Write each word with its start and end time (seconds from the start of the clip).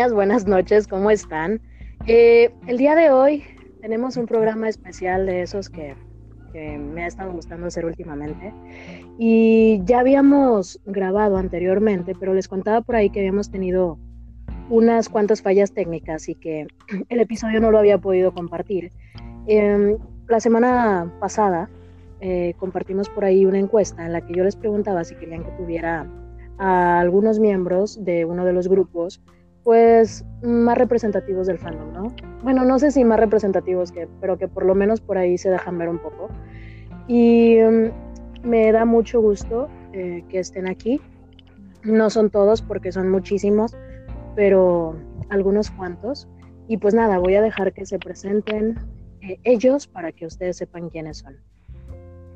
Niñas, 0.00 0.14
buenas 0.14 0.46
noches, 0.46 0.88
¿cómo 0.88 1.10
están? 1.10 1.60
Eh, 2.06 2.48
el 2.66 2.78
día 2.78 2.94
de 2.94 3.10
hoy 3.10 3.44
tenemos 3.82 4.16
un 4.16 4.24
programa 4.24 4.66
especial 4.66 5.26
de 5.26 5.42
esos 5.42 5.68
que, 5.68 5.94
que, 6.54 6.78
me 6.78 7.04
ha 7.04 7.06
estado 7.06 7.30
gustando 7.32 7.66
hacer 7.66 7.84
últimamente. 7.84 8.50
Y 9.18 9.82
ya 9.84 10.00
habíamos 10.00 10.80
grabado 10.86 11.36
anteriormente, 11.36 12.14
pero 12.18 12.32
les 12.32 12.48
contaba 12.48 12.80
por 12.80 12.96
ahí 12.96 13.10
que 13.10 13.20
habíamos 13.20 13.50
tenido 13.50 13.98
unas 14.70 15.10
cuantas 15.10 15.42
fallas 15.42 15.74
técnicas 15.74 16.30
y 16.30 16.34
que 16.34 16.66
el 17.10 17.20
episodio 17.20 17.60
no 17.60 17.70
lo 17.70 17.78
había 17.78 17.98
podido 17.98 18.32
compartir. 18.32 18.92
Eh, 19.48 19.98
la 20.28 20.40
semana 20.40 21.12
pasada 21.20 21.68
eh, 22.22 22.54
compartimos 22.56 23.10
por 23.10 23.26
ahí 23.26 23.44
una 23.44 23.58
encuesta 23.58 24.06
en 24.06 24.14
la 24.14 24.22
que 24.22 24.32
yo 24.32 24.44
les 24.44 24.56
preguntaba 24.56 25.04
si 25.04 25.14
querían 25.16 25.44
que 25.44 25.50
tuviera 25.58 26.06
a 26.56 27.00
algunos 27.00 27.38
miembros 27.38 28.02
de 28.02 28.24
uno 28.24 28.46
de 28.46 28.54
los 28.54 28.66
grupos, 28.66 29.20
pues 29.70 30.24
más 30.42 30.76
representativos 30.76 31.46
del 31.46 31.56
fandom, 31.56 31.92
¿no? 31.92 32.12
Bueno, 32.42 32.64
no 32.64 32.80
sé 32.80 32.90
si 32.90 33.04
más 33.04 33.20
representativos 33.20 33.92
que, 33.92 34.08
pero 34.20 34.36
que 34.36 34.48
por 34.48 34.66
lo 34.66 34.74
menos 34.74 35.00
por 35.00 35.16
ahí 35.16 35.38
se 35.38 35.48
dejan 35.48 35.78
ver 35.78 35.88
un 35.88 35.98
poco. 36.00 36.28
Y 37.06 37.62
um, 37.62 37.92
me 38.42 38.72
da 38.72 38.84
mucho 38.84 39.20
gusto 39.20 39.68
eh, 39.92 40.24
que 40.28 40.40
estén 40.40 40.66
aquí. 40.66 41.00
No 41.84 42.10
son 42.10 42.30
todos 42.30 42.62
porque 42.62 42.90
son 42.90 43.10
muchísimos, 43.10 43.76
pero 44.34 44.96
algunos 45.28 45.70
cuantos. 45.70 46.26
Y 46.66 46.78
pues 46.78 46.92
nada, 46.92 47.18
voy 47.18 47.36
a 47.36 47.40
dejar 47.40 47.72
que 47.72 47.86
se 47.86 48.00
presenten 48.00 48.76
eh, 49.20 49.38
ellos 49.44 49.86
para 49.86 50.10
que 50.10 50.26
ustedes 50.26 50.56
sepan 50.56 50.88
quiénes 50.88 51.18
son. 51.18 51.36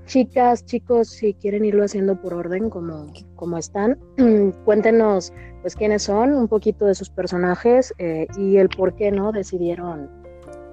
Chicas, 0.07 0.67
chicos, 0.67 1.09
si 1.09 1.33
quieren 1.35 1.65
irlo 1.65 1.85
haciendo 1.85 2.21
por 2.21 2.35
orden 2.35 2.69
como, 2.69 3.07
como 3.37 3.57
están, 3.57 3.99
cuéntenos 4.65 5.33
pues 5.63 5.75
quiénes 5.75 6.03
son, 6.03 6.35
un 6.35 6.47
poquito 6.47 6.85
de 6.85 6.95
sus 6.95 7.09
personajes 7.09 7.95
eh, 7.99 8.27
y 8.37 8.59
el 8.59 8.69
por 8.69 8.95
qué 8.95 9.11
no 9.11 9.33
decidieron 9.33 10.11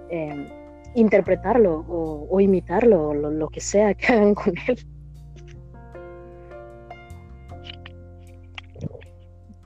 eh, 0.10 0.52
interpretarlo 0.96 1.86
o, 1.88 2.40
imitarlo, 2.42 3.10
o 3.10 3.14
lo, 3.14 3.32
lo, 3.32 3.48
que 3.48 3.62
sea 3.62 3.94
que 3.94 4.06
hagan 4.14 4.36
con 4.36 4.54
él. 4.68 4.78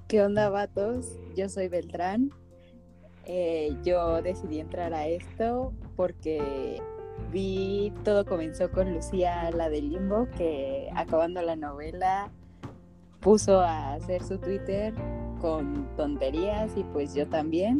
¿Qué 0.08 0.22
onda, 0.22 0.50
vatos? 0.50 1.18
Yo 1.36 1.50
soy 1.50 1.68
Beltrán. 1.68 2.30
Eh, 3.25 3.75
yo 3.84 4.22
decidí 4.22 4.59
entrar 4.59 4.94
a 4.94 5.08
esto 5.08 5.74
porque 5.96 6.80
vi 7.31 7.92
todo 8.03 8.26
comenzó 8.26 8.72
con 8.72 8.94
Lucía, 8.94 9.52
la 9.52 9.70
de 9.70 9.81
Limbo, 9.81 10.28
que 10.38 10.90
acabando 10.96 11.42
la 11.42 11.56
novela 11.56 12.31
puso 13.20 13.59
a 13.59 13.94
hacer 13.94 14.24
su 14.24 14.38
Twitter 14.38 14.94
con 15.42 15.88
tonterías 15.96 16.72
y 16.75 16.84
pues 16.84 17.14
yo 17.14 17.28
también. 17.28 17.80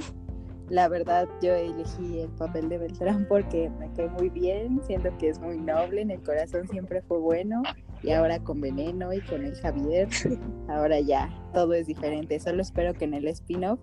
La 0.70 0.88
verdad 0.88 1.28
yo 1.44 1.54
elegí 1.54 2.22
el 2.22 2.30
papel 2.30 2.70
de 2.70 2.80
Beltrán 2.80 3.28
porque 3.30 3.70
me 3.80 3.92
cae 3.94 4.10
muy 4.10 4.30
bien, 4.30 4.82
siento 4.84 5.16
que 5.20 5.30
es 5.30 5.40
muy 5.40 5.60
noble, 5.60 6.02
en 6.02 6.10
el 6.10 6.24
corazón 6.24 6.68
siempre 6.68 7.04
fue 7.04 7.20
bueno 7.20 7.62
y 8.02 8.12
ahora 8.12 8.40
con 8.40 8.62
Veneno 8.62 9.14
y 9.14 9.22
con 9.22 9.46
el 9.46 9.56
Javier, 9.56 10.10
ahora 10.68 11.00
ya 11.00 11.30
todo 11.54 11.74
es 11.74 11.86
diferente. 11.86 12.40
Solo 12.40 12.64
espero 12.64 12.94
que 12.94 13.06
en 13.06 13.14
el 13.14 13.28
spin-off 13.28 13.80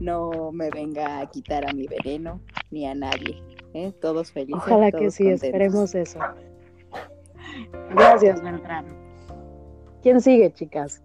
no 0.00 0.50
me 0.52 0.70
venga 0.70 1.20
a 1.20 1.30
quitar 1.30 1.68
a 1.68 1.72
mi 1.72 1.86
veneno 1.86 2.40
ni 2.70 2.86
a 2.86 2.94
nadie. 2.94 3.55
¿Eh? 3.76 3.94
Todos 4.00 4.32
felices. 4.32 4.62
Ojalá 4.62 4.90
todos 4.90 5.02
que 5.02 5.10
sí, 5.10 5.24
contentos. 5.24 5.44
esperemos 5.44 5.94
eso. 5.94 6.18
Gracias, 7.90 8.42
Beltrán. 8.42 8.86
¿Quién 10.02 10.20
sigue, 10.20 10.52
chicas? 10.52 11.02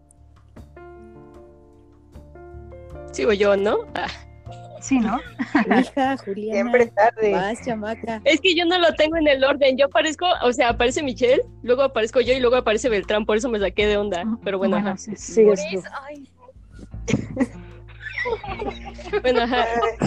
Sigo 3.11 3.33
yo, 3.33 3.57
¿no? 3.57 3.79
Ah. 3.95 4.07
Sí, 4.81 4.99
¿no? 4.99 5.19
Hija, 5.79 6.17
Juliana. 6.17 6.53
Siempre 6.53 6.87
tarde. 6.87 7.31
Vas, 7.33 7.63
chamaca. 7.63 8.21
Es 8.25 8.41
que 8.41 8.55
yo 8.55 8.65
no 8.65 8.79
lo 8.79 8.93
tengo 8.95 9.15
en 9.17 9.27
el 9.27 9.43
orden. 9.43 9.77
Yo 9.77 9.85
aparezco, 9.85 10.25
o 10.43 10.51
sea, 10.53 10.69
aparece 10.69 11.03
Michelle, 11.03 11.43
luego 11.61 11.83
aparezco 11.83 12.19
yo 12.19 12.33
y 12.33 12.39
luego 12.39 12.55
aparece 12.55 12.89
Beltrán, 12.89 13.25
por 13.25 13.38
eso 13.38 13.47
me 13.47 13.59
saqué 13.59 13.85
de 13.85 13.97
onda. 13.97 14.25
Pero 14.43 14.57
bueno, 14.57 14.77
ajá. 14.77 14.97
sí, 14.97 15.45
tú. 15.45 15.83
Ay. 16.07 16.27
bueno, 19.21 19.41
ajá. 19.41 19.65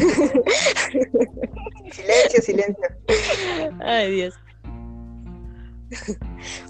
Silencio, 1.90 2.42
silencio. 2.42 2.84
Ay, 3.80 4.10
Dios. 4.12 4.34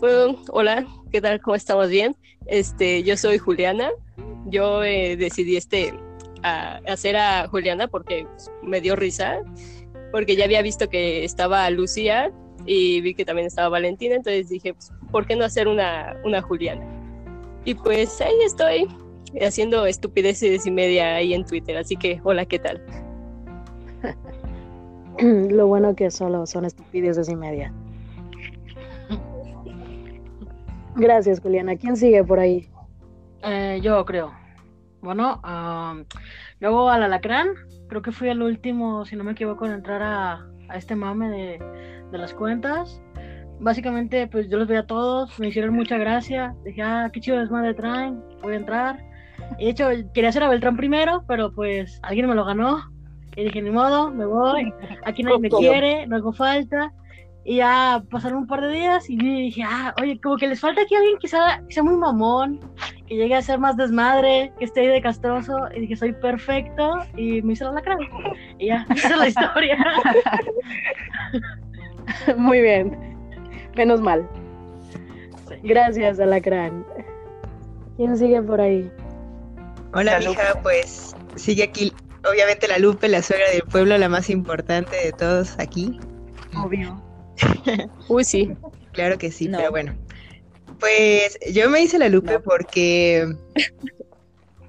Bueno, 0.01 0.37
hola, 0.51 0.87
¿qué 1.11 1.21
tal? 1.21 1.41
¿Cómo 1.41 1.55
estamos? 1.55 1.89
Bien. 1.89 2.17
Este, 2.47 3.03
yo 3.03 3.17
soy 3.17 3.39
Juliana. 3.39 3.91
Yo 4.47 4.85
eh, 4.85 5.17
decidí 5.17 5.57
este 5.57 5.95
a 6.43 6.81
hacer 6.87 7.17
a 7.17 7.49
Juliana 7.49 7.89
porque 7.89 8.27
pues, 8.31 8.51
me 8.63 8.81
dio 8.81 8.97
risa, 8.97 9.41
porque 10.13 10.37
ya 10.37 10.45
había 10.45 10.61
visto 10.61 10.91
que 10.91 11.25
estaba 11.25 11.69
Lucía 11.71 12.31
y 12.67 13.01
vi 13.01 13.15
que 13.15 13.25
también 13.25 13.47
estaba 13.47 13.71
Valentina, 13.71 14.15
entonces 14.15 14.51
dije, 14.51 14.75
pues, 14.75 14.93
¿por 15.11 15.27
qué 15.27 15.37
no 15.37 15.45
hacer 15.45 15.69
una, 15.69 16.21
una 16.23 16.43
Juliana? 16.43 16.85
Y 17.65 17.75
pues 17.75 18.21
ahí 18.21 18.35
estoy 18.45 18.87
haciendo 19.41 19.87
estupideces 19.87 20.67
y 20.67 20.71
media 20.71 21.17
ahí 21.17 21.35
en 21.35 21.45
Twitter, 21.45 21.77
así 21.77 21.97
que 21.97 22.21
hola, 22.25 22.47
¿qué 22.47 22.59
tal? 22.59 22.83
Lo 25.51 25.67
bueno 25.67 25.95
que 25.95 26.11
solo 26.11 26.47
son 26.47 26.65
estupideces 26.65 27.29
y 27.29 27.37
media. 27.37 27.73
Gracias, 30.97 31.41
Juliana. 31.41 31.77
¿Quién 31.77 31.97
sigue 31.97 32.23
por 32.23 32.39
ahí? 32.39 32.69
Eh, 33.43 33.81
yo 33.83 34.05
creo. 34.05 34.33
Bueno, 35.03 35.41
um, 35.45 36.05
luego 36.61 36.89
al 36.89 37.03
alacrán, 37.03 37.49
creo 37.89 38.01
que 38.01 38.13
fui 38.13 38.29
el 38.29 38.43
último, 38.43 39.05
si 39.05 39.17
no 39.17 39.25
me 39.25 39.33
equivoco, 39.33 39.67
en 39.67 39.73
entrar 39.73 40.03
a, 40.03 40.47
a 40.69 40.77
este 40.77 40.97
mame 40.97 41.29
de, 41.29 41.59
de, 42.11 42.19
las 42.19 42.33
cuentas. 42.33 43.03
Básicamente, 43.61 44.27
pues 44.29 44.49
yo 44.49 44.57
los 44.57 44.67
veía 44.67 44.81
a 44.81 44.87
todos, 44.87 45.39
me 45.39 45.49
hicieron 45.49 45.75
mucha 45.75 45.99
gracia. 45.99 46.55
Dije, 46.65 46.83
ah, 46.83 47.11
qué 47.13 47.21
chido 47.21 47.39
desmadre 47.39 47.75
traen, 47.75 48.23
voy 48.43 48.55
a 48.55 48.57
entrar. 48.57 49.14
De 49.59 49.69
hecho, 49.69 49.89
quería 50.13 50.31
hacer 50.31 50.43
a 50.43 50.49
Beltrán 50.49 50.77
primero, 50.77 51.25
pero 51.27 51.53
pues 51.53 52.01
alguien 52.03 52.29
me 52.29 52.35
lo 52.35 52.45
ganó. 52.45 52.91
Y 53.37 53.45
dije, 53.45 53.63
ni 53.63 53.71
modo, 53.71 54.11
me 54.11 54.27
voy. 54.27 54.73
Aquí 55.05 55.23
nadie 55.23 55.39
me 55.39 55.49
quiere, 55.51 56.07
no 56.07 56.17
hago 56.17 56.33
falta. 56.33 56.93
Y 57.47 57.57
ya 57.57 58.03
pasaron 58.11 58.39
un 58.39 58.47
par 58.47 58.63
de 58.63 58.69
días 58.69 59.11
y 59.11 59.17
dije, 59.17 59.63
ah, 59.67 59.95
oye, 60.01 60.19
como 60.19 60.37
que 60.37 60.49
les 60.49 60.61
falta 60.61 60.81
aquí 60.81 60.95
alguien 60.95 61.19
que 61.19 61.29
sea, 61.29 61.63
que 61.69 61.75
sea 61.75 61.83
muy 61.83 61.97
mamón, 61.97 62.59
que 63.07 63.17
llegue 63.17 63.35
a 63.35 63.43
ser 63.43 63.59
más 63.59 63.77
desmadre, 63.77 64.51
que 64.59 64.65
esté 64.65 64.81
ahí 64.81 64.87
de 64.87 65.03
castroso. 65.03 65.55
Y 65.77 65.81
dije, 65.81 65.97
soy 65.97 66.13
perfecto. 66.13 67.01
Y 67.17 67.43
me 67.43 67.53
hice 67.53 67.65
la 67.65 67.73
lacra. 67.73 67.99
Y 68.59 68.69
ya, 68.69 68.87
esa 68.95 69.09
es 69.09 69.17
la 69.17 69.29
historia. 69.29 69.77
muy 72.39 72.63
bien. 72.63 72.97
Menos 73.77 74.01
mal. 74.01 74.27
Sí. 75.49 75.57
Gracias, 75.65 76.19
Alacrán. 76.19 76.87
¿Quién 77.97 78.17
sigue 78.17 78.43
por 78.43 78.61
ahí? 78.61 78.91
Hola, 79.95 80.19
la 80.19 80.29
mija, 80.29 80.61
pues 80.63 81.15
sigue 81.37 81.63
aquí, 81.63 81.93
obviamente, 82.29 82.67
la 82.67 82.79
Lupe, 82.79 83.09
la 83.09 83.23
suegra 83.23 83.49
del 83.51 83.63
pueblo, 83.63 83.97
la 83.97 84.09
más 84.09 84.29
importante 84.29 84.97
de 84.97 85.13
todos 85.13 85.55
aquí. 85.59 86.01
Obvio. 86.57 87.01
Uy, 88.09 88.25
sí. 88.25 88.57
Claro 88.93 89.19
que 89.19 89.31
sí, 89.31 89.49
no. 89.49 89.59
pero 89.59 89.71
bueno. 89.71 89.95
Pues 90.81 91.39
yo 91.53 91.71
me 91.71 91.83
hice 91.83 91.99
la 91.99 92.09
Lupe 92.09 92.41
porque. 92.41 93.35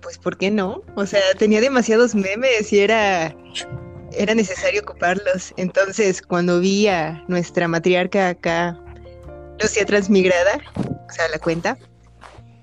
Pues, 0.01 0.19
¿por 0.19 0.37
qué 0.37 0.51
no? 0.51 0.83
O 0.95 1.07
sea, 1.07 1.21
tenía 1.39 1.59
demasiados 1.59 2.13
memes 2.13 2.71
y 2.71 2.79
era. 2.79 3.35
Era 4.11 4.35
necesario 4.35 4.81
ocuparlos. 4.81 5.51
Entonces, 5.57 6.21
cuando 6.21 6.59
vi 6.59 6.87
a 6.87 7.23
nuestra 7.27 7.67
matriarca 7.67 8.29
acá, 8.29 8.79
Lucía 9.59 9.85
Transmigrada, 9.85 10.61
o 10.75 11.11
sea, 11.11 11.27
la 11.29 11.39
cuenta, 11.39 11.77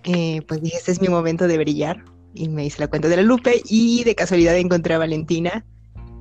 eh, 0.05 0.41
pues 0.47 0.63
dije, 0.63 0.77
este 0.77 0.93
es 0.93 1.01
mi 1.01 1.09
momento 1.09 1.49
de 1.49 1.59
brillar. 1.59 2.03
Y 2.35 2.49
me 2.49 2.65
hice 2.65 2.81
la 2.81 2.89
cuenta 2.89 3.09
de 3.09 3.17
la 3.17 3.23
Lupe 3.23 3.63
y 3.69 4.05
de 4.05 4.15
casualidad 4.15 4.57
encontré 4.57 4.95
a 4.95 4.99
Valentina 4.99 5.65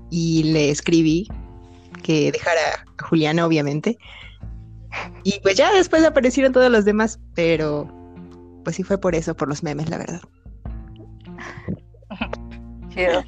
y 0.10 0.44
le 0.44 0.70
escribí 0.70 1.28
que 2.04 2.32
dejara 2.32 2.86
a 2.98 3.04
Juliana, 3.04 3.46
obviamente. 3.46 3.98
Y 5.24 5.40
pues 5.42 5.56
ya 5.56 5.72
después 5.74 6.04
aparecieron 6.04 6.52
todos 6.52 6.70
los 6.72 6.86
demás, 6.86 7.20
pero 7.34 7.88
pues 8.64 8.76
sí 8.76 8.84
fue 8.84 8.98
por 8.98 9.16
eso, 9.16 9.36
por 9.36 9.48
los 9.48 9.64
memes, 9.64 9.90
la 9.90 9.98
verdad. 9.98 10.22
Chido. 12.90 13.24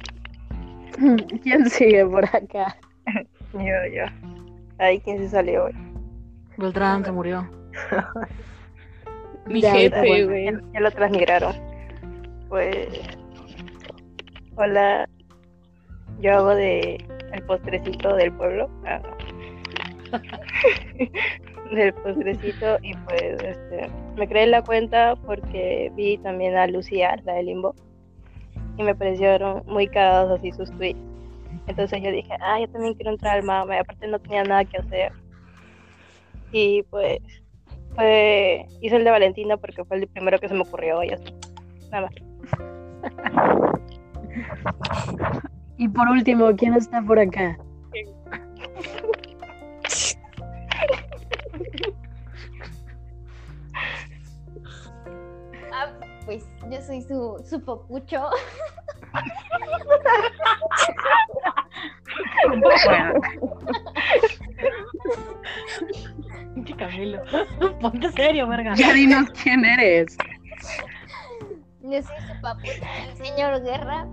¿Quién 1.42 1.68
sigue 1.70 2.04
por 2.06 2.24
acá? 2.24 2.76
yo, 3.54 3.60
yo. 3.60 4.04
Ahí, 4.78 5.00
¿quién 5.00 5.18
se 5.18 5.30
salió 5.30 5.64
hoy? 5.64 5.72
Beltrán 6.58 7.04
se 7.04 7.12
murió. 7.12 7.48
Mi 9.46 9.60
jefe, 9.60 10.24
güey. 10.24 10.44
Ya, 10.46 10.60
ya, 10.72 10.80
lo 10.80 10.90
transmigraron. 10.90 11.54
Pues. 12.54 12.86
Hola. 14.54 15.08
Yo 16.20 16.34
hago 16.34 16.54
de 16.54 17.04
el 17.32 17.42
postrecito 17.46 18.14
del 18.14 18.32
pueblo. 18.32 18.70
Ah, 18.86 19.02
del 21.72 21.92
postrecito 21.94 22.78
y 22.80 22.94
pues 22.94 23.42
este, 23.42 23.90
me 24.16 24.28
creé 24.28 24.46
la 24.46 24.62
cuenta 24.62 25.16
porque 25.26 25.90
vi 25.96 26.16
también 26.18 26.56
a 26.56 26.68
Lucía, 26.68 27.20
la 27.24 27.32
de 27.32 27.42
Limbo. 27.42 27.74
y 28.78 28.84
me 28.84 28.94
parecieron 28.94 29.64
muy 29.66 29.88
cagados 29.88 30.38
así 30.38 30.52
sus 30.52 30.70
tweets. 30.76 31.00
Entonces 31.66 32.00
yo 32.04 32.12
dije, 32.12 32.34
ah, 32.40 32.60
yo 32.60 32.68
también 32.68 32.94
quiero 32.94 33.10
entrar 33.10 33.38
al 33.38 33.42
mame, 33.42 33.80
aparte 33.80 34.06
no 34.06 34.20
tenía 34.20 34.44
nada 34.44 34.64
que 34.64 34.76
hacer. 34.76 35.10
Y 36.52 36.84
pues 36.84 37.18
hice 38.80 38.94
el 38.94 39.02
de 39.02 39.10
Valentina 39.10 39.56
porque 39.56 39.84
fue 39.84 39.96
el 39.96 40.06
primero 40.06 40.38
que 40.38 40.46
se 40.46 40.54
me 40.54 40.60
ocurrió 40.60 41.02
y 41.02 41.10
así. 41.10 41.34
Nada. 41.94 42.10
Y 45.76 45.88
por 45.88 46.08
último, 46.08 46.54
¿quién 46.56 46.74
está 46.74 47.02
por 47.02 47.18
acá? 47.18 47.58
Ah, 55.72 55.92
pues 56.24 56.46
yo 56.70 56.80
soy 56.80 57.02
su, 57.02 57.44
su 57.44 57.60
popucho. 57.60 58.30
Pinche 66.54 66.76
Camilo. 66.76 67.20
Ponte 67.80 68.12
serio, 68.12 68.46
verga. 68.46 68.76
Ya 68.76 68.92
dinos 68.92 69.28
quién 69.30 69.64
eres. 69.64 70.16
Yo 71.84 72.02
soy 72.02 72.16
su 72.26 72.40
papucho, 72.40 72.72
el 73.08 73.16
señor 73.16 73.62
Guerra, 73.62 74.06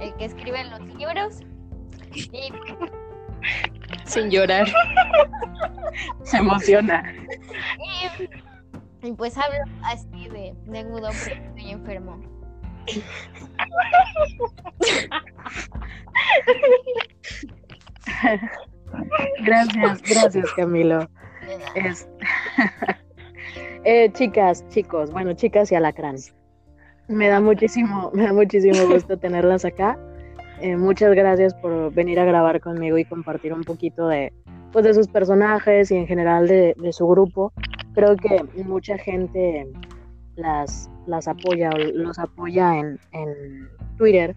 el 0.00 0.14
que 0.14 0.24
escribe 0.26 0.64
los 0.64 0.80
libros. 0.80 1.40
Y, 2.14 2.52
Sin 4.04 4.30
llorar. 4.30 4.66
Se 6.22 6.36
emociona. 6.38 7.02
y- 8.22 9.06
y 9.08 9.12
pues 9.12 9.36
hablo 9.36 9.58
así 9.84 10.28
de, 10.28 10.54
de 10.66 10.84
porque 10.84 11.32
estoy 11.48 11.70
enfermo. 11.70 12.20
Gracias, 19.44 20.02
gracias 20.02 20.52
Camilo. 20.56 21.08
Es- 21.74 22.08
Eh, 23.84 24.10
chicas, 24.12 24.62
chicos, 24.68 25.10
bueno, 25.10 25.32
chicas 25.32 25.72
y 25.72 25.74
alacrán. 25.74 26.16
Me 27.10 27.28
da 27.28 27.40
muchísimo, 27.40 28.10
me 28.14 28.22
da 28.22 28.32
muchísimo 28.32 28.86
gusto 28.86 29.18
tenerlas 29.18 29.64
acá. 29.64 29.98
Eh, 30.60 30.76
muchas 30.76 31.14
gracias 31.14 31.54
por 31.54 31.92
venir 31.92 32.20
a 32.20 32.24
grabar 32.24 32.60
conmigo 32.60 32.98
y 32.98 33.04
compartir 33.04 33.52
un 33.52 33.64
poquito 33.64 34.06
de, 34.08 34.32
pues, 34.72 34.84
de 34.84 34.94
sus 34.94 35.08
personajes 35.08 35.90
y 35.90 35.96
en 35.96 36.06
general 36.06 36.46
de, 36.46 36.74
de 36.78 36.92
su 36.92 37.06
grupo. 37.08 37.52
Creo 37.94 38.14
que 38.16 38.44
mucha 38.62 38.96
gente 38.98 39.66
las, 40.36 40.88
las 41.06 41.26
apoya 41.26 41.70
o 41.70 41.78
los 41.78 42.18
apoya 42.18 42.78
en, 42.78 42.98
en 43.12 43.68
Twitter 43.96 44.36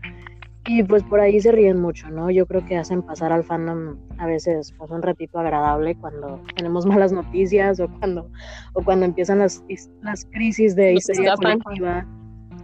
y 0.65 0.81
pues 0.83 1.03
por 1.03 1.19
ahí 1.19 1.41
se 1.41 1.51
ríen 1.51 1.79
mucho, 1.81 2.09
¿no? 2.09 2.31
Yo 2.31 2.45
creo 2.45 2.65
que 2.65 2.77
hacen 2.77 3.01
pasar 3.01 3.33
al 3.33 3.43
fandom 3.43 3.97
a 4.17 4.25
veces 4.25 4.73
pues, 4.77 4.89
un 4.91 5.01
ratito 5.01 5.37
agradable 5.39 5.95
cuando 5.95 6.41
tenemos 6.55 6.85
malas 6.85 7.11
noticias 7.11 7.81
o 7.81 7.89
cuando, 7.99 8.29
o 8.73 8.81
cuando 8.81 9.05
empiezan 9.05 9.39
las, 9.39 9.61
las 10.01 10.25
crisis 10.25 10.75
de 10.75 10.93
histeria 10.93 11.35
colectiva. 11.35 12.07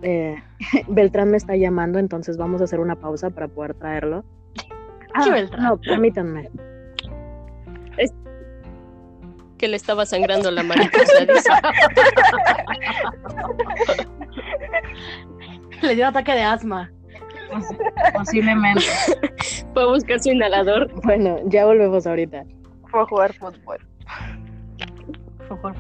Eh, 0.02 0.36
Beltrán 0.88 1.30
me 1.32 1.38
está 1.38 1.56
llamando, 1.56 2.00
entonces 2.00 2.38
vamos 2.38 2.62
a 2.62 2.64
hacer 2.66 2.80
una 2.80 2.96
pausa 2.96 3.30
para 3.30 3.48
poder 3.48 3.74
traerlo. 3.74 4.24
Ah, 5.14 5.24
¿Qué 5.26 5.32
Beltrán? 5.32 5.64
no, 5.64 5.78
permítanme. 5.80 6.50
Que 9.58 9.68
le 9.68 9.76
estaba 9.76 10.06
sangrando 10.06 10.52
la 10.52 10.64
mariposa. 10.64 11.26
dice. 11.28 11.50
Le 15.82 15.96
dio 15.96 16.08
ataque 16.08 16.32
de 16.34 16.44
asma. 16.44 16.90
Posiblemente. 18.14 18.84
Fue 19.74 19.84
a 19.84 19.88
buscar 19.88 20.22
su 20.22 20.30
inhalador. 20.30 20.90
Bueno, 21.04 21.40
ya 21.48 21.66
volvemos 21.66 22.08
ahorita. 22.08 22.46
Fue 22.90 23.02
a 23.02 23.06
jugar 23.06 23.34
fútbol. 23.34 23.80
Fue 25.48 25.58
por- 25.62 25.76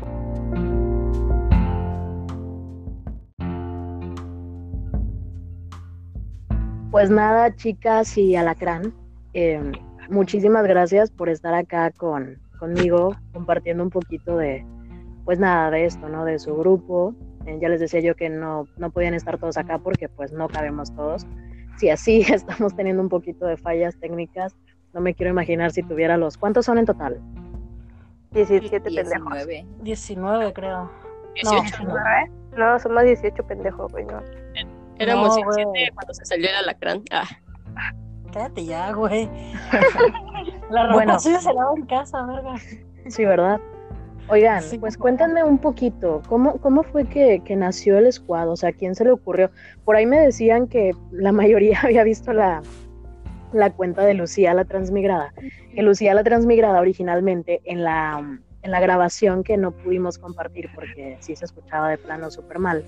Pues 6.91 7.11
nada, 7.11 7.55
chicas 7.55 8.17
y 8.17 8.35
alacrán, 8.35 8.93
eh, 9.33 9.61
muchísimas 10.09 10.65
gracias 10.65 11.11
por 11.11 11.29
estar 11.29 11.53
acá 11.53 11.91
con, 11.91 12.39
conmigo, 12.57 13.15
compartiendo 13.31 13.83
un 13.83 13.91
poquito 13.91 14.37
de, 14.37 14.65
pues 15.23 15.37
nada, 15.37 15.69
de 15.69 15.85
esto, 15.85 16.09
¿no? 16.09 16.25
De 16.25 16.39
su 16.39 16.55
grupo. 16.55 17.13
Eh, 17.45 17.59
ya 17.61 17.69
les 17.69 17.79
decía 17.79 17.99
yo 17.99 18.15
que 18.15 18.29
no, 18.29 18.67
no 18.77 18.89
podían 18.89 19.13
estar 19.13 19.37
todos 19.37 19.57
acá 19.57 19.77
porque 19.77 20.09
pues 20.09 20.31
no 20.31 20.47
cabemos 20.47 20.91
todos. 20.95 21.27
Si 21.77 21.91
así 21.91 22.21
estamos 22.33 22.75
teniendo 22.75 23.03
un 23.03 23.09
poquito 23.09 23.45
de 23.45 23.55
fallas 23.57 23.95
técnicas, 23.99 24.55
no 24.91 24.99
me 24.99 25.13
quiero 25.13 25.29
imaginar 25.29 25.71
si 25.71 25.83
tuviera 25.83 26.17
los... 26.17 26.37
¿Cuántos 26.37 26.65
son 26.65 26.79
en 26.79 26.87
total? 26.87 27.21
17 28.31 28.81
pendejos. 28.81 29.45
19. 29.45 29.65
19, 29.83 30.53
creo. 30.53 30.91
18. 31.35 31.83
No, 31.83 31.93
No, 32.57 32.79
somos 32.79 33.03
18 33.03 33.43
pendejos, 33.45 33.91
güey. 33.91 34.05
No. 34.05 34.23
Éramos 34.99 35.29
No. 35.29 35.35
17 35.35 35.91
cuando 35.93 36.13
se 36.13 36.25
salió 36.25 36.49
el 36.49 36.55
alacrán. 36.55 37.01
Ah, 37.11 37.25
cállate 38.33 38.65
ya, 38.65 38.91
güey. 38.93 39.29
La 40.69 40.83
ropa 40.83 40.93
Bueno. 40.93 41.19
suya 41.19 41.39
se 41.39 41.53
lava 41.53 41.71
en 41.75 41.85
casa, 41.85 42.21
verga. 42.25 42.55
Sí, 43.07 43.25
¿verdad? 43.25 43.59
Oigan, 44.27 44.61
Sí. 44.61 44.77
pues 44.77 44.95
cuéntenme 44.97 45.43
un 45.43 45.57
poquito, 45.57 46.21
¿cómo, 46.29 46.57
cómo 46.61 46.83
fue 46.83 47.05
que, 47.05 47.41
que 47.43 47.55
nació 47.55 47.97
el 47.97 48.11
squad? 48.13 48.49
O 48.49 48.55
sea, 48.55 48.71
¿quién 48.71 48.93
se 48.93 49.03
le 49.03 49.11
ocurrió? 49.11 49.49
Por 49.85 49.95
ahí 49.95 50.05
me 50.05 50.19
decían 50.19 50.67
que 50.67 50.91
la 51.11 51.31
mayoría 51.31 51.79
había 51.83 52.03
visto 52.03 52.31
la, 52.33 52.61
la 53.53 53.71
cuenta 53.71 54.03
de 54.05 54.13
Lucía 54.13 54.53
la 54.53 54.65
Transmigrada, 54.65 55.33
que 55.73 55.81
Lucía 55.81 56.13
la 56.13 56.23
Transmigrada 56.23 56.79
originalmente 56.79 57.61
en 57.65 57.83
la, 57.83 58.39
en 58.61 58.71
la 58.71 58.79
grabación 58.79 59.43
que 59.43 59.57
no 59.57 59.71
pudimos 59.71 60.19
compartir 60.19 60.69
porque 60.75 61.17
sí 61.21 61.35
se 61.35 61.45
escuchaba 61.45 61.89
de 61.89 61.97
plano 61.97 62.29
súper 62.29 62.59
mal, 62.59 62.83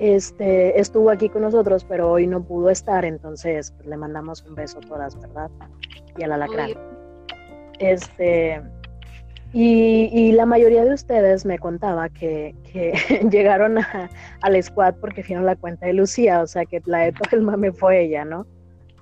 este, 0.00 0.80
estuvo 0.80 1.10
aquí 1.10 1.28
con 1.28 1.42
nosotros, 1.42 1.84
pero 1.84 2.10
hoy 2.10 2.26
no 2.26 2.42
pudo 2.42 2.70
estar, 2.70 3.04
entonces 3.04 3.72
pues, 3.76 3.86
le 3.86 3.96
mandamos 3.96 4.42
un 4.48 4.54
beso 4.54 4.78
a 4.78 4.80
todas, 4.80 5.20
¿verdad? 5.20 5.50
Y 6.16 6.24
al 6.24 6.32
alacrán. 6.32 6.70
Este, 7.78 8.62
y, 9.52 10.08
y 10.12 10.32
la 10.32 10.46
mayoría 10.46 10.84
de 10.84 10.94
ustedes 10.94 11.44
me 11.44 11.58
contaba 11.58 12.08
que, 12.08 12.54
que 12.72 12.92
llegaron 13.30 13.78
a- 13.78 14.08
al 14.40 14.62
squad 14.62 14.94
porque 15.00 15.22
vieron 15.22 15.44
la 15.46 15.56
cuenta 15.56 15.86
de 15.86 15.92
Lucía, 15.92 16.40
o 16.42 16.46
sea 16.46 16.64
que 16.64 16.80
la 16.86 17.00
de 17.00 17.12
todo 17.12 17.36
el 17.38 17.42
mame 17.42 17.70
fue 17.72 18.02
ella, 18.04 18.24
¿no? 18.24 18.46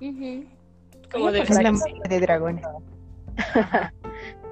Ujú. 0.01 0.45
como 1.13 1.31
de 1.33 1.41
Es 1.41 1.51
la 1.51 1.71
madre 1.73 1.95
de 2.09 2.21
dragones. 2.21 2.65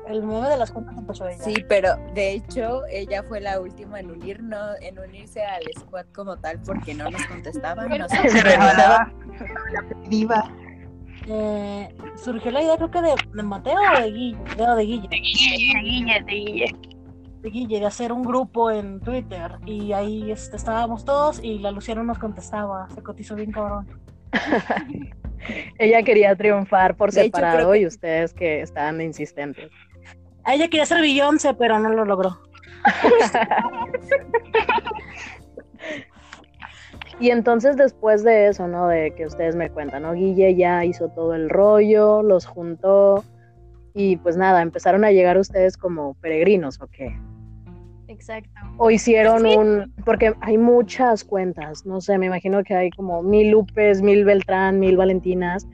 El 0.08 0.22
meme 0.22 0.48
de 0.48 0.56
las 0.56 0.70
cuentas 0.70 0.96
empezó 0.96 1.28
ella. 1.28 1.42
Sí, 1.42 1.54
pero 1.68 1.96
de 2.14 2.32
hecho 2.32 2.82
ella 2.90 3.22
fue 3.24 3.40
la 3.40 3.60
última 3.60 3.98
en 4.00 4.10
unirnos, 4.10 4.76
en 4.80 4.98
unirse 4.98 5.42
al 5.42 5.62
squad 5.78 6.06
como 6.14 6.36
tal 6.36 6.60
porque 6.64 6.94
no 6.94 7.10
nos 7.10 7.24
contestaban. 7.26 7.88
Se 8.08 8.42
revelaba 8.42 9.12
diva. 10.08 10.50
Eh, 11.28 11.88
surgió 12.16 12.52
la 12.52 12.62
idea, 12.62 12.76
creo 12.76 12.90
que 12.90 13.02
de, 13.02 13.14
de 13.34 13.42
Mateo 13.42 13.74
o 13.74 14.00
de 14.00 14.10
Guille. 14.12 14.38
No, 14.56 14.76
de 14.76 14.84
Guille. 14.84 15.08
De 15.08 15.16
Guille, 15.18 16.14
de 16.24 16.34
Guille. 16.34 16.76
De 17.40 17.50
Guille, 17.50 17.80
de 17.80 17.86
hacer 17.86 18.12
un 18.12 18.22
grupo 18.22 18.70
en 18.70 19.00
Twitter. 19.00 19.56
Y 19.66 19.92
ahí 19.92 20.30
este, 20.30 20.56
estábamos 20.56 21.04
todos 21.04 21.42
y 21.42 21.58
la 21.58 21.72
Luciana 21.72 22.04
nos 22.04 22.18
contestaba. 22.20 22.88
Se 22.94 23.02
cotizó 23.02 23.34
bien 23.34 23.50
cabrón. 23.50 23.88
Ella 25.78 26.02
quería 26.02 26.34
triunfar 26.34 26.96
por 26.96 27.12
De 27.12 27.24
separado 27.24 27.72
que- 27.72 27.80
y 27.80 27.86
ustedes 27.86 28.32
que 28.32 28.62
estaban 28.62 29.00
insistentes. 29.00 29.70
A 30.46 30.54
ella 30.54 30.68
quería 30.68 30.86
ser 30.86 31.02
Beyoncé, 31.02 31.54
pero 31.54 31.78
no 31.78 31.90
lo 31.90 32.04
logró. 32.04 32.38
Y 37.18 37.30
entonces 37.30 37.76
después 37.76 38.22
de 38.24 38.48
eso, 38.48 38.68
¿no? 38.68 38.88
De 38.88 39.12
que 39.12 39.24
ustedes 39.24 39.56
me 39.56 39.70
cuentan, 39.70 40.02
¿no? 40.02 40.12
Guille 40.12 40.54
ya 40.54 40.84
hizo 40.84 41.08
todo 41.08 41.34
el 41.34 41.48
rollo, 41.48 42.22
los 42.22 42.44
juntó 42.44 43.24
y 43.94 44.18
pues 44.18 44.36
nada, 44.36 44.60
empezaron 44.60 45.02
a 45.02 45.12
llegar 45.12 45.38
ustedes 45.38 45.78
como 45.78 46.12
peregrinos, 46.20 46.78
¿o 46.82 46.88
qué? 46.88 47.18
Exacto. 48.08 48.50
O 48.76 48.90
hicieron 48.90 49.46
un, 49.46 49.94
porque 50.04 50.34
hay 50.42 50.58
muchas 50.58 51.24
cuentas, 51.24 51.86
no 51.86 52.02
sé, 52.02 52.18
me 52.18 52.26
imagino 52.26 52.62
que 52.62 52.74
hay 52.74 52.90
como 52.90 53.22
mil 53.22 53.50
Lupes, 53.50 54.02
mil 54.02 54.26
Beltrán, 54.26 54.78
mil 54.78 54.98
Valentinas. 54.98 55.66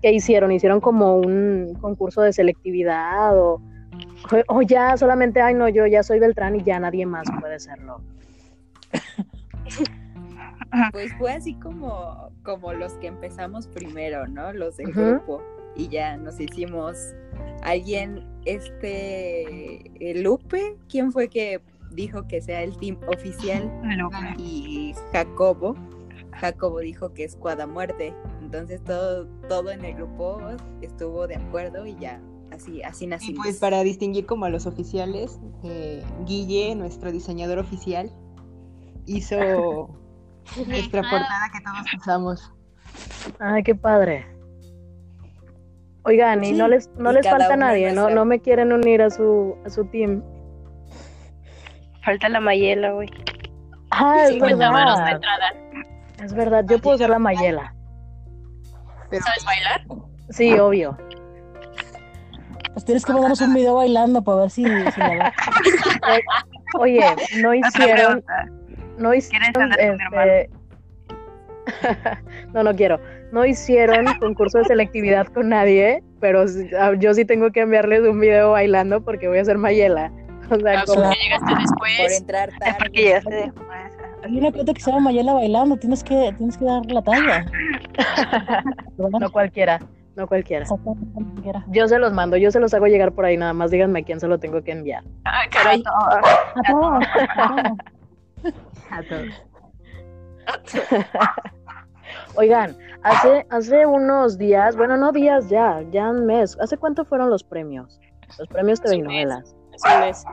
¿Qué 0.00 0.12
hicieron? 0.12 0.52
¿Hicieron 0.52 0.80
como 0.80 1.16
un 1.16 1.76
concurso 1.80 2.22
de 2.22 2.32
selectividad 2.32 3.36
o, 3.36 3.60
o 4.48 4.62
ya 4.62 4.96
solamente, 4.96 5.40
ay 5.40 5.54
no, 5.54 5.68
yo 5.68 5.86
ya 5.86 6.02
soy 6.02 6.18
Beltrán 6.18 6.56
y 6.56 6.62
ya 6.62 6.78
nadie 6.78 7.06
más 7.06 7.26
puede 7.40 7.58
serlo? 7.60 8.00
Pues 10.92 11.12
fue 11.18 11.32
así 11.32 11.54
como, 11.54 12.30
como 12.42 12.72
los 12.72 12.94
que 12.94 13.06
empezamos 13.06 13.68
primero, 13.68 14.26
¿no? 14.26 14.52
Los 14.52 14.76
del 14.76 14.92
grupo. 14.92 15.40
Y 15.76 15.88
ya 15.88 16.16
nos 16.16 16.40
hicimos 16.40 16.96
alguien, 17.62 18.26
este, 18.44 19.90
el 20.00 20.22
Lupe, 20.22 20.76
¿quién 20.88 21.12
fue 21.12 21.28
que 21.28 21.60
dijo 21.92 22.26
que 22.26 22.40
sea 22.40 22.62
el 22.62 22.76
team 22.78 22.98
oficial? 23.06 23.70
Y 24.36 24.94
Jacobo. 25.12 25.76
Jacobo 26.32 26.80
dijo 26.80 27.14
que 27.14 27.22
es 27.22 27.36
cuada 27.36 27.68
muerte. 27.68 28.12
Entonces 28.42 28.82
todo, 28.82 29.26
todo 29.48 29.70
en 29.70 29.84
el 29.84 29.94
grupo 29.94 30.40
estuvo 30.82 31.28
de 31.28 31.36
acuerdo 31.36 31.86
y 31.86 31.96
ya 31.96 32.20
así, 32.54 32.82
así 32.82 33.06
Y 33.30 33.34
pues 33.34 33.58
para 33.58 33.82
distinguir 33.82 34.26
como 34.26 34.44
a 34.44 34.48
los 34.50 34.66
oficiales, 34.66 35.38
eh, 35.64 36.02
Guille, 36.24 36.74
nuestro 36.74 37.12
diseñador 37.12 37.58
oficial, 37.58 38.10
hizo 39.06 39.36
nuestra 40.66 41.02
portada 41.02 41.50
que 41.52 41.60
todos 41.60 41.94
usamos. 42.00 42.52
Ay, 43.40 43.62
qué 43.62 43.74
padre. 43.74 44.26
Oigan, 46.04 46.44
y 46.44 46.48
Sí, 46.48 46.52
no 46.52 46.68
les, 46.68 46.90
no 46.98 47.10
y 47.12 47.14
les 47.14 47.28
falta 47.28 47.56
nadie, 47.56 47.88
¿no? 47.88 48.02
nuestra- 48.02 48.14
No 48.14 48.24
me 48.26 48.40
quieren 48.40 48.72
unir 48.72 49.00
a 49.02 49.10
su, 49.10 49.56
a 49.64 49.70
su 49.70 49.86
team. 49.86 50.22
Falta 52.04 52.28
la 52.28 52.40
Mayela, 52.40 52.92
güey. 52.92 53.08
Ah, 53.90 54.24
es 54.24 54.30
50 54.34 54.70
varos 54.70 54.98
de 54.98 55.02
verdad. 55.04 55.14
entrada. 55.14 55.52
Es 56.22 56.34
verdad, 56.34 56.64
yo 56.68 56.78
puedo 56.78 56.98
ser 56.98 57.08
la 57.10 57.18
Mayela. 57.18 57.74
Pero 59.08 59.24
¿Sabes 59.24 59.44
bailar? 59.44 59.84
Sí, 60.30 60.52
obvio. 60.58 60.96
Pues 62.74 62.84
tienes 62.84 63.04
que 63.06 63.12
mandarnos 63.12 63.40
un 63.40 63.54
video 63.54 63.74
bailando 63.76 64.22
para 64.22 64.42
ver 64.42 64.50
si, 64.50 64.64
si 64.64 65.00
la. 65.00 65.32
Oye, 66.78 67.04
no 67.40 67.54
hicieron, 67.54 68.22
no 68.98 69.14
hicieron, 69.14 69.70
este... 69.78 70.50
no, 72.52 72.62
no 72.64 72.74
quiero. 72.74 72.98
No 73.32 73.44
hicieron 73.46 74.06
concurso 74.18 74.58
de 74.58 74.64
selectividad 74.64 75.26
con 75.28 75.48
nadie, 75.50 76.02
pero 76.20 76.44
ah, 76.78 76.92
yo 76.98 77.14
sí 77.14 77.24
tengo 77.24 77.50
que 77.52 77.60
enviarles 77.60 78.02
un 78.02 78.20
video 78.20 78.50
bailando 78.52 79.02
porque 79.04 79.28
voy 79.28 79.38
a 79.38 79.44
ser 79.44 79.58
Mayela. 79.58 80.12
O 80.50 80.56
sea, 80.60 80.80
Ah, 80.80 80.84
como- 80.84 81.02
porque 81.04 81.16
llegaste 81.22 81.46
Por 81.52 81.58
después. 81.62 82.18
entrar 82.20 82.48
Es 82.50 82.58
tarde. 82.58 82.76
porque 82.78 83.00
llegaste 83.02 83.34
después. 83.34 83.68
Hay 84.24 84.38
una 84.38 84.52
cuenta 84.52 84.74
que 84.74 84.80
se 84.82 84.90
llama 84.90 85.04
Mayela 85.04 85.32
bailando, 85.32 85.76
tienes 85.78 86.04
que, 86.04 86.34
tienes 86.36 86.58
que 86.58 86.64
dar 86.66 86.84
la 86.84 87.00
talla. 87.02 87.46
no 88.98 89.30
cualquiera, 89.32 89.80
no 90.16 90.26
cualquiera. 90.26 90.66
Yo 91.68 91.88
se 91.88 91.98
los 91.98 92.12
mando, 92.12 92.36
yo 92.36 92.50
se 92.50 92.60
los 92.60 92.72
hago 92.74 92.86
llegar 92.86 93.12
por 93.12 93.24
ahí, 93.24 93.36
nada 93.36 93.52
más 93.52 93.70
díganme 93.70 94.00
a 94.00 94.02
quién 94.04 94.20
se 94.20 94.28
lo 94.28 94.38
tengo 94.38 94.62
que 94.62 94.72
enviar. 94.72 95.04
Ah, 95.24 95.42
caray. 95.50 95.82
A 95.84 96.62
todos, 96.70 97.04
a 97.30 97.42
todos. 97.42 98.54
A 98.90 99.02
todos. 99.08 99.44
Oigan, 102.36 102.76
hace, 103.02 103.46
hace 103.50 103.86
unos 103.86 104.38
días, 104.38 104.76
bueno, 104.76 104.96
no 104.96 105.12
días 105.12 105.48
ya, 105.48 105.82
ya 105.90 106.10
un 106.10 106.26
mes. 106.26 106.58
¿Hace 106.60 106.76
cuánto 106.76 107.04
fueron 107.04 107.30
los 107.30 107.44
premios? 107.44 108.00
Los 108.38 108.48
premios 108.48 108.80
TV 108.80 108.98
novelas. 108.98 109.54
Hace 109.74 109.94
un 109.94 110.00
mes. 110.00 110.24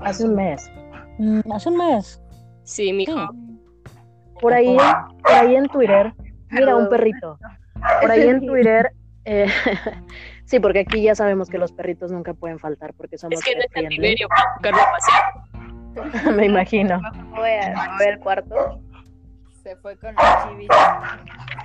Hace 0.00 0.24
un 0.24 0.34
mes. 0.34 0.70
Mm, 1.18 1.52
Hace 1.52 1.68
un 1.68 1.76
mes. 1.76 2.22
Sí, 2.64 2.92
mijo. 2.92 3.30
Por 4.40 4.52
ahí, 4.52 4.76
por 5.22 5.32
ahí 5.32 5.54
en 5.54 5.68
Twitter, 5.68 6.12
mira 6.50 6.76
un 6.76 6.88
perrito. 6.88 7.38
Por 8.00 8.10
ahí 8.10 8.28
en 8.28 8.40
Twitter, 8.46 8.92
eh, 9.26 9.46
sí, 10.44 10.58
porque 10.60 10.80
aquí 10.80 11.02
ya 11.02 11.14
sabemos 11.14 11.48
que 11.50 11.58
los 11.58 11.72
perritos 11.72 12.10
nunca 12.12 12.32
pueden 12.34 12.58
faltar 12.58 12.94
porque 12.94 13.18
somos 13.18 13.38
Es 13.38 13.44
que 13.44 13.54
no 13.54 13.60
pet 13.60 13.66
es 13.66 13.72
friendly. 13.72 13.96
cautiverio 13.96 14.28
para 14.28 14.52
buscarlo 14.54 14.80
a 14.80 14.92
pasear. 14.92 16.34
Me 16.36 16.46
imagino. 16.46 17.00
Voy 17.30 17.50
a 17.50 17.88
mover 17.92 18.08
el 18.14 18.18
cuarto. 18.20 18.80
Se 19.62 19.74
fue 19.76 19.96
con 19.98 20.14
los 20.14 20.24
chivis. 20.48 20.68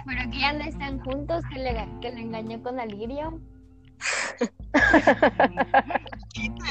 Pero 0.05 0.31
que 0.31 0.39
ya 0.39 0.53
no 0.53 0.63
están 0.63 0.99
juntos, 1.01 1.43
que 1.53 1.59
le, 1.59 1.87
que 2.01 2.11
le 2.11 2.21
engañó 2.21 2.61
con 2.63 2.79
Alirio. 2.79 3.39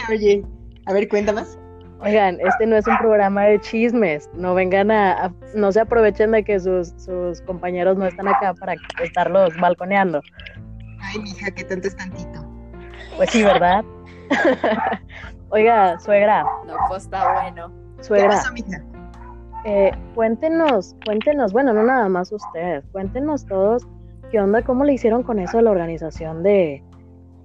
Oye, 0.08 0.42
a 0.86 0.92
ver, 0.92 1.08
cuenta 1.08 1.32
más. 1.32 1.58
Oigan, 2.00 2.38
este 2.40 2.66
no 2.66 2.76
es 2.76 2.86
un 2.86 2.96
programa 2.98 3.44
de 3.44 3.60
chismes. 3.60 4.28
No 4.34 4.54
vengan 4.54 4.90
a, 4.90 5.26
a- 5.26 5.32
no 5.54 5.70
se 5.70 5.80
aprovechen 5.80 6.30
de 6.32 6.42
que 6.42 6.58
sus, 6.58 6.88
sus 6.96 7.42
compañeros 7.42 7.96
no 7.98 8.06
están 8.06 8.26
acá 8.26 8.54
para 8.54 8.74
estarlos 9.02 9.54
balconeando. 9.60 10.22
Ay, 11.00 11.18
mija, 11.20 11.50
que 11.50 11.64
tanto 11.64 11.88
es 11.88 11.96
tantito. 11.96 12.44
Pues 13.16 13.30
sí, 13.30 13.42
¿verdad? 13.42 13.84
Oiga, 15.50 15.98
suegra, 15.98 16.44
No, 16.66 16.74
pues 16.88 17.04
está 17.04 17.32
bueno. 17.32 17.72
¿Qué 17.96 18.04
suegra, 18.04 18.28
pasó, 18.28 18.52
mija? 18.52 18.82
eh, 19.64 19.92
cuéntenos, 20.14 20.94
cuéntenos, 21.04 21.52
bueno, 21.52 21.72
no 21.72 21.82
nada 21.82 22.08
más 22.08 22.30
usted, 22.32 22.84
cuéntenos 22.92 23.44
todos 23.46 23.86
qué 24.30 24.40
onda, 24.40 24.62
cómo 24.62 24.84
le 24.84 24.94
hicieron 24.94 25.22
con 25.22 25.38
eso 25.38 25.58
a 25.58 25.62
la 25.62 25.70
organización 25.70 26.42
de, 26.42 26.82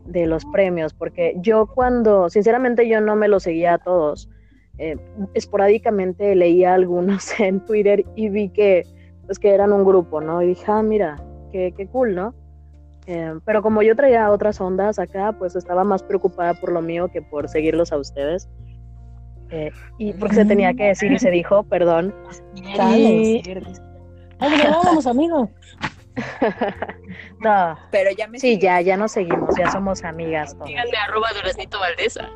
de 0.06 0.28
los 0.28 0.46
premios, 0.46 0.94
porque 0.94 1.36
yo 1.38 1.68
cuando, 1.68 2.30
sinceramente 2.30 2.88
yo 2.88 3.02
no 3.02 3.16
me 3.16 3.28
lo 3.28 3.40
seguía 3.40 3.76
a 3.76 3.78
todos, 3.80 4.30
eh, 4.78 4.98
esporádicamente 5.34 6.36
leía 6.36 6.74
algunos 6.74 7.40
en 7.40 7.66
Twitter 7.66 8.06
y 8.16 8.30
vi 8.30 8.50
que, 8.50 8.84
pues 9.26 9.40
que 9.40 9.54
eran 9.54 9.74
un 9.74 9.84
grupo, 9.84 10.22
¿no? 10.22 10.42
Y 10.42 10.48
dije, 10.48 10.66
ah, 10.68 10.84
mira, 10.84 11.16
qué, 11.52 11.74
qué 11.76 11.88
cool, 11.88 12.16
¿no? 12.16 12.34
Eh, 13.08 13.34
pero 13.46 13.62
como 13.62 13.82
yo 13.82 13.96
traía 13.96 14.32
otras 14.32 14.60
ondas 14.60 14.98
acá, 14.98 15.34
pues 15.38 15.56
estaba 15.56 15.84
más 15.84 16.02
preocupada 16.04 16.54
por 16.56 16.72
lo 16.72 16.82
mío 16.82 17.10
que 17.12 17.22
por 17.22 17.48
seguirlos 17.50 17.92
a 17.92 17.98
ustedes. 17.98 18.50
Eh, 19.52 19.72
y 20.00 20.14
porque 20.14 20.36
se 20.36 20.46
tenía 20.46 20.74
que 20.74 20.86
decir 20.86 21.12
y 21.12 21.20
se 21.20 21.30
dijo, 21.30 21.64
perdón. 21.64 22.14
Ay, 22.80 23.44
vámonos, 24.40 25.06
amigos. 25.06 25.50
no, 27.42 27.78
Pero 27.92 28.10
ya 28.18 28.28
me 28.28 28.40
sí, 28.40 28.58
ya, 28.58 28.82
ya 28.82 28.96
nos 28.98 29.12
seguimos, 29.12 29.54
ya 29.58 29.70
somos 29.70 30.04
amigas 30.04 30.54
todas. 30.54 30.70
Díganme 30.70 30.98
arroba 30.98 31.28
Duraznito 31.34 31.80
Valdesa. 31.80 32.30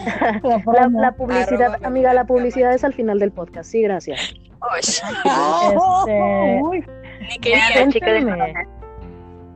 La, 0.42 0.88
la 0.90 1.12
publicidad, 1.12 1.74
Arroba 1.74 1.86
amiga, 1.86 2.14
la 2.14 2.24
publicidad 2.24 2.72
es 2.72 2.82
al 2.82 2.94
final 2.94 3.18
del 3.18 3.30
podcast, 3.30 3.70
sí, 3.70 3.82
gracias. 3.82 4.34
Este, 4.78 6.60
Uy, 6.62 6.84
ni 7.28 7.38
quería. 7.38 7.88
Chica 7.88 8.12
de. 8.12 8.79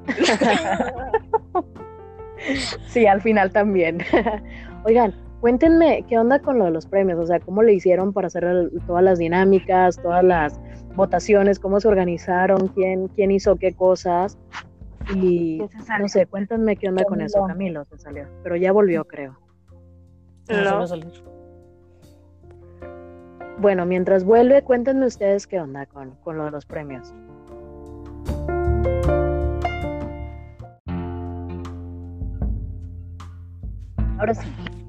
Sí, 2.89 3.07
al 3.07 3.23
final 3.23 3.53
también. 3.53 3.99
Oigan, 4.85 5.15
cuéntenme 5.41 6.05
qué 6.09 6.19
onda 6.19 6.39
con 6.41 6.59
lo 6.59 6.67
de 6.67 6.73
los 6.73 6.87
premios, 6.87 7.19
o 7.19 7.27
sea, 7.27 7.41
cómo 7.41 7.63
le 7.63 7.73
hicieron 7.73 8.13
para 8.13 8.27
hacer 8.27 8.45
el- 8.45 8.71
todas 8.87 9.03
las 9.03 9.19
dinámicas, 9.19 9.97
todas 10.03 10.23
las 10.23 10.61
votaciones, 10.95 11.59
cómo 11.59 11.81
se 11.81 11.89
organizaron, 11.89 12.69
quién, 12.69 13.09
quién 13.09 13.31
hizo 13.31 13.57
qué 13.57 13.73
cosas. 13.75 14.39
Y 15.15 15.63
no 16.01 16.09
sé, 16.09 16.27
cuéntenme 16.27 16.77
qué 16.77 16.89
onda 16.89 17.05
con 17.05 17.21
eso. 17.21 17.47
Camilo. 17.47 17.85
Se 17.87 17.99
salió, 17.99 18.27
pero 18.43 18.57
ya 18.57 18.73
volvió, 18.73 19.05
creo. 19.05 19.39
No. 20.49 20.87
salió. 20.87 21.09
Bueno, 23.59 23.87
mientras 23.87 24.25
vuelve, 24.25 24.63
cuéntenme 24.63 25.07
ustedes 25.07 25.47
qué 25.47 25.61
onda 25.61 25.87
con, 25.87 26.11
con 26.17 26.37
lo 26.37 26.45
de 26.45 26.51
los 26.51 26.67
premios. 26.67 27.15
Ahora 34.19 34.35
sí. 34.35 34.47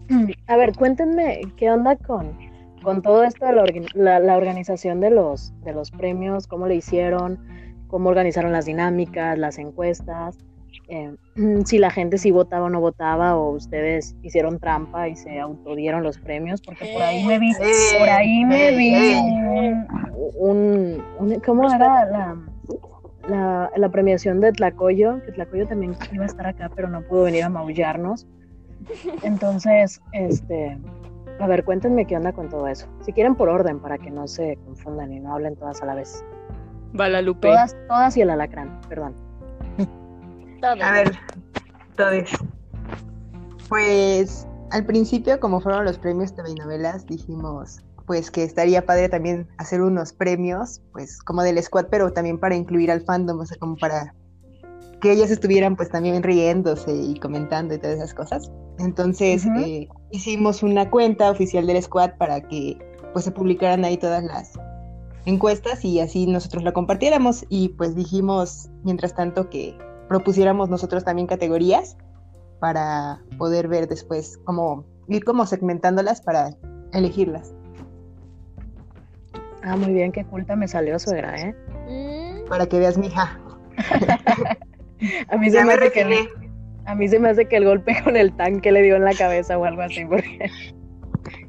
A 0.48 0.58
ver, 0.58 0.74
cuéntenme 0.75 1.41
qué 1.58 1.72
onda 1.72 1.96
con, 1.96 2.38
con 2.84 3.01
todo 3.01 3.24
esto 3.24 3.46
de 3.46 3.53
la, 3.53 3.63
la- 3.94 4.20
la 4.20 4.38
organización 4.38 5.00
de 5.00 5.10
los, 5.10 5.53
de 5.63 5.74
los 5.74 5.91
premios, 5.91 6.48
cómo 6.48 6.67
le 6.67 6.75
hicieron, 6.75 7.39
cómo 7.88 8.10
organizaron 8.10 8.51
las 8.51 8.65
dinámicas, 8.65 9.38
las 9.38 9.58
encuestas, 9.58 10.38
eh, 10.89 11.15
si 11.65 11.79
la 11.79 11.89
gente 11.89 12.17
sí 12.20 12.29
votaba 12.32 12.65
o 12.65 12.70
no 12.70 12.79
votaba, 12.79 13.36
o 13.36 13.50
ustedes 13.51 14.15
hicieron 14.22 14.60
trampa 14.60 15.08
y 15.10 15.15
se 15.15 15.39
autodieron 15.39 16.03
los 16.03 16.20
premios, 16.20 16.62
porque 16.62 16.86
por 16.94 17.01
ahí 17.01 17.24
me 17.25 17.39
vi, 17.39 17.51
por 17.98 18.10
ahí 18.10 18.46
me 18.46 18.72
vi 18.77 19.13
un, 19.15 19.88
un- 20.38 21.03
un- 21.20 21.39
¿cómo 21.39 21.67
era 21.74 22.05
la, 22.05 22.38
la, 23.27 23.72
la 23.75 23.89
premiación 23.89 24.39
de 24.39 24.51
Tlacoyo? 24.51 25.24
Que 25.25 25.32
Tlacoyo 25.32 25.67
también 25.67 25.96
iba 26.12 26.24
a 26.24 26.27
estar 26.27 26.46
acá, 26.46 26.70
pero 26.75 26.88
no 26.89 27.01
pudo 27.01 27.24
venir 27.24 27.44
a 27.44 27.50
maullarnos. 27.50 28.27
Entonces, 29.23 30.01
este, 30.13 30.77
a 31.39 31.47
ver, 31.47 31.63
cuéntenme 31.63 32.05
qué 32.05 32.15
onda 32.15 32.31
con 32.33 32.49
todo 32.49 32.67
eso. 32.67 32.87
Si 33.01 33.13
quieren 33.13 33.35
por 33.35 33.49
orden, 33.49 33.79
para 33.79 33.97
que 33.97 34.09
no 34.09 34.27
se 34.27 34.57
confundan 34.65 35.11
y 35.11 35.19
no 35.19 35.33
hablen 35.33 35.55
todas 35.55 35.81
a 35.81 35.85
la 35.85 35.95
vez. 35.95 36.23
Valalupe. 36.93 37.47
Todas, 37.47 37.75
todas 37.87 38.15
y 38.17 38.21
el 38.21 38.29
alacrán, 38.29 38.79
perdón. 38.87 39.15
A 40.63 40.91
ver, 40.91 41.11
entonces, 41.89 42.37
pues 43.69 44.47
al 44.71 44.85
principio, 44.85 45.39
como 45.39 45.61
fueron 45.61 45.85
los 45.85 45.99
premios 45.99 46.33
TV 46.33 46.51
y 46.51 46.55
novelas, 46.55 47.05
dijimos 47.05 47.79
pues 48.05 48.29
que 48.29 48.43
estaría 48.43 48.85
padre 48.85 49.09
también 49.09 49.47
hacer 49.57 49.81
unos 49.81 50.13
premios, 50.13 50.81
pues 50.91 51.21
como 51.21 51.43
del 51.43 51.61
squad, 51.61 51.87
pero 51.89 52.11
también 52.13 52.39
para 52.39 52.55
incluir 52.55 52.91
al 52.91 53.01
fandom, 53.01 53.39
o 53.39 53.45
sea, 53.45 53.57
como 53.57 53.75
para 53.77 54.13
que 55.05 55.12
ellos 55.12 55.29
estuvieran 55.29 55.75
pues 55.75 55.89
también 55.89 56.24
riéndose 56.24 56.91
y 56.91 57.19
comentando 57.19 57.75
y 57.75 57.77
todas 57.77 57.97
esas 57.97 58.15
cosas. 58.15 58.51
Entonces 58.79 59.45
eh, 59.45 59.88
hicimos 60.09 60.63
una 60.63 60.89
cuenta 60.89 61.29
oficial 61.29 61.67
del 61.67 61.79
squad 61.83 62.13
para 62.17 62.41
que 62.41 62.79
pues 63.13 63.24
se 63.24 63.29
publicaran 63.29 63.85
ahí 63.85 63.97
todas 63.97 64.24
las 64.24 64.53
encuestas 65.25 65.85
y 65.85 66.00
así 66.00 66.25
nosotros 66.25 66.63
la 66.63 66.71
compartiéramos 66.71 67.45
y 67.50 67.69
pues 67.69 67.93
dijimos 67.93 68.71
mientras 68.83 69.13
tanto 69.13 69.47
que 69.47 69.77
propusiéramos 70.09 70.69
nosotros 70.69 71.03
también 71.03 71.27
categorías 71.27 71.97
para 72.59 73.21
poder 73.38 73.67
ver 73.67 73.88
después 73.88 74.39
cómo 74.43 74.85
ir 75.07 75.24
como 75.24 75.45
segmentándolas 75.45 76.19
para 76.19 76.57
elegirlas. 76.93 77.53
Ah, 79.62 79.77
muy 79.77 79.93
bien, 79.93 80.12
qué 80.12 80.25
culta 80.25 80.55
me 80.55 80.67
salió 80.67 80.97
suegra, 80.97 81.35
¿eh? 81.39 81.55
Mm, 81.88 82.50
Para 82.50 82.65
que 82.65 82.79
veas, 82.79 82.97
mija. 82.97 83.39
A 85.29 85.37
mí 85.37 85.49
se 85.49 85.57
Ya 85.57 85.65
me 85.65 85.67
me 85.67 85.73
hace 85.73 85.91
que 85.91 86.27
a 86.85 86.93
mí 86.93 87.07
se 87.07 87.19
me 87.19 87.29
hace 87.29 87.45
que 87.45 87.57
el 87.57 87.65
golpe 87.65 87.95
con 88.03 88.15
el 88.15 88.35
tanque 88.35 88.71
le 88.71 88.81
dio 88.81 88.95
en 88.95 89.03
la 89.03 89.13
cabeza 89.13 89.57
o 89.57 89.65
algo 89.65 89.81
así, 89.81 90.05
porque 90.05 90.49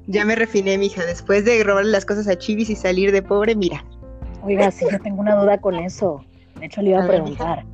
Ya 0.07 0.25
me 0.25 0.37
refiné, 0.37 0.79
mija. 0.79 1.05
Después 1.05 1.45
de 1.45 1.63
robarle 1.65 1.91
las 1.91 2.07
cosas 2.07 2.29
a 2.29 2.37
Chivis 2.37 2.71
y 2.71 2.77
salir 2.77 3.13
de 3.13 3.23
pobre, 3.23 3.55
mira. 3.57 3.85
Oiga, 4.43 4.71
sí, 4.71 4.87
yo 4.91 5.01
tengo 5.01 5.21
una 5.21 5.35
duda 5.35 5.59
con 5.59 5.75
eso. 5.75 6.25
De 6.61 6.67
hecho, 6.67 6.81
le 6.81 6.91
iba 6.91 7.01
a 7.01 7.03
A 7.03 7.07
ver, 7.07 7.23
preguntar. 7.23 7.65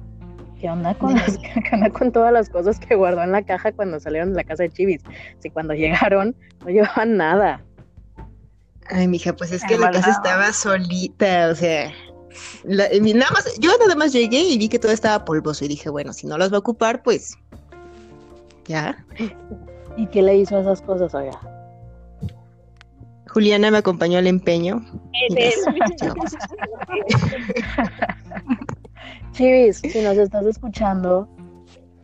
¿Qué 0.59 0.71
onda 0.71 0.95
con 0.95 1.14
las, 1.14 1.38
qué 1.69 1.75
onda 1.75 1.90
con 1.90 2.11
todas 2.11 2.33
las 2.33 2.49
cosas 2.49 2.79
que 2.79 2.94
guardó 2.94 3.23
en 3.23 3.33
la 3.33 3.42
caja 3.42 3.73
cuando 3.73 4.01
salieron 4.01 4.31
de 4.31 4.37
la 4.37 4.44
casa 4.44 4.62
de 4.62 4.70
Chivis? 4.70 5.03
Si 5.40 5.51
cuando 5.51 5.75
llegaron 5.75 6.35
no 6.64 6.68
llevaban 6.68 7.16
nada. 7.16 7.62
Ay, 8.88 9.09
mija, 9.09 9.35
pues 9.35 9.53
es 9.53 9.62
que 9.64 9.77
la 9.77 9.90
casa 9.90 10.11
estaba 10.11 10.53
solita, 10.53 11.49
o 11.51 11.55
sea. 11.55 11.92
La- 12.64 12.87
eh, 12.87 13.01
nada 13.01 13.31
más, 13.33 13.59
yo 13.61 13.71
nada 13.81 13.95
más 13.97 14.12
llegué 14.12 14.40
y 14.42 14.59
vi 14.59 14.68
que 14.68 14.79
todo 14.79 14.92
estaba 14.92 15.25
polvoso 15.25 15.64
y 15.64 15.68
dije, 15.68 15.90
bueno, 15.90 16.12
si 16.12 16.27
no 16.27 16.38
las 16.38 16.53
va 16.53 16.57
a 16.57 16.61
ocupar, 16.61 17.03
pues 17.03 17.35
ya. 18.66 19.05
¿Y 19.97 20.07
qué 20.07 20.23
le 20.23 20.37
hizo 20.37 20.57
a 20.57 20.61
esas 20.61 20.81
cosas, 20.83 21.14
oiga? 21.14 21.38
Juliana 23.29 23.71
me 23.71 23.79
acompañó 23.79 24.18
al 24.18 24.27
empeño. 24.27 24.85
Chivis, 29.33 29.79
si 29.79 30.01
nos 30.03 30.16
estás 30.18 30.45
escuchando, 30.47 31.29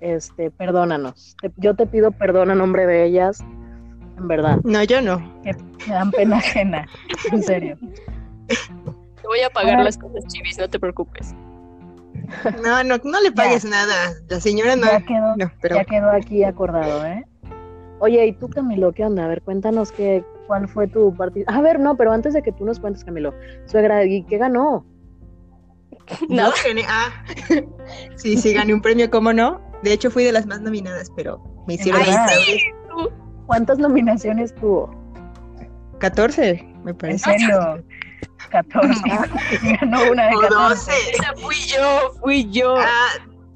este, 0.01 0.51
perdónanos. 0.51 1.37
Te- 1.41 1.53
yo 1.57 1.75
te 1.75 1.87
pido 1.87 2.11
perdón 2.13 2.51
a 2.51 2.55
nombre 2.55 2.87
de 2.87 3.05
ellas, 3.05 3.41
en 4.17 4.29
verdad, 4.29 4.59
No, 4.65 4.83
yo 4.85 5.01
no. 5.03 5.19
que 5.43 5.55
me 5.87 5.95
dan 5.95 6.11
pena 6.11 6.39
ajena, 6.39 6.87
en 7.33 7.43
serio. 7.43 7.79
Voy 9.39 9.45
a 9.45 9.51
pagar 9.51 9.85
las 9.85 9.97
cosas 9.97 10.27
chivis, 10.27 10.59
no 10.59 10.69
te 10.69 10.81
preocupes. 10.81 11.33
No, 12.63 12.83
no, 12.83 12.97
no 13.05 13.21
le 13.21 13.31
pagues 13.31 13.65
nada. 13.65 14.15
La 14.29 14.41
señora 14.41 14.75
no. 14.75 14.87
Ya 14.87 15.01
quedó, 15.01 15.37
No, 15.37 15.53
pero 15.63 15.77
ya 15.77 15.85
quedó 15.85 16.11
aquí 16.11 16.43
acordado, 16.43 17.05
¿eh? 17.07 17.25
Oye, 18.01 18.27
¿y 18.27 18.33
tú, 18.33 18.49
Camilo, 18.49 18.93
qué 18.93 19.05
onda? 19.05 19.25
A 19.25 19.29
ver, 19.29 19.43
cuéntanos 19.43 19.93
qué, 19.93 20.25
cuál 20.49 20.67
fue 20.67 20.89
tu 20.89 21.15
partido. 21.17 21.47
A 21.49 21.61
ver, 21.61 21.79
no, 21.79 21.97
pero 21.97 22.13
antes 22.13 22.35
de 22.35 22.43
que 22.43 22.51
tú 22.51 22.65
nos 22.65 22.81
cuentes, 22.81 23.05
Camilo, 23.05 23.33
suegra, 23.67 24.05
¿y 24.05 24.25
qué 24.25 24.39
ganó? 24.39 24.85
No, 26.29 26.51
gané. 26.65 26.83
Ah, 26.89 27.13
sí, 28.17 28.37
sí, 28.37 28.55
gané 28.55 28.75
un 28.75 28.83
premio, 28.83 29.09
¿cómo 29.09 29.33
no? 29.33 29.61
De 29.85 29.93
hecho, 29.93 30.11
fui 30.11 30.25
de 30.25 30.33
las 30.33 30.47
más 30.47 30.61
nominadas, 30.61 31.13
pero 31.15 31.41
me 31.69 31.75
hicieron 31.75 32.03
Ay, 32.05 32.13
sí. 32.45 32.61
¿Cuántas 33.47 33.79
nominaciones 33.79 34.53
tuvo? 34.57 34.91
14, 35.99 36.63
me 36.85 36.91
¿En 36.91 36.97
parece. 36.97 37.19
serio? 37.25 37.85
14. 38.49 38.93
Y 39.63 39.77
ganó 39.77 40.11
una 40.11 40.29
de 40.29 40.37
O 40.37 40.41
14. 40.41 40.91
12. 40.91 41.11
Esa 41.13 41.35
fui 41.37 41.57
yo, 41.67 42.13
fui 42.21 42.51
yo. 42.51 42.77
Ah, 42.79 43.09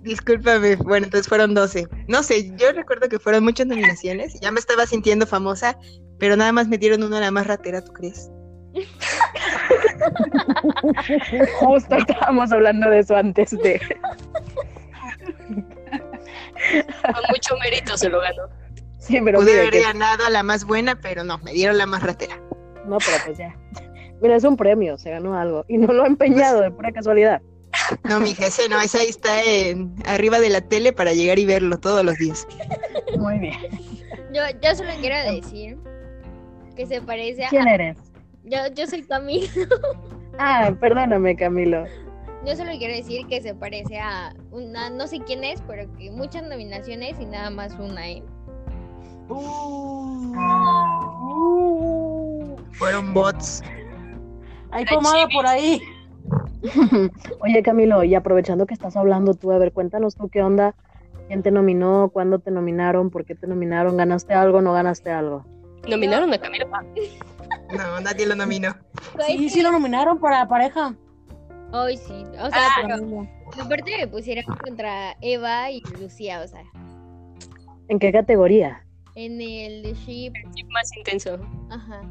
discúlpame. 0.02 0.76
Bueno, 0.76 1.06
entonces 1.06 1.28
fueron 1.28 1.54
12. 1.54 1.86
No 2.08 2.22
sé, 2.22 2.54
yo 2.56 2.72
recuerdo 2.72 3.08
que 3.08 3.18
fueron 3.18 3.44
muchas 3.44 3.66
nominaciones. 3.66 4.38
Ya 4.40 4.50
me 4.50 4.60
estaba 4.60 4.86
sintiendo 4.86 5.26
famosa, 5.26 5.76
pero 6.18 6.36
nada 6.36 6.52
más 6.52 6.68
me 6.68 6.78
dieron 6.78 7.02
una 7.02 7.20
la 7.20 7.30
más 7.30 7.46
ratera, 7.46 7.82
¿tú 7.84 7.92
crees? 7.92 8.30
Justo 11.58 11.94
estábamos 11.96 12.52
hablando 12.52 12.88
de 12.90 13.00
eso 13.00 13.16
antes 13.16 13.50
de. 13.50 13.80
Con 17.02 17.22
mucho 17.30 17.56
mérito 17.58 17.96
se 17.96 18.08
lo 18.08 18.20
ganó. 18.20 18.42
Sí, 18.98 19.20
pero 19.24 19.40
Pude 19.40 19.58
haber 19.58 19.70
que- 19.72 19.82
ganado 19.82 20.24
a 20.26 20.30
la 20.30 20.42
más 20.42 20.64
buena, 20.64 20.94
pero 21.00 21.24
no, 21.24 21.38
me 21.38 21.52
dieron 21.52 21.76
la 21.76 21.86
más 21.86 22.02
ratera. 22.02 22.36
no, 22.86 22.98
pero 22.98 23.16
pues 23.26 23.38
ya. 23.38 23.54
Mira, 24.22 24.36
es 24.36 24.44
un 24.44 24.56
premio, 24.56 24.96
se 24.98 25.10
ganó 25.10 25.36
algo. 25.36 25.64
Y 25.68 25.78
no 25.78 25.92
lo 25.92 26.04
ha 26.04 26.06
empeñado 26.06 26.60
de 26.60 26.70
pura 26.70 26.92
casualidad. 26.92 27.42
No, 28.04 28.20
mi 28.20 28.30
ese 28.30 28.68
no, 28.68 28.80
esa 28.80 28.98
ahí 28.98 29.08
está 29.08 29.42
en, 29.42 29.94
arriba 30.06 30.38
de 30.38 30.50
la 30.50 30.60
tele 30.60 30.92
para 30.92 31.12
llegar 31.12 31.38
y 31.38 31.46
verlo 31.46 31.78
todos 31.80 32.04
los 32.04 32.16
días. 32.18 32.46
Muy 33.18 33.38
bien. 33.38 33.58
yo, 34.32 34.42
yo 34.62 34.74
solo 34.76 34.90
quiero 35.00 35.32
decir 35.32 35.78
que 36.76 36.86
se 36.86 37.00
parece 37.00 37.46
a. 37.46 37.48
¿Quién 37.48 37.66
eres? 37.66 37.96
Yo, 38.44 38.58
yo 38.74 38.86
soy 38.86 39.02
Camilo. 39.02 39.48
Ah, 40.38 40.72
perdóname, 40.80 41.36
Camilo. 41.36 41.84
Yo 42.46 42.56
solo 42.56 42.72
quiero 42.78 42.94
decir 42.94 43.26
que 43.26 43.40
se 43.42 43.54
parece 43.54 43.98
a 43.98 44.34
una, 44.50 44.88
no 44.88 45.06
sé 45.06 45.20
quién 45.20 45.44
es, 45.44 45.60
pero 45.66 45.84
que 45.96 46.10
muchas 46.10 46.42
nominaciones 46.44 47.20
y 47.20 47.26
nada 47.26 47.50
más 47.50 47.74
una, 47.78 48.08
¿eh? 48.08 48.22
Fueron 52.72 53.14
bots. 53.14 53.62
Hay 54.72 54.84
pomada 54.86 55.28
por 55.28 55.46
ahí. 55.46 55.80
Oye, 57.40 57.62
Camilo, 57.62 58.04
y 58.04 58.14
aprovechando 58.14 58.66
que 58.66 58.74
estás 58.74 58.96
hablando 58.96 59.34
tú, 59.34 59.52
a 59.52 59.58
ver, 59.58 59.72
cuéntanos 59.72 60.16
tú 60.16 60.28
qué 60.28 60.42
onda. 60.42 60.74
¿Quién 61.28 61.42
te 61.42 61.50
nominó? 61.50 62.10
¿Cuándo 62.12 62.38
te 62.40 62.50
nominaron? 62.50 63.10
¿Por 63.10 63.24
qué 63.24 63.34
te 63.34 63.46
nominaron? 63.46 63.96
¿Ganaste 63.96 64.34
algo? 64.34 64.60
¿No 64.60 64.72
ganaste 64.72 65.10
algo? 65.10 65.44
Nominaron 65.88 66.32
a 66.32 66.38
Camilo. 66.38 66.66
No, 67.76 68.00
nadie 68.00 68.26
lo 68.26 68.34
nominó. 68.34 68.74
Sí, 69.26 69.48
sí 69.48 69.62
lo 69.62 69.72
nominaron 69.72 70.18
para 70.18 70.46
pareja. 70.48 70.94
Hoy 71.72 71.96
sí. 71.96 72.24
O 72.38 72.50
sea, 72.50 72.66
Ah, 72.68 72.82
pero 72.82 73.26
aparte 73.62 73.96
me 73.98 74.06
pusieron 74.06 74.44
contra 74.56 75.16
Eva 75.22 75.70
y 75.70 75.82
Lucía, 76.00 76.42
o 76.42 76.48
sea, 76.48 76.62
¿En 77.88 77.98
qué 77.98 78.12
categoría? 78.12 78.84
en 79.14 79.40
el 79.40 79.82
ship. 79.94 80.32
Sí, 80.54 80.64
Más 80.70 80.96
intenso. 80.96 81.38
Ajá. 81.70 82.02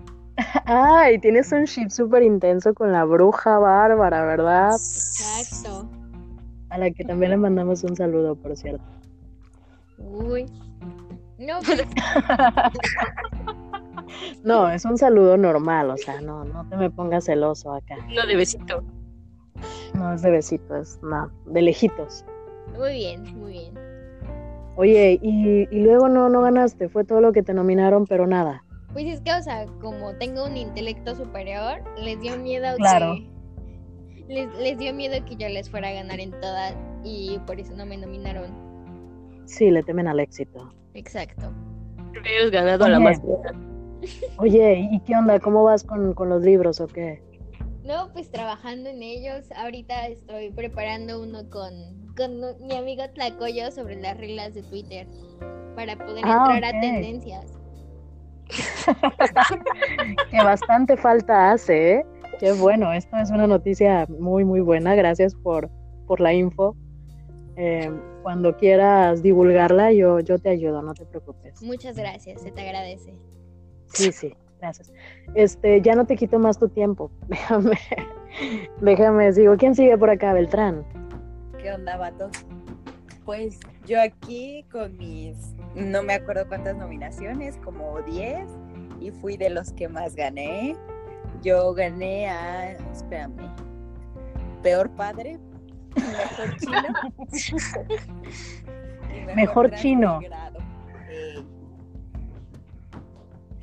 Ay, 0.65 1.19
tienes 1.19 1.51
un 1.51 1.65
ship 1.65 1.89
súper 1.89 2.23
intenso 2.23 2.73
con 2.73 2.91
la 2.91 3.05
bruja 3.05 3.59
bárbara, 3.59 4.25
¿verdad? 4.25 4.71
Exacto. 4.71 5.89
A 6.69 6.77
la 6.77 6.91
que 6.91 7.03
también 7.03 7.31
le 7.31 7.37
mandamos 7.37 7.83
un 7.83 7.95
saludo, 7.95 8.35
por 8.35 8.55
cierto. 8.55 8.83
Uy. 9.97 10.45
No, 11.37 11.59
pues, 11.65 11.81
No, 14.43 14.69
es 14.69 14.85
un 14.85 14.97
saludo 14.97 15.37
normal, 15.37 15.89
o 15.89 15.97
sea, 15.97 16.21
no, 16.21 16.45
no 16.45 16.67
te 16.67 16.77
me 16.77 16.89
pongas 16.89 17.25
celoso 17.25 17.73
acá. 17.73 17.95
No 18.13 18.25
de 18.25 18.35
besito. 18.35 18.83
No 19.93 20.13
es 20.13 20.21
de 20.21 20.31
besitos, 20.31 20.99
no, 21.01 21.29
de 21.45 21.61
lejitos. 21.61 22.25
muy 22.77 22.93
bien, 22.93 23.23
muy 23.37 23.51
bien. 23.53 23.73
Oye, 24.75 25.19
y, 25.21 25.67
y 25.69 25.83
luego 25.83 26.09
no, 26.09 26.29
no 26.29 26.41
ganaste, 26.41 26.89
fue 26.89 27.03
todo 27.03 27.21
lo 27.21 27.33
que 27.33 27.43
te 27.43 27.53
nominaron, 27.53 28.07
pero 28.07 28.25
nada. 28.25 28.63
Pues 28.93 29.05
es 29.05 29.21
que, 29.21 29.31
o 29.33 29.41
sea, 29.41 29.65
como 29.81 30.13
tengo 30.15 30.45
un 30.45 30.57
intelecto 30.57 31.15
superior, 31.15 31.81
les 31.97 32.19
dio 32.19 32.37
miedo 32.37 32.75
Claro. 32.77 33.15
que. 33.15 33.31
Les, 34.27 34.53
les 34.55 34.77
dio 34.77 34.93
miedo 34.93 35.23
que 35.25 35.35
yo 35.35 35.49
les 35.49 35.69
fuera 35.69 35.89
a 35.89 35.93
ganar 35.93 36.19
en 36.19 36.31
todas 36.39 36.75
y 37.03 37.37
por 37.45 37.59
eso 37.59 37.75
no 37.75 37.85
me 37.85 37.97
nominaron. 37.97 38.51
Sí, 39.45 39.71
le 39.71 39.83
temen 39.83 40.07
al 40.07 40.19
éxito. 40.19 40.73
Exacto. 40.93 41.51
Hubieras 42.19 42.51
ganado 42.51 42.87
la 42.87 42.97
Oye. 42.97 43.03
más. 43.05 43.21
Oye, 44.37 44.89
¿y 44.91 44.99
qué 45.01 45.15
onda? 45.15 45.39
¿Cómo 45.39 45.63
vas 45.63 45.83
con, 45.83 46.13
con 46.13 46.29
los 46.29 46.41
libros 46.43 46.79
o 46.81 46.87
qué? 46.87 47.21
No, 47.83 48.11
pues 48.13 48.29
trabajando 48.31 48.89
en 48.89 49.01
ellos. 49.03 49.49
Ahorita 49.55 50.07
estoy 50.07 50.51
preparando 50.51 51.21
uno 51.21 51.49
con, 51.49 51.73
con 52.15 52.39
mi 52.65 52.75
amigo 52.75 53.03
Tlacoyo 53.13 53.71
sobre 53.71 53.99
las 54.01 54.17
reglas 54.17 54.53
de 54.53 54.63
Twitter 54.63 55.07
para 55.75 55.97
poder 55.97 56.23
Ah, 56.25 56.45
entrar 56.53 56.75
a 56.75 56.79
tendencias. 56.81 57.45
Que 60.31 60.37
bastante 60.37 60.97
falta 60.97 61.51
hace, 61.51 61.93
¿eh? 61.93 62.05
Qué 62.39 62.53
bueno, 62.53 62.91
esto 62.91 63.17
es 63.17 63.29
una 63.29 63.47
noticia 63.47 64.07
muy, 64.09 64.43
muy 64.43 64.61
buena. 64.61 64.95
Gracias 64.95 65.35
por, 65.35 65.69
por 66.07 66.19
la 66.19 66.33
info. 66.33 66.75
Eh, 67.55 67.91
cuando 68.23 68.57
quieras 68.57 69.21
divulgarla, 69.21 69.91
yo, 69.91 70.19
yo 70.19 70.39
te 70.39 70.49
ayudo, 70.49 70.81
no 70.81 70.93
te 70.93 71.05
preocupes. 71.05 71.61
Muchas 71.61 71.95
gracias, 71.95 72.41
se 72.41 72.51
te 72.51 72.61
agradece. 72.61 73.13
Sí, 73.87 74.11
sí, 74.11 74.33
gracias. 74.59 74.91
Este, 75.35 75.81
ya 75.81 75.95
no 75.95 76.05
te 76.05 76.15
quito 76.15 76.39
más 76.39 76.57
tu 76.57 76.69
tiempo. 76.69 77.11
Déjame, 77.27 77.77
déjame, 78.81 79.33
sigo. 79.33 79.55
¿Quién 79.57 79.75
sigue 79.75 79.97
por 79.97 80.09
acá, 80.09 80.33
Beltrán? 80.33 80.83
¿Qué 81.61 81.71
onda, 81.71 81.97
vatos? 81.97 82.31
Pues 83.25 83.59
yo 83.85 84.01
aquí 84.01 84.65
con 84.71 84.97
mis, 84.97 85.55
no 85.75 86.03
me 86.03 86.13
acuerdo 86.13 86.47
cuántas 86.47 86.75
nominaciones, 86.75 87.57
como 87.57 88.01
10, 88.01 88.47
y 88.99 89.11
fui 89.11 89.37
de 89.37 89.49
los 89.49 89.71
que 89.73 89.87
más 89.87 90.15
gané. 90.15 90.75
Yo 91.41 91.73
gané 91.73 92.29
a, 92.29 92.71
espérame, 92.91 93.49
Peor 94.61 94.89
Padre, 94.91 95.39
Mejor 95.95 96.57
Chino. 96.57 96.93
Mejor 99.35 99.71
chino. 99.75 100.19
Eh, 101.09 101.43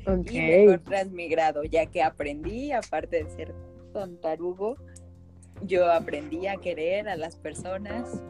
y 0.07 0.39
mejor 0.39 0.79
transmigrado, 0.79 1.63
ya 1.63 1.85
que 1.85 2.01
aprendí, 2.01 2.71
aparte 2.71 3.23
de 3.23 3.29
ser 3.29 3.53
tontarugo, 3.93 4.77
yo 5.65 5.91
aprendí 5.91 6.47
a 6.47 6.57
querer 6.57 7.09
a 7.09 7.15
las 7.15 7.35
personas 7.35 8.21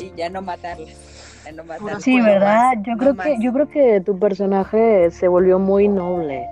y 0.00 0.12
ya 0.16 0.30
no 0.30 0.42
matarlas. 0.42 0.96
Ya 1.44 1.52
no 1.52 1.64
matarlas. 1.64 2.02
Sí, 2.02 2.16
No 2.16 2.24
¿verdad? 2.24 2.74
más, 2.76 2.86
Yo 2.86 2.92
no 2.94 2.98
creo 2.98 3.16
que 3.16 3.36
yo 3.40 3.52
creo 3.52 3.68
que 3.68 4.00
tu 4.00 4.18
personaje 4.18 5.10
se 5.10 5.28
volvió 5.28 5.58
muy 5.58 5.88
noble 5.88 6.46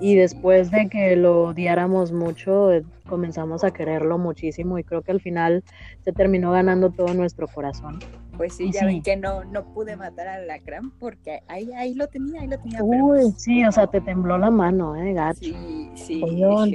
Y 0.00 0.16
después 0.16 0.70
de 0.70 0.88
que 0.88 1.16
lo 1.16 1.44
odiáramos 1.48 2.12
mucho, 2.12 2.72
eh, 2.72 2.84
comenzamos 3.08 3.62
a 3.64 3.70
quererlo 3.72 4.18
muchísimo 4.18 4.78
y 4.78 4.84
creo 4.84 5.02
que 5.02 5.12
al 5.12 5.20
final 5.20 5.62
se 6.04 6.12
terminó 6.12 6.50
ganando 6.52 6.90
todo 6.90 7.14
nuestro 7.14 7.46
corazón. 7.48 8.00
Pues 8.36 8.56
sí, 8.56 8.64
Y 8.64 8.72
ya 8.72 8.80
sí. 8.80 8.86
ven 8.86 9.02
que 9.02 9.16
no, 9.16 9.44
no 9.44 9.64
pude 9.72 9.96
matar 9.96 10.26
al 10.26 10.42
alacrán 10.42 10.90
porque 10.98 11.42
ahí, 11.46 11.72
ahí 11.72 11.94
lo 11.94 12.08
tenía, 12.08 12.40
ahí 12.40 12.48
lo 12.48 12.58
tenía. 12.58 12.82
Uy, 12.82 12.98
pues, 13.00 13.34
sí, 13.42 13.64
o 13.64 13.70
sea, 13.70 13.86
te 13.86 14.00
tembló 14.00 14.36
la 14.36 14.50
mano, 14.50 14.96
eh, 14.96 15.12
gacho. 15.12 15.38
Sí, 15.40 15.90
sí. 15.94 16.22
Ollón. 16.22 16.72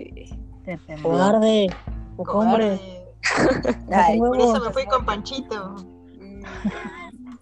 Te 0.63 0.77
tembló. 0.87 1.09
Cobarde. 1.09 1.67
Ay, 3.91 4.19
Por 4.19 4.37
eso 4.39 4.59
me 4.65 4.71
fui 4.71 4.85
con 4.85 5.05
Panchito. 5.05 5.75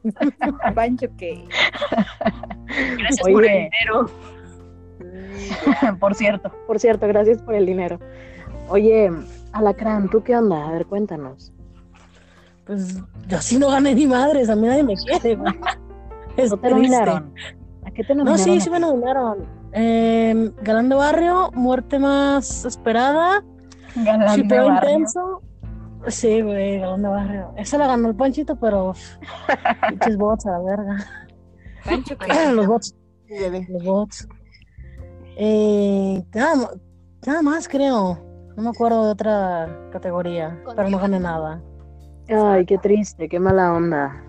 Pancho 0.76 1.08
que 1.18 1.44
Gracias 2.98 3.26
Oye. 3.26 3.34
por 3.34 3.46
el 3.46 3.70
dinero. 3.70 4.10
por 6.00 6.16
cierto, 6.16 6.52
por 6.66 6.80
cierto, 6.80 7.08
gracias 7.08 7.42
por 7.42 7.56
el 7.56 7.66
dinero. 7.66 8.00
Oye, 8.70 9.12
Alacrán, 9.54 10.10
¿tú 10.10 10.24
qué 10.24 10.36
onda? 10.36 10.68
A 10.68 10.72
ver, 10.72 10.86
cuéntanos. 10.86 11.54
Pues 12.66 12.98
yo 13.28 13.42
sí 13.42 13.58
no 13.58 13.70
gané 13.70 13.96
ni 13.96 14.08
madres, 14.08 14.50
a 14.50 14.56
mí 14.56 14.68
nadie 14.68 14.84
me 14.84 14.96
quiere, 14.96 15.36
güey. 15.36 15.54
Es 16.36 16.52
¿No 16.52 16.58
te 16.58 16.70
nominaron? 16.70 17.34
¿A 17.86 17.92
qué 17.92 18.04
te 18.04 18.14
No, 18.14 18.26
nominaron? 18.26 18.44
sí, 18.46 18.58
a 18.58 18.62
sí 18.62 18.70
me 18.70 18.80
nominaron. 18.80 19.46
Eh, 19.74 20.52
Galán 20.62 20.90
de 20.90 20.96
Barrio, 20.96 21.52
Muerte 21.54 21.98
Más 22.00 22.66
Esperada, 22.66 23.44
Galán. 23.96 24.40
Intenso. 24.40 25.42
Sí, 26.08 26.42
güey, 26.42 26.80
Galán 26.80 27.02
de 27.02 27.10
Barrio. 27.10 27.52
Esa 27.58 27.78
la 27.78 27.88
ganó 27.88 28.08
el 28.10 28.16
Panchito, 28.16 28.56
pero 28.56 28.94
pinches 29.90 30.18
bots 30.18 30.46
a 30.46 30.52
la 30.52 30.60
verga. 30.60 31.06
Pancho 31.86 32.16
los 32.54 32.68
bots. 32.68 32.96
Los 33.70 33.84
bots. 33.84 34.28
Eh, 35.36 36.24
nada, 36.34 37.42
más 37.42 37.68
creo. 37.68 38.20
No 38.56 38.64
me 38.64 38.70
acuerdo 38.70 39.06
de 39.06 39.12
otra 39.12 39.90
categoría, 39.92 40.60
pero 40.76 40.90
no 40.90 40.98
gané 40.98 41.20
nada. 41.20 41.62
Ay, 42.30 42.66
qué 42.66 42.78
triste, 42.78 43.30
qué 43.30 43.40
mala 43.40 43.74
onda. 43.74 44.24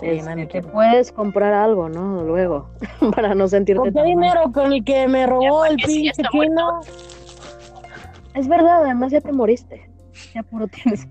Sí, 0.00 0.06
Este, 0.08 0.22
man, 0.24 0.48
te 0.48 0.62
puedes 0.62 1.12
comprar 1.12 1.52
algo, 1.52 1.88
¿no? 1.88 2.22
Luego, 2.24 2.68
para 3.14 3.34
no 3.34 3.46
sentirte 3.48 3.78
¿Con 3.78 3.88
qué 3.88 3.92
tan 3.92 4.02
mal. 4.04 4.14
dinero? 4.14 4.52
¿Con 4.52 4.72
el 4.72 4.84
que 4.84 5.06
me 5.08 5.26
robó 5.26 5.64
el 5.64 5.78
sí, 5.80 5.86
pinche 5.86 6.10
está 6.10 6.28
Kino? 6.30 6.80
Es 8.34 8.48
verdad, 8.48 8.84
además 8.84 9.12
ya 9.12 9.20
te 9.20 9.32
moriste. 9.32 9.91
Ya 10.34 10.42
puro 10.42 10.66
tienes. 10.68 11.06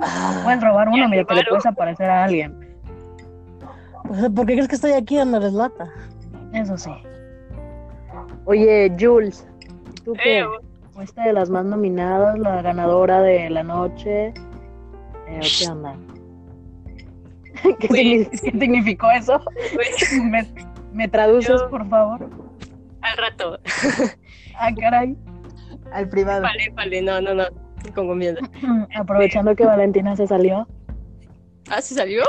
Ah, 0.00 0.40
Puedes 0.44 0.62
robar 0.62 0.88
uno, 0.88 1.08
mira, 1.08 1.24
que 1.24 1.34
le 1.34 1.44
puedes 1.44 1.66
aparecer 1.66 2.08
a 2.08 2.24
alguien. 2.24 2.54
pues, 4.06 4.28
¿Por 4.30 4.46
qué 4.46 4.52
crees 4.54 4.68
que 4.68 4.74
estoy 4.76 4.92
aquí 4.92 5.16
dándoles 5.16 5.52
lata? 5.52 5.88
Eso 6.52 6.76
sí. 6.76 6.90
Oye, 8.44 8.92
Jules, 8.98 9.46
¿y 9.96 10.00
¿tú 10.02 10.12
qué? 10.14 10.40
Eh, 10.40 10.44
¿Fuiste 10.92 11.20
de 11.22 11.32
las 11.32 11.50
más 11.50 11.64
nominadas, 11.64 12.38
la 12.38 12.62
ganadora 12.62 13.20
de 13.20 13.48
la 13.50 13.62
noche? 13.62 14.28
Eh, 15.28 15.38
¿o 15.38 15.40
¿Qué 15.58 15.70
onda? 15.70 15.96
¿Qué, 17.78 17.88
Pues- 17.88 18.00
signi- 18.00 18.30
qué 18.30 18.50
significó 18.58 19.10
eso? 19.10 19.40
pues, 19.74 20.20
¿Me, 20.24 20.46
me 20.92 21.08
traduces, 21.08 21.60
Yo- 21.60 21.70
por 21.70 21.88
favor? 21.88 22.28
al 23.02 23.16
rato. 23.16 23.58
Ah, 24.62 24.70
caray. 24.78 25.16
Al 25.90 26.06
privado. 26.10 26.42
Vale, 26.42 26.68
vale, 26.74 27.00
no, 27.00 27.18
no, 27.22 27.32
no. 27.34 27.44
Con 27.94 28.08
confianza. 28.08 28.42
Aprovechando 28.96 29.54
que 29.54 29.64
Valentina 29.64 30.16
se 30.16 30.26
salió. 30.26 30.66
Ah, 31.68 31.80
¿se 31.80 31.94
salió? 31.94 32.24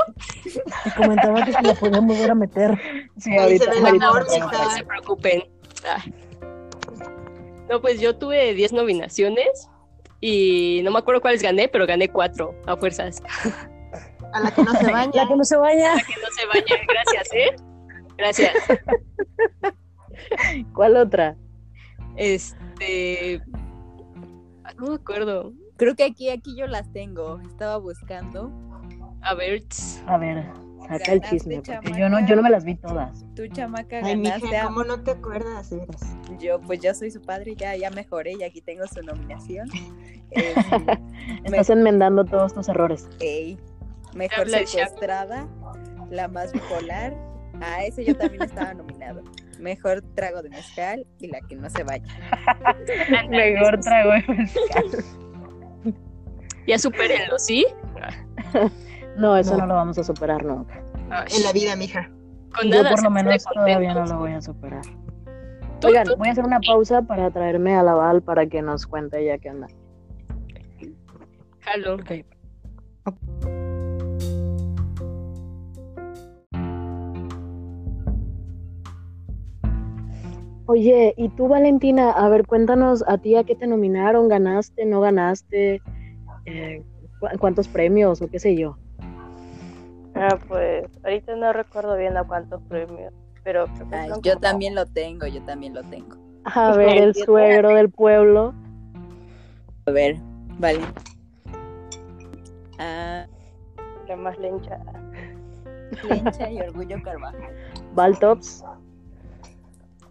Y 0.84 0.90
comentaba 0.90 1.44
que 1.44 1.52
se 1.52 1.62
la 1.62 1.74
podían 1.74 2.06
volver 2.06 2.30
a 2.30 2.34
meter. 2.34 2.78
Sí, 3.18 3.36
ahorita. 3.36 3.72
se 3.72 3.78
ahorita. 3.80 4.38
No 4.38 4.70
se 4.70 4.84
preocupen. 4.84 5.42
Ah. 5.84 6.02
No, 7.68 7.80
pues 7.80 8.00
yo 8.00 8.16
tuve 8.16 8.54
10 8.54 8.72
nominaciones 8.72 9.68
y 10.20 10.80
no 10.84 10.92
me 10.92 10.98
acuerdo 10.98 11.20
cuáles 11.20 11.42
gané, 11.42 11.68
pero 11.68 11.86
gané 11.86 12.08
4 12.08 12.54
a 12.66 12.76
fuerzas. 12.76 13.22
A 14.32 14.40
la 14.44 14.50
que 14.52 14.62
no 14.62 14.72
se 14.74 14.92
baña. 14.92 15.12
La 15.14 15.28
que 15.28 15.36
no 15.36 15.44
se 15.44 15.56
baña. 15.56 15.94
Para 15.94 16.06
que 16.06 16.14
no 16.20 16.28
se 16.30 16.46
vayan. 16.46 16.86
Gracias, 16.86 17.32
¿eh? 17.32 17.56
Gracias. 18.16 18.54
¿Cuál 20.74 20.96
otra? 20.96 21.36
Este. 22.16 23.40
Ah, 24.64 24.72
No 24.78 24.86
me 24.88 24.94
acuerdo. 24.96 25.52
creo 25.76 25.94
que 25.94 26.04
aquí, 26.04 26.30
aquí 26.30 26.56
yo 26.56 26.66
las 26.66 26.92
tengo. 26.92 27.40
Estaba 27.40 27.76
buscando. 27.78 28.50
A 29.22 29.34
ver. 29.34 29.62
A 30.06 30.18
ver, 30.18 30.44
saca 30.88 31.12
el 31.12 31.20
chisme, 31.22 31.56
porque 31.56 31.70
chamaca. 31.72 31.98
yo 31.98 32.08
no, 32.08 32.26
yo 32.26 32.34
no 32.36 32.42
me 32.42 32.50
las 32.50 32.64
vi 32.64 32.74
todas. 32.74 33.24
Tu 33.36 33.46
chamaca 33.48 33.98
Ay, 34.02 34.16
ganaste. 34.20 34.46
mija, 34.46 34.62
a- 34.62 34.66
¿cómo 34.66 34.82
no 34.84 35.00
te 35.02 35.12
acuerdas? 35.12 35.70
De 35.70 35.76
veras? 35.78 36.16
Yo, 36.40 36.60
pues 36.60 36.80
yo 36.80 36.92
soy 36.94 37.10
su 37.12 37.20
padre, 37.22 37.54
ya, 37.56 37.76
ya 37.76 37.90
mejoré 37.90 38.32
y 38.38 38.42
aquí 38.42 38.60
tengo 38.60 38.86
su 38.86 39.02
nominación. 39.02 39.68
Eh, 40.34 40.54
Estás 41.44 41.68
enmendando 41.68 42.24
todos 42.24 42.54
tus 42.54 42.66
errores. 42.70 43.06
ey, 43.20 43.58
mejor 44.14 44.48
secuestrada, 44.48 45.46
la 46.10 46.26
más 46.26 46.52
bipolar. 46.54 47.14
A 47.60 47.84
ese 47.84 48.02
yo 48.02 48.16
también 48.16 48.42
estaba 48.44 48.72
nominado. 48.72 49.20
Mejor 49.62 50.02
trago 50.16 50.42
de 50.42 50.50
mezcal 50.50 51.06
y 51.20 51.28
la 51.28 51.40
que 51.42 51.54
no 51.54 51.70
se 51.70 51.84
vaya. 51.84 52.04
Mejor 53.30 53.80
trago 53.80 54.10
de 54.12 54.24
mezcal. 54.34 54.84
Ya 56.64 56.78
supérenlo, 56.78 57.40
¿sí? 57.40 57.66
No, 59.16 59.36
eso 59.36 59.52
no. 59.54 59.58
No. 59.58 59.66
lo 59.66 59.74
vamos 59.74 59.98
a 59.98 60.04
superar 60.04 60.44
nunca. 60.44 60.80
Ay, 61.10 61.26
En 61.36 61.42
la 61.42 61.52
vida, 61.52 61.74
mija. 61.74 62.08
con 62.54 62.70
Yo 62.70 62.88
por 62.88 63.02
lo 63.02 63.10
menos 63.10 63.44
todavía 63.52 63.94
no 63.94 64.06
lo 64.06 64.18
voy 64.18 64.32
a 64.32 64.40
superar. 64.40 64.84
Tú, 65.80 65.88
Oigan, 65.88 66.06
tú, 66.06 66.16
voy 66.16 66.28
a 66.28 66.30
hacer 66.30 66.44
una 66.44 66.60
pausa 66.60 67.02
para 67.02 67.32
traerme 67.32 67.74
a 67.74 67.82
la 67.82 67.94
Val 67.94 68.22
para 68.22 68.46
que 68.46 68.62
nos 68.62 68.86
cuente 68.86 69.20
ella 69.20 69.38
qué 69.38 69.50
onda. 69.50 69.66
jalo. 71.62 71.94
Ok. 71.96 72.24
Oye, 80.66 81.14
¿y 81.16 81.28
tú, 81.30 81.48
Valentina? 81.48 82.12
A 82.12 82.28
ver, 82.28 82.46
cuéntanos 82.46 83.04
a 83.08 83.18
ti 83.18 83.34
a 83.36 83.44
qué 83.44 83.54
te 83.56 83.66
nominaron, 83.66 84.28
ganaste, 84.28 84.84
no 84.86 85.00
ganaste, 85.00 85.82
eh, 86.46 86.82
cu- 87.20 87.38
cuántos 87.38 87.68
premios 87.68 88.22
o 88.22 88.28
qué 88.28 88.38
sé 88.38 88.56
yo. 88.56 88.76
Ah, 90.14 90.38
pues 90.48 90.84
ahorita 91.02 91.34
no 91.36 91.52
recuerdo 91.52 91.96
bien 91.96 92.16
a 92.16 92.24
cuántos 92.24 92.60
premios, 92.62 93.12
pero 93.42 93.66
creo 93.66 93.88
que 93.88 93.96
Ay, 93.96 94.08
son 94.10 94.22
yo 94.22 94.32
como- 94.34 94.40
también 94.40 94.74
lo 94.74 94.86
tengo, 94.86 95.26
yo 95.26 95.42
también 95.42 95.74
lo 95.74 95.82
tengo. 95.82 96.16
A 96.44 96.72
ver, 96.76 96.98
el 96.98 97.14
suegro 97.14 97.74
del 97.74 97.90
pueblo. 97.90 98.54
A 99.86 99.90
ver, 99.90 100.16
vale. 100.58 100.80
Ah, 102.78 103.26
la 104.08 104.16
más 104.16 104.38
lencha. 104.38 104.78
Lencha 106.08 106.50
y 106.50 106.58
Orgullo 106.60 107.02
Carvajal. 107.02 107.52
Valtops, 107.94 108.64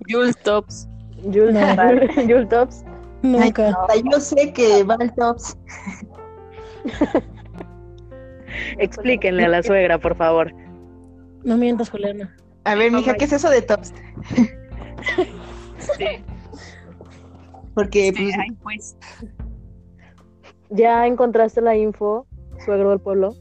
Jules 0.08 0.38
Tops. 0.38 0.88
Jules, 1.24 1.56
Jules 2.28 2.50
Tops. 2.50 2.84
Nunca. 3.22 3.78
Ay, 3.90 4.02
yo 4.12 4.20
sé 4.20 4.52
que 4.54 4.84
va 4.84 4.96
al 5.00 5.14
tops. 5.14 5.56
Explíquenle 8.80 9.46
a 9.46 9.50
la 9.50 9.64
suegra, 9.64 10.00
por 10.00 10.16
favor. 10.16 10.52
No 11.44 11.58
mientas, 11.58 11.90
Juliana. 11.90 12.36
A 12.64 12.76
ver, 12.76 12.92
mija, 12.92 13.14
¿qué 13.16 13.26
es 13.26 13.34
eso 13.34 13.50
de 13.50 13.62
tops? 13.62 13.94
Sí, 15.98 16.06
Porque, 17.74 18.14
sí, 18.16 18.24
pues, 18.24 18.36
ay, 18.38 18.52
pues. 18.62 18.98
¿Ya 20.70 21.08
encontraste 21.08 21.60
la 21.60 21.76
info, 21.76 22.28
suegro 22.64 22.92
del 22.92 23.00
pueblo? 23.00 23.34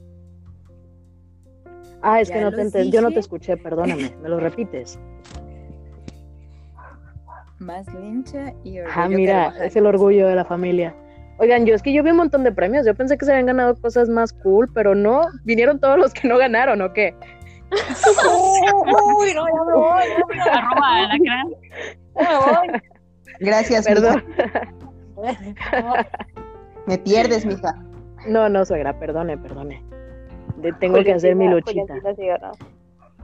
Ah, 2.00 2.22
es 2.22 2.28
Ya 2.28 2.36
que 2.36 2.40
no 2.40 2.50
te 2.52 2.62
entendí. 2.62 2.92
Yo 2.92 3.02
no 3.02 3.10
te 3.10 3.20
escuché, 3.20 3.58
perdóname. 3.58 4.16
¿Me 4.22 4.28
lo 4.30 4.40
repites? 4.40 4.98
Más 7.60 7.86
lencha 7.94 8.52
y 8.64 8.80
Orgullo 8.80 8.94
Ah, 8.96 9.08
mira, 9.08 9.52
es 9.64 9.76
el 9.76 9.86
orgullo 9.86 10.26
de 10.26 10.34
la 10.34 10.44
familia. 10.44 10.94
Oigan, 11.38 11.64
yo 11.66 11.74
es 11.74 11.82
que 11.82 11.92
yo 11.92 12.02
vi 12.02 12.10
un 12.10 12.16
montón 12.16 12.42
de 12.42 12.52
premios. 12.52 12.84
Yo 12.86 12.94
pensé 12.94 13.16
que 13.16 13.24
se 13.24 13.32
habían 13.32 13.46
ganado 13.46 13.74
cosas 13.76 14.08
más 14.08 14.32
cool, 14.32 14.68
pero 14.74 14.94
no. 14.94 15.22
Vinieron 15.44 15.78
todos 15.78 15.98
los 15.98 16.12
que 16.12 16.26
no 16.26 16.38
ganaron, 16.38 16.80
¿o 16.82 16.92
qué? 16.92 17.14
Uy, 17.70 19.34
no, 19.34 19.46
ya 19.46 19.64
me 19.66 19.72
voy. 19.74 20.02
Arroba. 20.50 21.18
Ya 22.18 22.68
me 22.68 22.80
gracias, 23.40 23.86
Perdón. 23.86 24.24
voy. 25.14 25.36
Me 26.86 26.98
pierdes, 26.98 27.44
mija. 27.46 27.74
No, 28.26 28.48
no, 28.48 28.64
suegra, 28.64 28.98
perdone, 28.98 29.36
perdone. 29.38 29.84
De- 30.56 30.72
tengo 30.74 31.02
que 31.04 31.12
hacer 31.12 31.36
mi 31.36 31.46
luchita. 31.46 31.94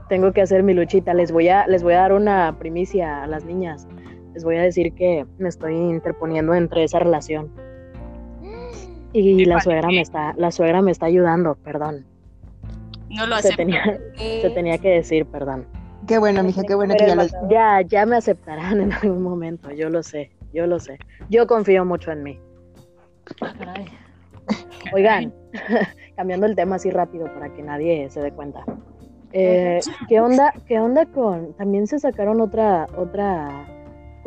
Tengo 0.09 0.31
que 0.31 0.41
hacer 0.41 0.63
mi 0.63 0.73
luchita. 0.73 1.13
Les 1.13 1.31
voy 1.31 1.49
a, 1.49 1.67
les 1.67 1.83
voy 1.83 1.93
a 1.95 2.01
dar 2.01 2.13
una 2.13 2.55
primicia 2.57 3.23
a 3.23 3.27
las 3.27 3.43
niñas. 3.45 3.87
Les 4.37 4.43
voy 4.43 4.57
a 4.57 4.61
decir 4.61 4.93
que 4.93 5.25
me 5.39 5.49
estoy 5.49 5.73
interponiendo 5.73 6.53
entre 6.53 6.83
esa 6.83 6.99
relación. 6.99 7.49
Y 9.11 9.45
la 9.45 9.59
suegra 9.61 9.87
me 9.87 10.01
está, 10.01 10.35
la 10.37 10.51
suegra 10.51 10.83
me 10.83 10.91
está 10.91 11.07
ayudando, 11.07 11.55
perdón. 11.55 12.05
No 13.09 13.25
lo 13.25 13.33
Se 13.37 13.47
acepto. 13.47 13.57
tenía, 13.57 13.99
se 14.15 14.51
tenía 14.51 14.77
que 14.77 14.89
decir, 14.89 15.25
perdón. 15.25 15.65
Qué 16.07 16.19
bueno, 16.19 16.43
mija, 16.43 16.61
qué 16.67 16.75
bueno 16.75 16.93
que 16.95 17.07
ya 17.07 17.15
lo... 17.15 17.23
Ya, 17.49 17.81
ya 17.81 18.05
me 18.05 18.17
aceptarán 18.17 18.79
en 18.79 18.93
algún 18.93 19.23
momento, 19.23 19.71
yo 19.71 19.89
lo 19.89 20.03
sé, 20.03 20.29
yo 20.53 20.67
lo 20.67 20.77
sé. 20.79 20.99
Yo 21.31 21.47
confío 21.47 21.83
mucho 21.83 22.11
en 22.11 22.21
mí. 22.21 22.39
Caray. 23.39 23.87
Oigan, 24.93 25.33
cambiando 26.15 26.45
el 26.45 26.55
tema 26.55 26.75
así 26.75 26.91
rápido 26.91 27.25
para 27.33 27.51
que 27.55 27.63
nadie 27.63 28.07
se 28.11 28.21
dé 28.21 28.31
cuenta. 28.31 28.63
Eh, 29.31 29.79
¿Qué 30.07 30.19
onda? 30.19 30.53
¿Qué 30.67 30.79
onda 30.79 31.07
con? 31.07 31.53
También 31.55 31.87
se 31.87 31.97
sacaron 31.97 32.39
otra 32.39 32.85
otra 32.95 33.65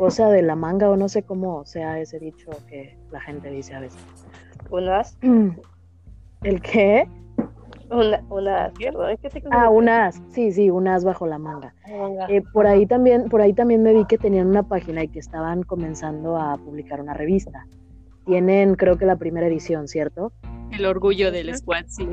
cosa 0.01 0.31
de 0.31 0.41
la 0.41 0.55
manga 0.55 0.89
o 0.89 0.97
no 0.97 1.07
sé 1.09 1.21
cómo 1.21 1.63
sea 1.63 1.99
ese 1.99 2.17
dicho 2.17 2.49
que 2.67 2.97
la 3.11 3.21
gente 3.21 3.51
dice 3.51 3.75
a 3.75 3.81
veces. 3.81 4.03
Unas, 4.71 5.15
¿El 6.41 6.59
qué? 6.59 7.07
una, 7.91 8.19
unas, 8.31 8.73
es 8.79 9.19
que 9.19 9.29
te 9.29 9.43
Ah, 9.51 9.69
un 9.69 9.89
as. 9.89 10.19
Sí, 10.29 10.51
sí, 10.53 10.71
un 10.71 10.87
as 10.87 11.03
bajo 11.05 11.27
la 11.27 11.37
manga. 11.37 11.75
Manga. 11.87 12.25
Eh, 12.29 12.41
por 12.51 12.65
ahí 12.65 12.87
también, 12.87 13.29
por 13.29 13.41
ahí 13.41 13.53
también 13.53 13.83
me 13.83 13.93
vi 13.93 14.05
que 14.05 14.17
tenían 14.17 14.47
una 14.47 14.63
página 14.63 15.03
y 15.03 15.07
que 15.07 15.19
estaban 15.19 15.61
comenzando 15.61 16.35
a 16.35 16.57
publicar 16.57 16.99
una 16.99 17.13
revista. 17.13 17.67
Tienen, 18.25 18.73
creo 18.73 18.97
que 18.97 19.05
la 19.05 19.17
primera 19.17 19.45
edición, 19.45 19.87
¿cierto? 19.87 20.31
El 20.71 20.87
orgullo 20.87 21.31
del 21.31 21.55
squad, 21.55 21.85
sí. 21.89 22.07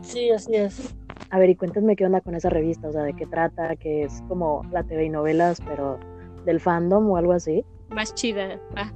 Sí, 0.00 0.30
así 0.30 0.54
es. 0.54 0.96
A 1.28 1.38
ver, 1.38 1.50
y 1.50 1.56
cuéntenme 1.56 1.96
qué 1.96 2.06
onda 2.06 2.22
con 2.22 2.34
esa 2.34 2.48
revista, 2.48 2.88
o 2.88 2.92
sea, 2.92 3.02
de 3.02 3.12
qué 3.12 3.26
trata, 3.26 3.76
que 3.76 4.04
es 4.04 4.22
como 4.26 4.62
la 4.72 4.84
TV 4.84 5.04
y 5.04 5.10
novelas, 5.10 5.60
pero 5.66 5.98
del 6.46 6.60
fandom 6.60 7.10
o 7.10 7.16
algo 7.18 7.32
así. 7.32 7.64
Más 7.90 8.14
chida. 8.14 8.58
Ah, 8.76 8.90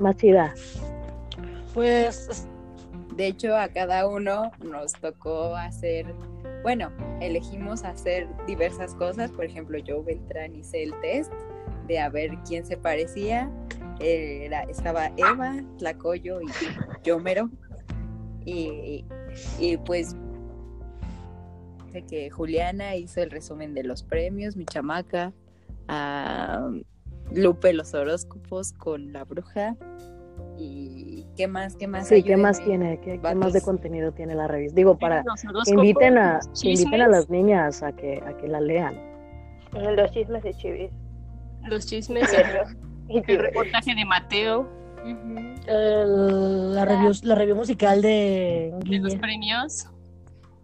Más 0.00 0.16
chida. 0.16 0.52
Pues 1.72 2.48
De 3.16 3.28
hecho, 3.28 3.56
a 3.56 3.68
cada 3.68 4.06
uno 4.08 4.50
nos 4.62 4.92
tocó 4.92 5.56
hacer, 5.56 6.06
bueno, 6.62 6.90
elegimos 7.20 7.84
hacer 7.84 8.28
diversas 8.46 8.94
cosas. 8.94 9.30
Por 9.30 9.44
ejemplo, 9.44 9.78
yo, 9.78 10.02
Beltrán, 10.02 10.54
hice 10.54 10.82
el 10.82 10.92
test 11.00 11.32
de 11.86 11.98
a 11.98 12.08
ver 12.08 12.36
quién 12.46 12.66
se 12.66 12.76
parecía. 12.76 13.50
Era, 14.00 14.64
estaba 14.64 15.10
Eva, 15.16 15.54
Tlacoyo 15.78 16.40
y 16.42 16.46
Yomero. 17.04 17.48
Y, 18.44 19.04
y 19.58 19.76
pues 19.78 20.14
de 21.92 22.02
que 22.02 22.28
Juliana 22.30 22.96
hizo 22.96 23.22
el 23.22 23.30
resumen 23.30 23.72
de 23.72 23.82
los 23.82 24.02
premios, 24.02 24.56
mi 24.56 24.66
chamaca, 24.66 25.32
a 25.88 26.70
Lupe 27.32 27.72
los 27.72 27.94
horóscopos 27.94 28.72
con 28.72 29.12
la 29.12 29.24
bruja. 29.24 29.76
¿Y 30.58 31.26
qué 31.36 31.48
más? 31.48 31.76
¿Qué 31.76 31.86
más? 31.86 32.08
Sí, 32.08 32.22
¿qué 32.22 32.36
más 32.36 32.62
tiene? 32.64 33.00
¿Qué, 33.00 33.18
más 33.34 33.52
de 33.52 33.60
contenido 33.60 34.12
tiene 34.12 34.34
la 34.34 34.48
revista? 34.48 34.76
Digo, 34.76 34.98
para 34.98 35.22
que 35.22 35.48
horóscopos, 35.48 35.68
inviten 35.68 36.18
a, 36.18 36.40
que 36.60 36.70
inviten 36.70 37.02
a 37.02 37.08
las 37.08 37.28
niñas 37.28 37.82
a 37.82 37.92
que, 37.92 38.22
a 38.26 38.36
que 38.36 38.48
la 38.48 38.60
lean. 38.60 38.96
Los 39.72 40.10
chismes 40.12 40.42
de 40.42 40.54
Chivis. 40.54 40.90
Los 41.68 41.86
chismes, 41.86 42.28
Y 43.08 43.18
el 43.32 43.38
reportaje 43.38 43.94
de 43.94 44.04
Mateo, 44.04 44.68
el- 45.66 46.74
la, 46.74 46.84
review, 46.84 47.12
la 47.22 47.34
review 47.34 47.56
musical 47.56 48.02
de 48.02 48.72
de 48.84 48.98
los 48.98 49.14
premios, 49.16 49.88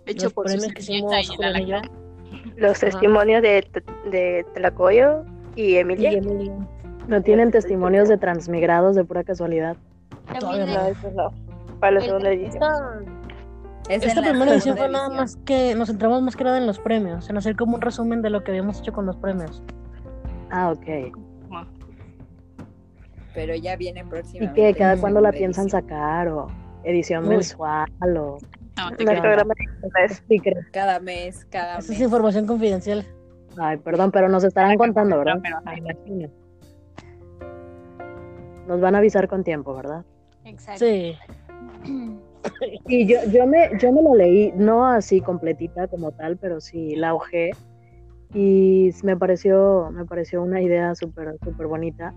hecho 0.06 0.24
Los 0.24 0.32
por 0.32 0.48
su 0.48 0.54
premios 0.56 0.72
que 0.74 0.82
hicimos 0.82 1.14
y 1.14 2.01
Y. 2.32 2.60
Los 2.60 2.80
testimonios 2.80 3.42
de, 3.42 3.66
de 4.10 4.44
Tlacoyo 4.54 5.24
y 5.56 5.76
Emilia. 5.76 6.12
Y 6.12 6.16
Emily. 6.16 6.50
¿No 7.08 7.20
tienen 7.22 7.50
testimonios 7.50 8.08
de 8.08 8.16
transmigrados 8.18 8.94
de 8.96 9.04
pura 9.04 9.24
casualidad? 9.24 9.76
Todavía 10.38 10.66
No, 10.66 10.86
eso 10.86 11.10
no. 11.14 11.32
Para 11.80 11.92
la 11.94 12.00
segunda 12.00 12.30
edición. 12.30 13.22
Esta, 13.88 14.06
Es 14.06 14.14
primera 14.28 14.52
edición 14.52 14.76
fue 14.76 14.88
nada 14.88 15.06
edición. 15.06 15.16
más 15.20 15.36
que 15.44 15.74
nos 15.74 15.88
centramos 15.88 16.22
más 16.22 16.36
que 16.36 16.44
nada 16.44 16.58
en 16.58 16.66
los 16.68 16.78
premios, 16.78 17.28
en 17.28 17.36
hacer 17.36 17.56
como 17.56 17.74
un 17.74 17.80
resumen 17.80 18.22
de 18.22 18.30
lo 18.30 18.44
que 18.44 18.52
habíamos 18.52 18.78
hecho 18.78 18.92
con 18.92 19.06
los 19.06 19.16
premios. 19.16 19.62
Ah, 20.50 20.70
ok. 20.70 21.12
Pero 23.34 23.54
ya 23.56 23.76
viene 23.76 24.00
¿Y 24.00 24.04
próximamente. 24.04 24.54
qué? 24.72 24.74
¿Cada 24.78 24.96
cuándo 24.98 25.20
la 25.20 25.30
segunda 25.32 25.38
piensan 25.38 25.64
edición. 25.64 25.82
sacar? 25.82 26.28
¿O 26.28 26.46
edición 26.84 27.24
Uy. 27.24 27.30
mensual? 27.30 27.88
¿O 28.16 28.38
No, 28.76 28.90
te 28.96 29.04
creo. 29.04 29.22
Cada 30.72 31.00
mes, 31.00 31.44
cada 31.46 31.78
Esa 31.78 31.88
mes. 31.88 31.98
es 31.98 32.00
información 32.00 32.46
confidencial. 32.46 33.04
Ay, 33.58 33.76
perdón, 33.78 34.10
pero 34.10 34.28
nos 34.28 34.44
estarán 34.44 34.78
contando, 34.78 35.18
¿verdad? 35.18 35.40
pero, 35.42 35.76
imagino. 35.76 36.30
Nos 38.66 38.80
van 38.80 38.94
a 38.94 38.98
avisar 38.98 39.28
con 39.28 39.44
tiempo, 39.44 39.74
¿verdad? 39.74 40.04
Exacto. 40.44 40.84
Sí. 40.84 41.16
Y 42.86 43.06
yo, 43.06 43.18
yo 43.30 43.46
me, 43.46 43.70
yo 43.78 43.92
me 43.92 44.02
lo 44.02 44.16
leí, 44.16 44.52
no 44.56 44.84
así 44.84 45.20
completita 45.20 45.86
como 45.86 46.10
tal, 46.10 46.36
pero 46.36 46.60
sí 46.60 46.96
la 46.96 47.14
hojé 47.14 47.52
y 48.34 48.90
me 49.02 49.16
pareció, 49.16 49.90
me 49.92 50.04
pareció 50.04 50.42
una 50.42 50.60
idea 50.60 50.94
súper, 50.94 51.36
súper 51.44 51.66
bonita 51.66 52.14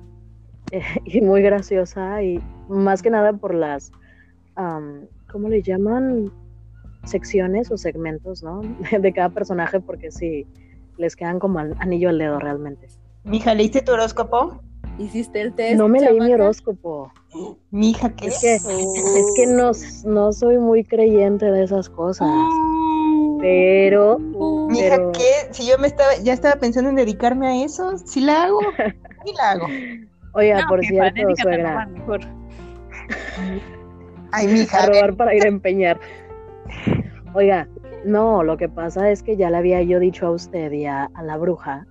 eh, 0.72 0.82
y 1.06 1.22
muy 1.22 1.42
graciosa 1.42 2.24
y 2.24 2.42
más 2.68 3.02
que 3.02 3.10
nada 3.10 3.34
por 3.34 3.54
las, 3.54 3.92
am, 4.56 5.08
¿cómo 5.32 5.50
le 5.50 5.62
llaman? 5.62 6.32
Secciones 7.06 7.72
o 7.72 7.78
segmentos, 7.78 8.44
¿no? 8.44 8.62
De 9.00 9.14
cada 9.14 9.30
personaje 9.30 9.80
porque 9.80 10.12
sí, 10.12 10.46
les 10.98 11.16
quedan 11.16 11.40
como 11.40 11.60
an- 11.60 11.76
anillo 11.80 12.10
al 12.10 12.18
dedo 12.18 12.40
realmente. 12.40 12.88
Mija, 13.24 13.54
¿leíste 13.54 13.82
tu 13.82 13.92
horóscopo? 13.94 14.62
¿Hiciste 15.00 15.42
el 15.42 15.54
test? 15.54 15.78
No 15.78 15.88
me 15.88 16.00
leí 16.00 16.20
mi 16.20 16.34
horóscopo. 16.34 17.12
Mija, 17.72 18.10
¿qué? 18.16 18.28
Es 18.28 18.40
que, 18.40 18.56
es 18.56 19.32
que 19.36 19.46
no, 19.48 19.72
no 20.06 20.32
soy 20.32 20.58
muy 20.58 20.84
creyente 20.86 21.46
de 21.52 21.64
esas 21.64 21.90
cosas, 21.90 22.30
pero, 23.42 24.18
Mija, 24.20 24.96
pero 24.96 25.12
¿qué? 25.12 25.52
Si 25.52 25.68
yo 25.68 25.78
me 25.78 25.88
estaba, 25.88 26.16
ya 26.24 26.32
estaba 26.34 26.56
pensando 26.56 26.90
en 26.90 26.96
dedicarme 26.96 27.48
a 27.48 27.66
eso, 27.66 27.98
¿sí 27.98 28.22
la 28.22 28.44
hago? 28.46 28.60
Sí 29.26 29.34
la 29.38 29.52
hago. 29.52 29.68
oiga, 30.34 30.62
No, 30.62 30.68
por 30.70 30.86
cierto, 30.86 31.22
suegra, 31.42 31.86
mejor. 31.88 32.22
Ay, 34.32 34.48
mija, 34.48 34.84
a 34.84 34.86
robar 34.86 35.16
para 35.16 35.36
ir 35.36 35.44
a 35.44 35.48
empeñar. 35.48 36.00
Oiga, 37.36 37.68
no, 38.06 38.44
lo 38.44 38.56
que 38.58 38.70
pasa 38.70 39.12
es 39.12 39.22
que 39.22 39.36
ya 39.36 39.50
le 39.50 39.58
había 39.58 39.82
yo 39.82 40.00
dicho 40.00 40.26
a 40.28 40.32
usted 40.32 40.72
y 40.72 40.86
a, 40.86 41.10
a 41.14 41.22
la 41.24 41.36
bruja 41.38 41.86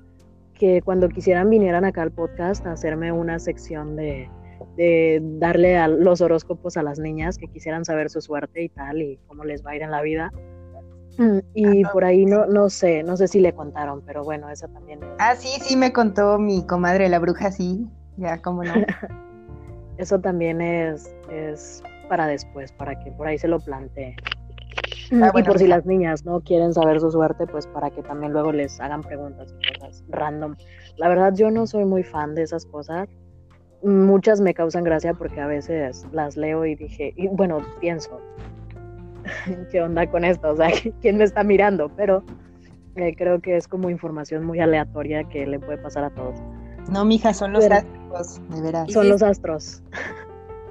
que 0.55 0.81
cuando 0.83 1.09
quisieran 1.11 1.51
vinieran 1.51 1.85
acá 1.85 2.01
al 2.03 2.13
podcast 2.13 2.65
a 2.67 2.73
hacerme 2.73 3.13
una 3.13 3.39
sección 3.39 3.95
de, 3.95 4.31
de 4.77 5.21
darle 5.39 5.77
a 5.77 5.87
los 5.89 6.21
horóscopos 6.23 6.77
a 6.79 6.83
las 6.83 6.99
niñas 6.99 7.37
que 7.37 7.47
quisieran 7.49 7.85
saber 7.85 8.09
su 8.09 8.21
suerte 8.23 8.63
y 8.63 8.69
tal 8.71 9.03
y 9.03 9.19
cómo 9.27 9.45
les 9.45 9.65
va 9.67 9.73
a 9.73 9.77
ir 9.77 9.83
en 9.83 9.91
la 9.91 10.01
vida. 10.01 10.31
Mm, 11.19 11.39
Y 11.55 11.85
por 11.87 12.05
ahí 12.05 12.25
no, 12.25 12.47
no 12.47 12.71
sé, 12.71 13.03
no 13.03 13.17
sé 13.17 13.29
si 13.29 13.39
le 13.41 13.53
contaron, 13.53 14.01
pero 14.07 14.25
bueno, 14.25 14.49
esa 14.49 14.67
también 14.69 15.03
es- 15.03 15.09
Ah, 15.19 15.35
sí, 15.37 15.49
sí, 15.61 15.77
me 15.77 15.93
contó 15.93 16.39
mi 16.39 16.65
comadre 16.67 17.09
la 17.09 17.19
bruja, 17.19 17.51
sí. 17.53 17.87
Ya, 18.17 18.41
cómo 18.41 18.65
no. 18.65 18.73
eso 19.99 20.19
también 20.21 20.61
es, 20.61 21.15
es 21.31 21.83
para 22.09 22.27
después, 22.29 22.73
para 22.73 22.99
que 22.99 23.11
por 23.13 23.27
ahí 23.27 23.37
se 23.39 23.49
lo 23.49 23.59
plantee. 23.61 24.17
Ah, 25.13 25.29
y 25.29 25.31
bueno, 25.33 25.47
por 25.47 25.59
si 25.59 25.67
las 25.67 25.85
niñas 25.87 26.25
no 26.25 26.41
quieren 26.41 26.73
saber 26.73 27.01
su 27.01 27.11
suerte, 27.11 27.47
pues 27.47 27.67
para 27.67 27.91
que 27.91 28.03
también 28.03 28.33
luego 28.33 28.53
les 28.53 28.81
hagan 28.81 29.03
preguntas 29.03 29.55
y 29.61 29.79
cosas 29.79 30.05
random. 30.09 30.57
La 30.97 31.09
verdad, 31.09 31.33
yo 31.35 31.51
no 31.51 31.67
soy 31.67 31.85
muy 31.85 32.03
fan 32.03 32.35
de 32.35 32.43
esas 32.43 32.67
cosas. 32.67 33.09
Muchas 33.83 34.41
me 34.41 34.55
causan 34.55 34.83
gracia 34.85 35.13
porque 35.15 35.41
a 35.41 35.47
veces 35.47 36.07
las 36.13 36.37
leo 36.37 36.65
y 36.65 36.75
dije, 36.75 37.13
y 37.17 37.29
bueno, 37.29 37.61
pienso, 37.81 38.19
¿qué 39.71 39.83
onda 39.83 40.11
con 40.11 40.25
esto? 40.25 40.51
O 40.53 40.57
sea, 40.57 40.69
¿quién 41.01 41.19
me 41.19 41.25
está 41.25 41.45
mirando? 41.45 41.91
Pero 41.97 42.25
eh, 42.97 43.15
creo 43.17 43.41
que 43.41 43.57
es 43.57 43.69
como 43.69 43.91
información 43.91 44.45
muy 44.45 44.61
aleatoria 44.61 45.25
que 45.25 45.47
le 45.47 45.59
puede 45.61 45.79
pasar 45.79 46.05
a 46.05 46.11
todos. 46.11 46.41
No, 46.91 47.05
mija, 47.05 47.33
son 47.35 47.53
los 47.53 47.65
Pero- 47.65 47.77
astros, 47.77 48.41
de 48.51 48.61
veras. 48.63 48.93
Son 48.93 49.09
los 49.09 49.23
astros. 49.23 49.83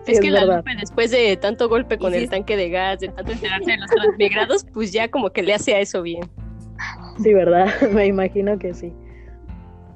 Es 0.07 0.19
que 0.19 0.29
la. 0.31 0.45
Lupe, 0.57 0.71
después 0.79 1.11
de 1.11 1.37
tanto 1.37 1.69
golpe 1.69 1.97
con 1.97 2.11
sí- 2.11 2.19
el 2.19 2.29
tanque 2.29 2.57
de 2.57 2.69
gas, 2.69 2.99
de 2.99 3.07
tanto 3.09 3.31
enterarse 3.31 3.71
de 3.71 3.77
los 3.77 3.89
transmigrados, 3.89 4.65
pues 4.73 4.91
ya 4.91 5.07
como 5.09 5.29
que 5.29 5.43
le 5.43 5.53
hace 5.53 5.73
a 5.75 5.79
eso 5.79 6.01
bien. 6.01 6.23
Sí, 7.21 7.33
¿verdad? 7.33 7.67
Me 7.93 8.05
imagino 8.07 8.57
que 8.59 8.73
sí. 8.73 8.91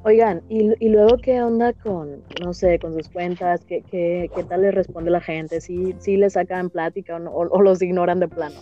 Oigan, 0.04 0.41
¿y, 0.48 0.72
y 0.80 0.89
luego 0.89 1.17
qué 1.17 1.41
onda 1.41 1.74
con, 1.74 2.24
no 2.41 2.54
sé, 2.54 2.80
con 2.80 2.93
sus 2.93 3.10
cuentas? 3.10 3.65
¿Qué, 3.65 3.84
qué, 3.91 4.30
qué 4.34 4.43
tal 4.43 4.62
les 4.62 4.74
responde 4.74 5.12
la 5.12 5.20
gente? 5.20 5.60
¿Sí, 5.60 5.96
sí 6.00 6.15
les 6.15 6.34
sacan 6.34 6.70
plática 6.70 7.15
o, 7.17 7.20
no- 7.20 7.32
o- 7.32 7.50
o 7.50 7.62
los 7.62 7.82
ignoran 7.82 8.20
de 8.22 8.30
plano? 8.30 8.56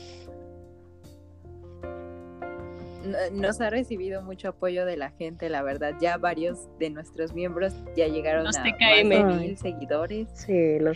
No- 3.05 3.17
Nos 3.41 3.61
ha 3.61 3.69
recibido 3.69 4.21
mucho 4.21 4.49
apoyo 4.49 4.85
de 4.85 4.97
la 4.97 5.11
gente, 5.11 5.49
la 5.49 5.61
verdad. 5.63 5.93
Ya 6.01 6.17
varios 6.17 6.67
de 6.79 6.89
nuestros 6.89 7.33
miembros 7.33 7.73
ya 7.95 8.07
llegaron 8.07 8.43
Los 8.45 8.57
a 8.57 8.63
TKM. 8.63 9.23
más 9.23 9.35
de 9.39 9.39
mil 9.47 9.57
seguidores. 9.57 10.27
Sí, 10.33 10.79
los... 10.79 10.95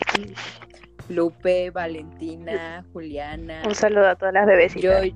Lupe, 1.08 1.70
Valentina, 1.70 2.84
Juliana, 2.92 3.62
Un 3.66 3.74
saludo 3.74 4.06
a 4.08 4.14
todas 4.14 4.32
las 4.34 4.46
bebecitas. 4.46 5.02
yo, 5.06 5.12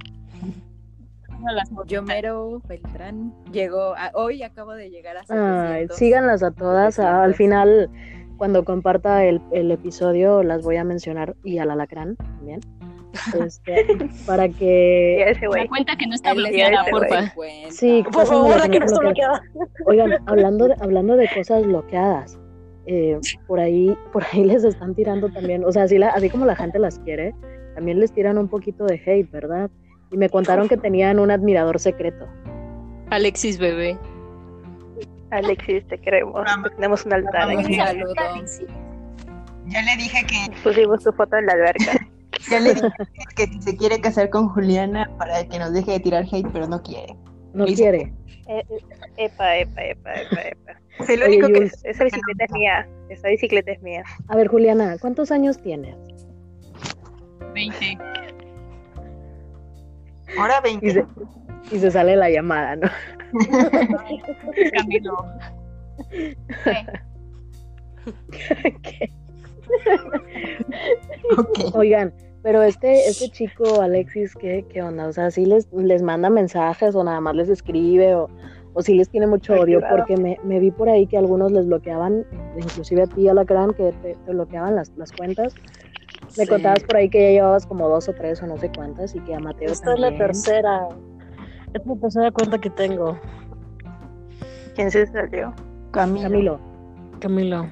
yo 1.87 2.03
mero, 2.03 2.61
Beltrán. 2.67 3.33
Llegó, 3.53 3.95
a- 3.97 4.11
hoy 4.15 4.43
acabo 4.43 4.73
de 4.73 4.91
llegar 4.91 5.17
a 5.17 5.21
Ay, 5.21 5.83
700. 5.89 5.97
síganlas 5.97 6.43
a 6.43 6.51
todas. 6.51 6.99
a- 6.99 7.23
al 7.23 7.35
700. 7.35 7.37
final, 7.37 7.91
cuando 8.39 8.65
comparta 8.65 9.25
el, 9.25 9.41
el 9.53 9.71
episodio, 9.71 10.43
las 10.43 10.63
voy 10.65 10.77
a 10.77 10.85
mencionar 10.85 11.37
y 11.45 11.59
al 11.59 11.71
alacrán 11.71 12.17
también. 12.17 12.61
Este, 13.45 13.87
para 14.27 14.49
que... 14.49 15.35
La 15.43 15.49
güey. 15.49 15.69
cuenta 15.69 15.97
que 15.97 16.07
no 16.07 16.15
está 16.15 16.35
bloqueada, 16.35 16.85
da 16.85 16.91
porfa. 16.91 17.33
Sí, 17.71 18.05
Por 18.13 18.27
favor, 18.27 18.71
que 18.71 18.79
no 18.81 18.87
está 18.87 18.99
bloqueada. 19.01 19.43
Oigan, 19.87 20.13
hablando 20.27 20.69
de, 20.69 20.75
hablando 20.81 21.17
de 21.17 21.29
cosas 21.35 21.65
bloqueadas, 21.65 22.39
eh, 22.87 23.19
por 23.47 23.61
ahí, 23.61 23.97
por 24.13 24.23
ahí 24.33 24.45
les 24.45 24.65
están 24.65 24.95
tirando 24.95 25.29
también, 25.31 25.65
o 25.65 25.73
sea, 25.73 25.85
así, 25.85 25.99
la- 25.99 26.11
así 26.11 26.29
como 26.29 26.45
la 26.45 26.55
gente 26.57 26.79
las 26.79 26.99
quiere, 27.01 27.35
también 27.75 27.99
les 27.99 28.13
tiran 28.13 28.37
un 28.39 28.49
poquito 28.49 28.85
de 28.87 29.01
hate, 29.05 29.31
¿verdad? 29.31 29.71
Y 30.11 30.17
me 30.17 30.29
contaron 30.29 30.69
que 30.69 30.77
tenían 30.77 31.19
un 31.19 31.31
admirador 31.31 31.81
secreto. 31.81 32.27
Alexis 33.11 33.59
bebé. 33.59 33.99
Alexis, 35.31 35.87
te 35.89 35.99
queremos. 35.99 36.45
Te 36.63 36.71
tenemos 36.71 37.05
un 37.07 37.13
altar 37.15 37.51
aquí. 37.51 37.65
Un 37.67 37.75
saludo. 37.75 38.15
Ya 39.67 39.83
le 39.83 39.97
dije 39.97 40.25
que, 40.27 40.55
Pusimos 40.63 41.03
tu 41.03 41.11
foto 41.13 41.37
en 41.37 41.47
la 41.47 41.53
alberca. 41.55 41.93
ya 42.51 42.61
le 42.61 42.75
dije 42.75 42.89
que 43.37 43.47
si 43.47 43.63
se 43.63 43.77
quiere 43.77 44.01
casar 44.01 44.31
con 44.31 44.49
Juliana 44.49 45.11
para 45.19 45.45
que 45.45 45.59
nos 45.59 45.73
deje 45.73 45.93
de 45.93 46.01
tirar 46.01 46.25
hate, 46.31 46.49
pero 46.53 46.67
no 46.67 46.83
quiere. 46.83 47.15
No 47.53 47.67
Listo. 47.67 47.83
quiere. 47.83 48.13
Eh, 48.47 48.63
eh, 48.69 48.79
epa, 49.17 49.57
epa, 49.57 49.83
epa, 49.85 50.13
epa, 50.15 50.41
epa. 50.43 50.73
Oye, 51.09 51.27
único 51.27 51.47
que 51.49 51.55
Jules. 51.55 51.81
Esa 51.85 52.05
bicicleta 52.05 52.45
es 52.45 52.51
mía. 52.53 52.89
Esa 53.09 53.29
bicicleta 53.29 53.73
es 53.73 53.83
mía. 53.83 54.05
A 54.29 54.37
ver, 54.37 54.49
Juliana, 54.49 54.97
¿cuántos 55.01 55.31
años 55.31 55.61
tienes? 55.61 55.97
20. 57.55 57.99
ahora 60.39 60.55
Y 60.65 60.79
20. 60.81 60.93
se, 60.93 61.07
y 61.77 61.79
se 61.79 61.91
sale 61.91 62.17
la 62.17 62.31
llamada, 62.31 62.77
¿no? 62.77 62.89
Camilo. 64.77 65.17
¿Qué? 66.11 66.87
Ok. 71.39 71.75
Oigan, 71.75 72.13
pero 72.45 72.63
este, 72.63 73.09
este 73.09 73.29
chico, 73.31 73.81
Alexis, 73.81 74.35
¿qué, 74.37 74.65
qué 74.69 74.83
onda? 74.83 75.09
O 75.09 75.13
sea, 75.13 75.31
¿sí 75.33 75.47
les, 75.47 75.67
les 75.73 76.03
manda 76.03 76.29
mensajes 76.31 76.95
o 76.95 77.03
nada 77.03 77.21
más 77.21 77.35
les 77.35 77.49
escribe 77.49 78.15
o, 78.15 78.29
o 78.75 78.83
sí 78.83 78.95
les 78.95 79.09
tiene 79.09 79.27
mucho 79.27 79.55
odio? 79.55 79.81
claro. 79.81 79.97
Porque 79.97 80.17
me, 80.17 80.39
me 80.45 80.61
vi 80.61 80.71
por 80.71 80.89
ahí 80.91 81.07
que 81.07 81.17
algunos 81.17 81.51
les 81.51 81.67
bloqueaban, 81.67 82.25
inclusive 82.57 83.03
a 83.03 83.07
ti, 83.07 83.27
Alacrán, 83.29 83.73
que 83.73 83.91
te, 84.03 84.15
te 84.15 84.31
bloqueaban 84.33 84.77
las, 84.77 84.91
las 84.97 85.11
cuentas. 85.11 85.55
Me 86.37 86.45
Sí. 86.45 86.47
contabas 86.51 86.83
por 86.85 86.97
ahí 86.97 87.09
que 87.09 87.19
ya 87.23 87.31
llevabas 87.31 87.67
como 87.67 87.89
dos 87.89 88.09
o 88.09 88.13
tres 88.13 88.43
o 88.43 88.47
no 88.47 88.57
sé 88.59 88.71
cuántas 88.75 89.15
y 89.15 89.21
que 89.21 89.35
a 89.35 89.41
Mateo 89.41 89.71
Esta 89.73 89.95
es 89.95 89.99
la 90.01 90.17
tercera. 90.17 90.89
Es 91.73 91.85
la 91.87 91.97
tercera 91.97 92.31
cuenta 92.31 92.59
que 92.59 92.71
tengo. 92.71 93.19
¿Quién 94.75 94.91
se 94.91 95.07
salió? 95.07 95.53
Camilo. 95.93 96.29
Camilo. 96.29 96.61
Camilo. 97.21 97.69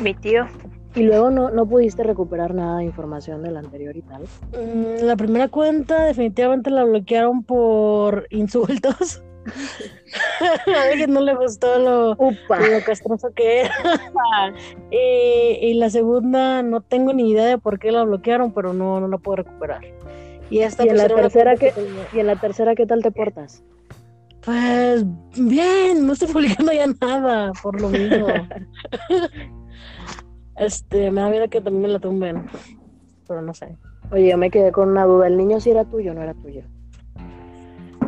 Mi 0.00 0.14
tío. 0.14 0.46
Y 0.94 1.04
luego 1.04 1.30
no, 1.30 1.50
no 1.50 1.66
pudiste 1.66 2.02
recuperar 2.02 2.54
nada 2.54 2.78
de 2.78 2.84
información 2.84 3.42
del 3.42 3.56
anterior 3.56 3.96
y 3.96 4.02
tal. 4.02 4.22
Mm, 4.52 5.04
La 5.04 5.16
primera 5.16 5.48
cuenta 5.48 6.04
definitivamente 6.04 6.70
la 6.70 6.84
bloquearon 6.84 7.42
por 7.44 8.26
insultos. 8.30 9.22
A 10.76 10.82
alguien 10.90 11.12
no 11.12 11.20
le 11.20 11.34
gustó 11.34 11.78
lo, 11.78 12.12
¡Upa! 12.12 12.60
lo 12.60 12.84
castroso 12.84 13.30
que 13.34 13.62
era. 13.62 13.74
y, 14.90 15.66
y 15.66 15.74
la 15.74 15.90
segunda 15.90 16.62
no 16.62 16.80
tengo 16.80 17.12
ni 17.12 17.30
idea 17.30 17.46
de 17.46 17.58
por 17.58 17.78
qué 17.78 17.90
la 17.90 18.04
bloquearon, 18.04 18.52
pero 18.52 18.72
no, 18.72 19.00
no 19.00 19.08
la 19.08 19.18
puedo 19.18 19.36
recuperar. 19.36 19.82
Y 20.50 20.60
esta 20.60 20.84
¿Y 20.84 20.90
en 20.90 20.98
la 20.98 21.08
tercera 21.08 21.56
tenía. 21.56 21.72
Y 22.12 22.18
en 22.20 22.26
la 22.26 22.36
tercera, 22.36 22.74
¿qué 22.74 22.86
tal 22.86 23.02
te 23.02 23.10
portas? 23.10 23.64
Pues 24.44 25.04
bien, 25.36 26.06
no 26.06 26.12
estoy 26.12 26.28
publicando 26.28 26.72
ya 26.72 26.86
nada, 27.00 27.52
por 27.62 27.80
lo 27.80 27.88
mismo. 27.88 28.26
Este, 30.56 31.10
me 31.10 31.20
da 31.20 31.30
miedo 31.30 31.48
que 31.48 31.60
también 31.60 31.82
me 31.82 31.88
la 31.88 31.98
tumben. 31.98 32.44
Pero 33.26 33.42
no 33.42 33.54
sé. 33.54 33.76
Oye, 34.10 34.30
yo 34.30 34.38
me 34.38 34.50
quedé 34.50 34.72
con 34.72 34.90
una 34.90 35.04
duda. 35.04 35.26
¿El 35.26 35.36
niño 35.36 35.60
sí 35.60 35.70
era 35.70 35.84
tuyo 35.84 36.12
o 36.12 36.14
no 36.14 36.22
era 36.22 36.34
tuyo? 36.34 36.62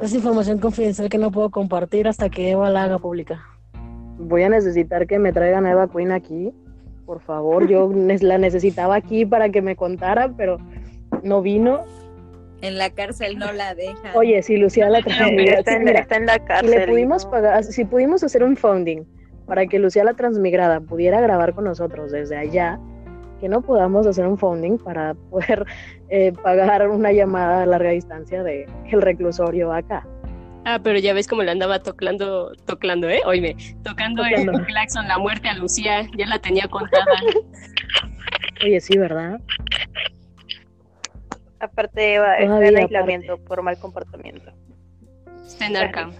Es 0.02 0.14
información 0.14 0.58
confidencial 0.58 1.08
que 1.08 1.18
no 1.18 1.30
puedo 1.30 1.50
compartir 1.50 2.08
hasta 2.08 2.28
que 2.28 2.50
Eva 2.50 2.70
la 2.70 2.84
haga 2.84 2.98
pública. 2.98 3.42
Voy 4.18 4.42
a 4.42 4.48
necesitar 4.48 5.06
que 5.06 5.18
me 5.18 5.32
traigan 5.32 5.66
a 5.66 5.70
Eva 5.70 5.88
Queen 5.88 6.12
aquí. 6.12 6.52
Por 7.06 7.20
favor, 7.20 7.66
yo 7.68 7.90
la 8.20 8.38
necesitaba 8.38 8.96
aquí 8.96 9.24
para 9.24 9.48
que 9.48 9.62
me 9.62 9.76
contara, 9.76 10.32
pero 10.36 10.58
no 11.22 11.40
vino. 11.40 11.82
En 12.60 12.78
la 12.78 12.90
cárcel 12.90 13.38
no 13.38 13.52
la 13.52 13.74
dejan. 13.74 14.14
Oye, 14.14 14.42
si 14.42 14.56
Lucía 14.56 14.88
la 14.90 14.98
Está 15.06 15.28
en, 15.28 15.36
mira, 15.36 16.00
está 16.00 16.16
en 16.16 16.26
la 16.26 16.34
si 16.34 16.40
cárcel. 16.40 16.70
le 16.70 16.86
pudimos 16.86 17.24
¿no? 17.24 17.30
pagar, 17.30 17.64
si 17.64 17.84
pudimos 17.84 18.22
hacer 18.22 18.42
un 18.42 18.56
funding 18.56 19.04
para 19.46 19.66
que 19.66 19.78
Lucía 19.78 20.04
la 20.04 20.14
transmigrada 20.14 20.80
pudiera 20.80 21.20
grabar 21.20 21.54
con 21.54 21.64
nosotros 21.64 22.12
desde 22.12 22.36
allá, 22.36 22.78
que 23.40 23.48
no 23.48 23.60
podamos 23.62 24.06
hacer 24.06 24.26
un 24.26 24.38
funding 24.38 24.78
para 24.78 25.14
poder 25.30 25.66
eh, 26.08 26.32
pagar 26.42 26.88
una 26.88 27.12
llamada 27.12 27.62
a 27.62 27.66
larga 27.66 27.90
distancia 27.90 28.42
de 28.42 28.66
el 28.90 29.02
reclusorio 29.02 29.72
acá. 29.72 30.06
Ah, 30.66 30.80
pero 30.82 30.98
ya 30.98 31.12
ves 31.12 31.28
cómo 31.28 31.42
le 31.42 31.50
andaba 31.50 31.78
tocando, 31.80 32.52
tocando, 32.64 33.08
¿eh? 33.08 33.20
Oíme, 33.26 33.54
tocando 33.82 34.24
el 34.24 34.46
Tocando. 34.46 34.64
claxon, 34.66 35.06
la 35.08 35.18
muerte 35.18 35.48
a 35.48 35.54
Lucía, 35.54 36.08
ya 36.16 36.26
la 36.26 36.38
tenía 36.38 36.66
contada. 36.68 37.04
Oye, 38.62 38.80
sí, 38.80 38.96
¿verdad? 38.96 39.40
Aparte, 41.60 42.14
Eva 42.14 42.38
está 42.38 42.44
en 42.44 42.52
aparte. 42.52 42.78
aislamiento 42.78 43.38
por 43.44 43.62
mal 43.62 43.78
comportamiento. 43.78 44.52
Está 45.46 45.66
en 45.66 45.76
Arkham. 45.76 46.12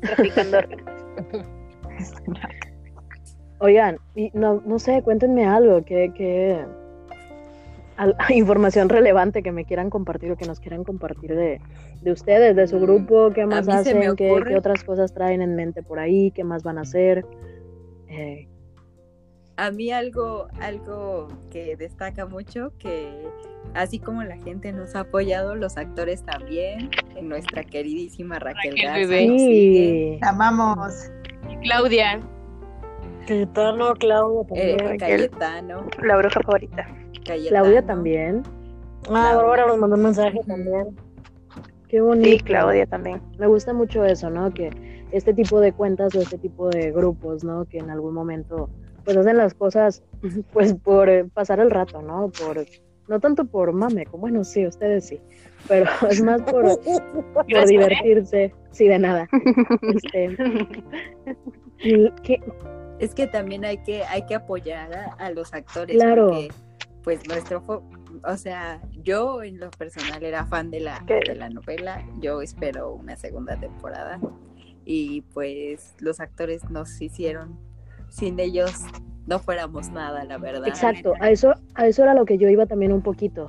Traficando 0.00 0.58
Oigan, 3.58 3.98
y 4.14 4.30
no, 4.34 4.60
no 4.66 4.78
sé, 4.78 5.02
cuéntenme 5.02 5.46
algo, 5.46 5.84
que, 5.84 6.12
que 6.12 6.64
al- 7.96 8.16
información 8.30 8.88
relevante 8.88 9.42
que 9.42 9.52
me 9.52 9.64
quieran 9.64 9.88
compartir 9.90 10.32
o 10.32 10.36
que 10.36 10.46
nos 10.46 10.58
quieran 10.60 10.84
compartir 10.84 11.34
de, 11.34 11.60
de 12.00 12.12
ustedes, 12.12 12.56
de 12.56 12.66
su 12.66 12.78
Mm, 12.78 12.82
grupo, 12.82 13.30
qué 13.32 13.46
más 13.46 13.68
hacen, 13.68 14.16
qué, 14.16 14.42
qué 14.48 14.56
otras 14.56 14.82
cosas 14.82 15.12
traen 15.12 15.42
en 15.42 15.54
mente 15.54 15.82
por 15.82 15.98
ahí, 15.98 16.30
qué 16.32 16.42
más 16.44 16.62
van 16.64 16.78
a 16.78 16.82
hacer. 16.82 17.24
Eh, 18.08 18.48
A 19.56 19.70
mí 19.70 19.92
algo, 19.92 20.48
algo 20.60 21.28
que 21.50 21.76
destaca 21.76 22.26
mucho, 22.26 22.72
que 22.78 23.12
así 23.74 24.00
como 24.00 24.24
la 24.24 24.36
gente 24.38 24.72
nos 24.72 24.96
ha 24.96 25.00
apoyado, 25.00 25.54
los 25.54 25.76
actores 25.76 26.24
también, 26.24 26.90
en 27.14 27.28
nuestra 27.28 27.62
queridísima 27.62 28.38
Raquel, 28.40 28.72
Raquel 28.72 29.08
Garza 29.08 29.38
sí, 29.38 30.18
amamos. 30.22 30.94
Y 31.48 31.56
Claudia, 31.58 32.20
Cayetano, 33.26 33.94
Claudia 33.94 34.42
eh, 34.54 34.76
también. 34.76 34.98
Cayetano, 34.98 35.86
La 36.02 36.16
bruja 36.16 36.40
favorita. 36.40 36.86
Cayetano. 37.24 37.62
Claudia 37.62 37.86
también. 37.86 38.42
Ah, 39.08 39.34
Bárbara 39.36 39.66
nos 39.66 39.78
mandó 39.78 39.96
un 39.96 40.02
mensaje 40.02 40.40
también. 40.46 40.96
Qué 41.88 42.00
bonito. 42.00 42.28
Sí, 42.28 42.38
Claudia 42.40 42.86
también. 42.86 43.20
Me 43.38 43.46
gusta 43.46 43.72
mucho 43.72 44.04
eso, 44.04 44.30
¿no? 44.30 44.52
Que 44.52 44.70
este 45.12 45.34
tipo 45.34 45.60
de 45.60 45.72
cuentas 45.72 46.14
o 46.14 46.20
este 46.20 46.38
tipo 46.38 46.68
de 46.70 46.90
grupos, 46.90 47.44
¿no? 47.44 47.64
Que 47.66 47.78
en 47.78 47.90
algún 47.90 48.14
momento 48.14 48.70
pues 49.04 49.16
hacen 49.16 49.36
las 49.36 49.54
cosas 49.54 50.02
pues 50.52 50.74
por 50.74 51.28
pasar 51.30 51.60
el 51.60 51.70
rato, 51.70 52.02
¿no? 52.02 52.30
Por 52.30 52.64
no 53.12 53.20
tanto 53.20 53.44
por 53.44 53.72
mame, 53.72 54.06
como 54.06 54.22
bueno, 54.22 54.42
sí, 54.42 54.66
ustedes 54.66 55.06
sí, 55.06 55.20
pero 55.68 55.84
es 56.10 56.22
más 56.22 56.40
por, 56.42 56.64
por 57.34 57.66
divertirse, 57.66 58.54
sí, 58.72 58.88
de 58.88 58.98
nada. 58.98 59.28
Este, 59.82 60.36
que- 62.22 62.40
Es 62.98 63.14
que 63.14 63.26
también 63.26 63.64
hay 63.64 63.78
que, 63.78 64.04
hay 64.04 64.24
que 64.26 64.34
apoyar 64.34 64.94
a, 64.94 65.04
a 65.14 65.30
los 65.30 65.52
actores. 65.52 65.96
Claro. 65.96 66.28
Porque, 66.30 66.48
pues 67.02 67.26
nuestro, 67.28 67.60
fo- 67.62 67.82
o 68.24 68.36
sea, 68.36 68.80
yo 69.02 69.42
en 69.42 69.58
lo 69.58 69.70
personal 69.72 70.22
era 70.22 70.46
fan 70.46 70.70
de 70.70 70.80
la, 70.80 71.02
¿Qué? 71.06 71.20
de 71.26 71.34
la 71.34 71.48
novela. 71.50 72.02
Yo 72.20 72.40
espero 72.42 72.92
una 72.92 73.16
segunda 73.16 73.58
temporada. 73.58 74.20
Y 74.84 75.22
pues 75.34 75.94
los 76.00 76.20
actores 76.20 76.68
nos 76.70 77.00
hicieron, 77.00 77.58
sin 78.08 78.38
ellos 78.40 78.72
no 79.26 79.38
fuéramos 79.38 79.90
nada, 79.90 80.24
la 80.24 80.38
verdad. 80.38 80.66
Exacto, 80.66 81.14
a 81.20 81.30
eso, 81.30 81.54
a 81.74 81.86
eso 81.86 82.02
era 82.02 82.14
lo 82.14 82.24
que 82.24 82.38
yo 82.38 82.48
iba 82.48 82.66
también 82.66 82.92
un 82.92 83.02
poquito. 83.02 83.46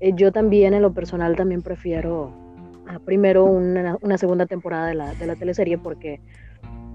Eh, 0.00 0.12
yo 0.14 0.32
también 0.32 0.74
en 0.74 0.82
lo 0.82 0.92
personal 0.92 1.36
también 1.36 1.62
prefiero 1.62 2.32
ah, 2.88 2.98
primero 3.04 3.44
una, 3.44 3.98
una 4.00 4.16
segunda 4.16 4.46
temporada 4.46 4.86
de 4.88 4.94
la, 4.94 5.14
de 5.14 5.26
la 5.26 5.36
teleserie 5.36 5.76
porque 5.76 6.20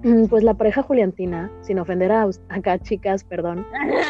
pues 0.30 0.44
la 0.44 0.56
pareja 0.56 0.82
Juliantina, 0.82 1.52
sin 1.62 1.80
ofender 1.80 2.12
a 2.12 2.28
acá 2.50 2.80
chicas, 2.80 3.24
perdón, 3.24 3.66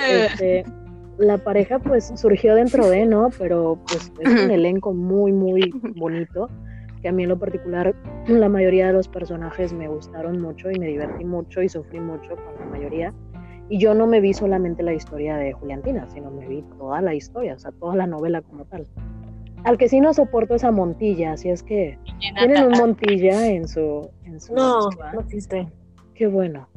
este, 0.09 0.63
la 1.18 1.38
pareja 1.38 1.80
pues 1.80 2.11
surgió 2.16 2.55
dentro 2.55 2.89
de, 2.89 3.05
¿no? 3.05 3.30
Pero 3.38 3.80
pues 3.88 4.11
es 4.20 4.43
un 4.43 4.51
elenco 4.51 4.93
muy, 4.93 5.32
muy 5.32 5.72
bonito, 5.95 6.49
que 7.01 7.09
a 7.09 7.11
mí 7.11 7.24
en 7.24 7.30
lo 7.30 7.39
particular 7.39 7.95
la 8.28 8.49
mayoría 8.49 8.88
de 8.88 8.93
los 8.93 9.07
personajes 9.07 9.74
me 9.74 9.88
gustaron 9.88 10.41
mucho 10.41 10.72
y 10.72 10.80
me 10.80 10.88
divertí 10.88 11.24
mucho 11.24 11.61
y 11.61 11.70
sufrí 11.70 11.99
mucho 11.99 12.36
con 12.36 12.55
la 12.59 12.66
mayoría. 12.66 13.13
Y 13.70 13.80
yo 13.80 13.93
no 13.93 14.05
me 14.05 14.20
vi 14.22 14.34
solamente 14.34 14.84
la 14.84 14.93
historia 14.93 15.38
de 15.38 15.53
Juliantina, 15.53 16.07
sino 16.09 16.30
me 16.32 16.47
vi 16.47 16.61
toda 16.78 17.01
la 17.01 17.16
historia, 17.16 17.55
o 17.55 17.59
sea, 17.59 17.72
toda 17.72 17.95
la 17.95 18.05
novela 18.07 18.41
como 18.41 18.66
tal. 18.66 18.88
Al 19.63 19.78
que 19.80 19.89
sí 19.89 19.99
no 19.99 20.13
soporto 20.13 20.53
esa 20.53 20.72
Montilla, 20.72 21.34
así 21.34 21.49
es 21.49 21.63
que 21.63 21.97
tienen 22.38 22.66
un 22.66 22.72
Montilla 22.74 23.47
en 23.47 23.68
su... 23.68 24.09
En 24.24 24.39
su 24.39 24.53
No, 24.53 24.91
squad. 24.91 25.13
no 25.13 25.22
existe. 25.22 25.68
Qué 26.13 26.28
bueno. 26.28 26.68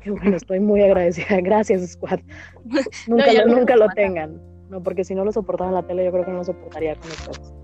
Qué 0.00 0.10
bueno, 0.10 0.36
estoy 0.36 0.60
muy 0.60 0.82
agradecida. 0.82 1.26
Gracias, 1.42 1.92
Squad. 1.92 2.20
Nunca, 3.08 3.32
lo, 3.32 3.46
no 3.46 3.56
nunca 3.56 3.76
lo 3.76 3.88
tengan. 3.88 4.40
¿no? 4.68 4.82
Porque 4.82 5.04
si 5.04 5.14
no 5.14 5.24
lo 5.24 5.32
soportaba 5.32 5.70
en 5.70 5.74
la 5.74 5.82
tele, 5.82 6.04
yo 6.04 6.12
creo 6.12 6.24
que 6.24 6.30
no 6.30 6.38
lo 6.38 6.44
soportaría 6.44 6.94
con 6.96 7.08
ustedes. 7.08 7.52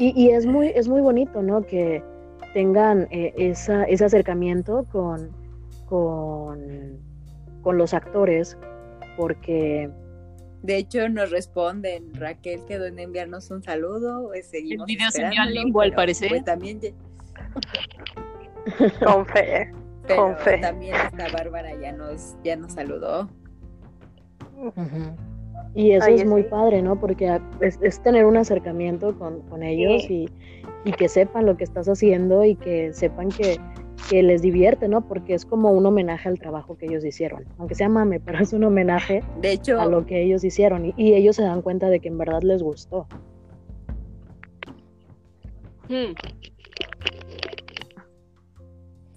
Y, 0.00 0.12
y 0.20 0.30
es 0.30 0.46
muy, 0.46 0.72
es 0.74 0.88
muy 0.88 1.00
bonito, 1.00 1.40
¿no? 1.40 1.62
Que 1.62 2.02
tengan 2.54 3.06
eh, 3.12 3.32
esa, 3.36 3.84
ese 3.84 4.04
acercamiento 4.04 4.84
con, 4.90 5.30
con, 5.94 6.98
con 7.62 7.78
los 7.78 7.94
actores, 7.94 8.58
porque 9.16 9.88
De 10.62 10.76
hecho, 10.76 11.08
nos 11.08 11.30
responden, 11.30 12.12
Raquel 12.14 12.64
quedó 12.66 12.86
en 12.86 12.98
enviarnos 12.98 13.48
un 13.52 13.62
saludo, 13.62 14.26
pues, 14.26 14.46
seguimos 14.46 14.88
El 14.88 14.96
video 14.96 15.10
se 15.12 15.22
envió 15.22 15.42
al 15.42 15.54
limbo, 15.54 15.82
al 15.82 15.92
parecer. 15.94 16.30
pues, 16.30 16.44
también, 16.44 16.80
Con 19.04 19.24
fe. 19.26 19.70
pero 20.06 20.22
Con 20.22 20.36
fe. 20.38 20.58
también 20.58 20.96
esta 20.96 21.28
Bárbara 21.32 21.70
ya 21.80 21.92
nos, 21.92 22.34
ya 22.42 22.56
nos 22.56 22.72
saludó. 22.72 23.28
Y 25.76 25.92
eso 25.92 26.08
es 26.08 26.24
muy 26.26 26.42
padre, 26.44 26.82
¿no? 26.82 26.98
Porque 26.98 27.40
es, 27.60 27.78
es 27.82 28.02
tener 28.02 28.24
un 28.24 28.36
acercamiento 28.36 29.16
con, 29.18 29.42
con 29.48 29.62
ellos 29.62 30.10
y, 30.10 30.28
y 30.84 30.92
que 30.92 31.08
sepan 31.08 31.46
lo 31.46 31.56
que 31.56 31.64
estás 31.64 31.88
haciendo 31.88 32.44
y 32.44 32.56
que 32.56 32.92
sepan 32.92 33.28
que, 33.28 33.60
que 34.08 34.22
les 34.22 34.42
divierte, 34.42 34.88
¿no? 34.88 35.06
Porque 35.06 35.34
es 35.34 35.44
como 35.44 35.72
un 35.72 35.86
homenaje 35.86 36.28
al 36.28 36.38
trabajo 36.38 36.76
que 36.76 36.86
ellos 36.86 37.04
hicieron. 37.04 37.44
Aunque 37.58 37.74
sea 37.74 37.88
mame, 37.88 38.20
pero 38.24 38.38
es 38.40 38.52
un 38.52 38.64
homenaje 38.64 39.22
De 39.40 39.52
hecho, 39.52 39.80
a 39.80 39.86
lo 39.86 40.06
que 40.06 40.22
ellos 40.22 40.44
hicieron 40.44 40.86
y, 40.86 40.94
y 40.96 41.14
ellos 41.14 41.36
se 41.36 41.42
dan 41.42 41.62
cuenta 41.62 41.88
de 41.88 42.00
que 42.00 42.08
en 42.08 42.18
verdad 42.18 42.42
les 42.42 42.62
gustó. 42.62 43.06
Hmm. 45.86 46.14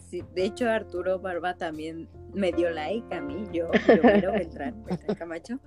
sí, 0.10 0.22
de 0.36 0.44
hecho 0.44 0.70
Arturo 0.70 1.18
Barba 1.18 1.56
también 1.56 2.10
me 2.34 2.52
dio 2.52 2.70
like 2.70 3.16
a 3.16 3.22
mí, 3.22 3.46
yo, 3.54 3.70
Beltrán, 3.88 4.84
Beltrán 4.86 5.16
Camacho. 5.18 5.60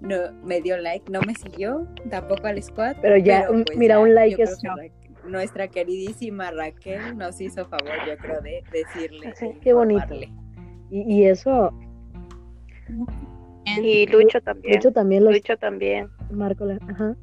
No, 0.00 0.32
me 0.44 0.60
dio 0.60 0.76
like, 0.76 1.10
no 1.10 1.22
me 1.22 1.34
siguió, 1.34 1.86
tampoco 2.10 2.46
al 2.46 2.62
squad. 2.62 2.96
Pero 3.00 3.16
ya, 3.16 3.46
pero, 3.48 3.64
pues, 3.64 3.78
mira, 3.78 3.94
ya, 3.94 4.00
un 4.00 4.14
like 4.14 4.42
es 4.42 4.60
nuestra 5.24 5.68
queridísima 5.68 6.50
Raquel 6.50 7.16
nos 7.16 7.40
hizo 7.40 7.64
favor, 7.66 7.92
yo 8.06 8.16
creo, 8.18 8.40
de 8.40 8.62
decirle. 8.72 9.32
Sí, 9.36 9.46
de 9.48 9.58
qué 9.60 9.72
bonito. 9.72 10.14
Y, 10.90 11.02
y 11.02 11.26
eso, 11.26 11.72
Y 13.82 14.06
Lucho 14.06 14.40
también. 14.40 14.74
Lucho 14.76 14.92
también 14.92 15.24
los 15.24 15.34
Lucho 15.34 15.56
también. 15.56 16.08
Marco, 16.30 16.66
ajá. 16.88 17.16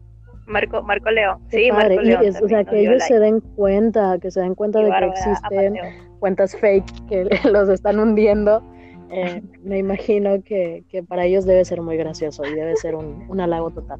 Marco, 0.45 0.81
Marco 0.81 1.09
León. 1.11 1.39
Sí, 1.49 1.67
padre. 1.69 1.95
Marco 1.95 2.01
León. 2.09 2.23
es- 2.25 2.41
o 2.41 2.47
sea, 2.47 2.63
que 2.63 2.79
ellos 2.79 2.99
like. 2.99 3.05
se 3.13 3.19
den 3.19 3.41
cuenta, 3.41 4.17
que 4.19 4.31
se 4.31 4.39
den 4.39 4.55
cuenta 4.55 4.79
Y 4.79 4.85
de 4.85 4.91
que 4.91 5.05
existen 5.07 5.75
cuentas 6.19 6.55
fake 6.57 7.07
que 7.09 7.27
los 7.51 7.67
están 7.69 7.99
hundiendo. 7.99 8.63
eh, 9.09 9.41
me 9.63 9.77
imagino 9.77 10.41
que, 10.43 10.83
que 10.89 11.03
para 11.03 11.25
ellos 11.25 11.45
debe 11.45 11.63
ser 11.65 11.81
muy 11.81 11.97
gracioso 11.97 12.45
y 12.45 12.53
debe 12.53 12.75
ser 12.77 12.95
un, 12.95 13.25
un 13.29 13.39
halago 13.41 13.71
total. 13.71 13.99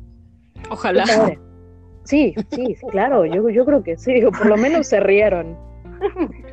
Ojalá. 0.71 1.03
padre. 1.05 1.39
Sí, 2.07 2.33
sí, 2.51 2.75
claro, 2.89 3.25
yo, 3.25 3.49
yo 3.49 3.65
creo 3.65 3.83
que 3.83 3.97
sí, 3.97 4.23
o 4.23 4.31
por 4.31 4.45
lo 4.47 4.55
menos 4.57 4.87
se 4.87 4.99
rieron. 4.99 5.57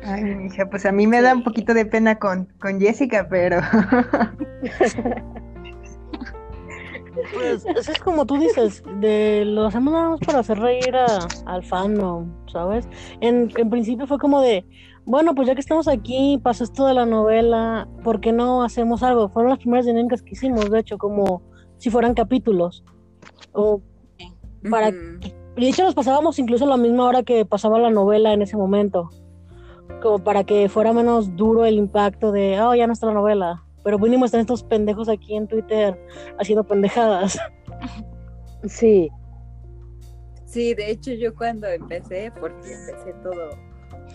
Ay, 0.03 0.23
mija, 0.23 0.69
pues 0.69 0.85
a 0.85 0.91
mí 0.91 1.07
me 1.07 1.21
da 1.21 1.33
un 1.33 1.43
poquito 1.43 1.73
de 1.73 1.85
pena 1.85 2.17
con, 2.19 2.45
con 2.59 2.79
Jessica, 2.79 3.27
pero 3.29 3.59
Pues 7.33 7.65
eso 7.77 7.91
es 7.91 7.99
como 7.99 8.25
tú 8.25 8.37
dices, 8.37 8.83
de 8.99 9.43
lo 9.45 9.65
hacemos 9.67 9.93
nada 9.93 10.09
más 10.09 10.19
para 10.19 10.39
hacer 10.39 10.59
reír 10.59 10.95
a- 10.95 11.25
al 11.45 11.63
fandom, 11.63 12.29
¿sabes? 12.51 12.87
En, 13.21 13.49
en 13.55 13.69
principio 13.69 14.05
fue 14.07 14.17
como 14.19 14.41
de, 14.41 14.65
bueno, 15.05 15.33
pues 15.33 15.47
ya 15.47 15.53
que 15.55 15.61
estamos 15.61 15.87
aquí, 15.87 16.39
pasó 16.43 16.65
esto 16.65 16.85
de 16.85 16.93
la 16.93 17.05
novela, 17.05 17.87
¿por 18.03 18.19
qué 18.19 18.33
no 18.33 18.63
hacemos 18.63 19.01
algo? 19.03 19.29
Fueron 19.29 19.51
las 19.51 19.59
primeras 19.59 19.85
dinámicas 19.85 20.21
que 20.21 20.31
hicimos, 20.31 20.69
de 20.69 20.79
hecho, 20.79 20.97
como 20.97 21.41
si 21.77 21.89
fueran 21.89 22.13
capítulos. 22.13 22.83
O 23.53 23.81
para. 24.69 24.91
Y 25.57 25.61
de 25.61 25.69
hecho 25.69 25.83
nos 25.83 25.95
pasábamos 25.95 26.39
incluso 26.39 26.65
a 26.65 26.69
la 26.69 26.77
misma 26.77 27.05
hora 27.05 27.23
que 27.23 27.45
pasaba 27.45 27.79
la 27.79 27.89
novela 27.89 28.33
en 28.33 28.41
ese 28.41 28.57
momento. 28.57 29.09
Como 30.01 30.19
para 30.19 30.43
que 30.43 30.69
fuera 30.69 30.93
menos 30.93 31.35
duro 31.35 31.65
el 31.65 31.75
impacto 31.75 32.31
de, 32.31 32.59
oh, 32.61 32.75
ya 32.75 32.87
no 32.87 32.93
está 32.93 33.07
la 33.07 33.13
novela. 33.13 33.63
Pero 33.83 33.99
mínimo 33.99 34.25
están 34.25 34.41
estos 34.41 34.63
pendejos 34.63 35.09
aquí 35.09 35.35
en 35.35 35.47
Twitter 35.47 35.99
haciendo 36.39 36.63
pendejadas. 36.63 37.37
Sí, 38.67 39.11
Sí, 40.55 40.73
de 40.73 40.89
hecho 40.89 41.11
yo 41.11 41.35
cuando 41.35 41.67
empecé, 41.67 42.31
porque 42.39 42.71
empecé 42.71 43.13
todo 43.21 43.49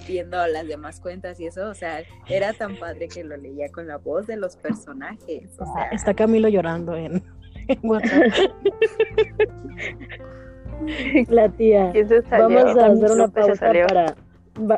viendo 0.08 0.38
las 0.46 0.66
demás 0.66 0.98
cuentas 0.98 1.38
y 1.38 1.44
eso, 1.44 1.68
o 1.68 1.74
sea, 1.74 2.02
era 2.26 2.54
tan 2.54 2.76
padre 2.76 3.08
que 3.08 3.22
lo 3.22 3.36
leía 3.36 3.68
con 3.68 3.86
la 3.86 3.98
voz 3.98 4.26
de 4.26 4.38
los 4.38 4.56
personajes, 4.56 5.58
o 5.58 5.66
sea, 5.66 5.90
Está 5.92 6.14
Camilo 6.14 6.48
llorando 6.48 6.96
en, 6.96 7.22
en 7.68 7.78
WhatsApp. 7.82 8.32
la 11.28 11.48
tía. 11.48 11.92
Vamos 12.38 12.64
a 12.76 12.86
hacer 12.86 13.10
una 13.12 13.28
pausa 13.28 13.52
para 13.84 14.14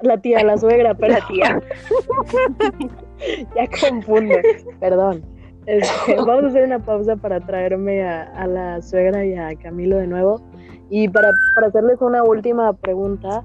la 0.03 0.18
tía, 0.18 0.44
la 0.44 0.59
suegra, 0.59 0.94
pero 0.98 1.14
La 1.14 1.26
tía. 1.26 1.61
ya 3.57 3.66
confunde, 3.90 4.40
perdón. 4.80 5.22
Este, 5.66 6.16
vamos 6.16 6.44
a 6.44 6.46
hacer 6.48 6.64
una 6.64 6.80
pausa 6.80 7.16
para 7.16 7.38
traerme 7.40 8.03
a, 8.03 8.22
a 8.34 8.46
la 8.46 8.82
suegra 8.82 9.24
y 9.24 9.34
a 9.34 9.55
Camilo 9.57 9.96
de 9.96 10.07
nuevo. 10.09 10.40
Y 10.90 11.09
para, 11.09 11.30
para 11.55 11.68
hacerles 11.68 12.00
una 12.00 12.22
última 12.24 12.72
pregunta, 12.72 13.44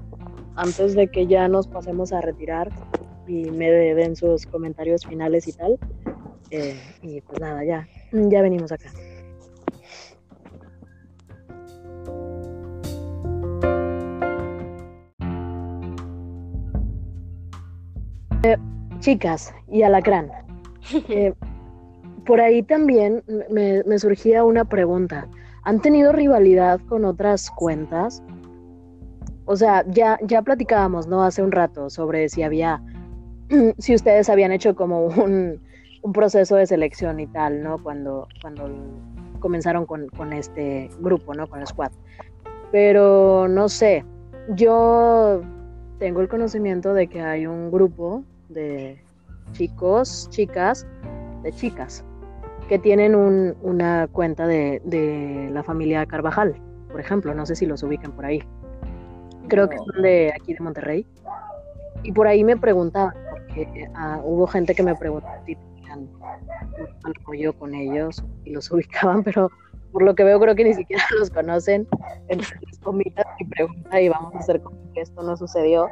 antes 0.56 0.94
de 0.94 1.06
que 1.06 1.26
ya 1.26 1.46
nos 1.48 1.68
pasemos 1.68 2.12
a 2.12 2.20
retirar 2.20 2.70
y 3.26 3.50
me 3.50 3.70
de- 3.70 3.94
den 3.94 4.16
sus 4.16 4.46
comentarios 4.46 5.06
finales 5.06 5.46
y 5.46 5.52
tal. 5.52 5.78
Eh, 6.50 6.74
y 7.02 7.20
pues 7.20 7.40
nada, 7.40 7.64
ya, 7.64 7.86
ya 8.12 8.42
venimos 8.42 8.72
acá. 8.72 8.90
Eh, 18.42 18.56
chicas 19.00 19.52
y 19.68 19.82
alacrán. 19.82 20.30
eh, 21.08 21.34
por 22.24 22.40
ahí 22.40 22.62
también 22.62 23.22
me, 23.50 23.82
me 23.84 23.98
surgía 23.98 24.44
una 24.44 24.64
pregunta. 24.64 25.26
¿Han 25.64 25.80
tenido 25.80 26.12
rivalidad 26.12 26.80
con 26.88 27.04
otras 27.04 27.50
cuentas? 27.50 28.22
O 29.44 29.56
sea, 29.56 29.84
ya, 29.88 30.18
ya 30.22 30.42
platicábamos, 30.42 31.06
¿no? 31.06 31.22
Hace 31.22 31.42
un 31.42 31.52
rato 31.52 31.90
sobre 31.90 32.28
si 32.28 32.42
había, 32.42 32.82
si 33.78 33.94
ustedes 33.94 34.28
habían 34.28 34.52
hecho 34.52 34.76
como 34.76 35.06
un, 35.06 35.60
un 36.02 36.12
proceso 36.12 36.56
de 36.56 36.66
selección 36.66 37.18
y 37.18 37.26
tal, 37.26 37.62
¿no? 37.62 37.82
Cuando, 37.82 38.28
cuando 38.40 38.70
comenzaron 39.40 39.86
con, 39.86 40.08
con 40.08 40.32
este 40.32 40.90
grupo, 41.00 41.34
¿no? 41.34 41.46
Con 41.48 41.60
el 41.60 41.66
squad. 41.66 41.92
Pero 42.70 43.48
no 43.48 43.68
sé, 43.68 44.04
yo 44.54 45.42
tengo 45.98 46.20
el 46.20 46.28
conocimiento 46.28 46.94
de 46.94 47.08
que 47.08 47.20
hay 47.22 47.46
un 47.46 47.70
grupo 47.70 48.22
de 48.48 49.00
chicos, 49.52 50.28
chicas, 50.30 50.86
de 51.42 51.52
chicas, 51.52 52.04
que 52.68 52.78
tienen 52.78 53.14
un- 53.14 53.56
una 53.62 54.06
cuenta 54.08 54.46
de, 54.46 54.80
de 54.84 55.48
la 55.52 55.62
familia 55.62 56.06
Carvajal, 56.06 56.54
por 56.90 57.00
ejemplo, 57.00 57.34
no 57.34 57.46
sé 57.46 57.56
si 57.56 57.66
los 57.66 57.82
ubican 57.82 58.12
por 58.12 58.26
ahí. 58.26 58.42
Creo 59.48 59.68
que 59.68 59.78
son 59.78 60.02
de 60.02 60.32
aquí 60.34 60.54
de 60.54 60.60
Monterrey. 60.60 61.06
Y 62.02 62.12
por 62.12 62.26
ahí 62.28 62.44
me 62.44 62.56
preguntaban, 62.56 63.14
porque 63.30 63.88
ah, 63.94 64.20
hubo 64.24 64.46
gente 64.46 64.74
que 64.74 64.82
me 64.82 64.94
preguntó 64.94 65.26
si 65.46 65.54
tenían 65.56 66.00
un 67.04 67.12
apoyo 67.20 67.52
con 67.54 67.74
ellos 67.74 68.22
y 68.44 68.50
los 68.50 68.70
ubicaban, 68.72 69.22
pero 69.24 69.50
por 69.92 70.02
lo 70.02 70.14
que 70.14 70.24
veo 70.24 70.38
creo 70.40 70.54
que 70.54 70.64
ni 70.64 70.74
siquiera 70.74 71.02
los 71.18 71.30
conocen. 71.30 71.86
Entonces 72.28 72.58
omitan 72.84 73.24
mi 73.40 73.46
pregunta 73.46 74.00
y 74.00 74.08
vamos 74.08 74.34
a 74.34 74.38
hacer 74.38 74.60
como 74.60 74.76
que 74.92 75.00
esto 75.02 75.22
no 75.22 75.36
sucedió. 75.36 75.88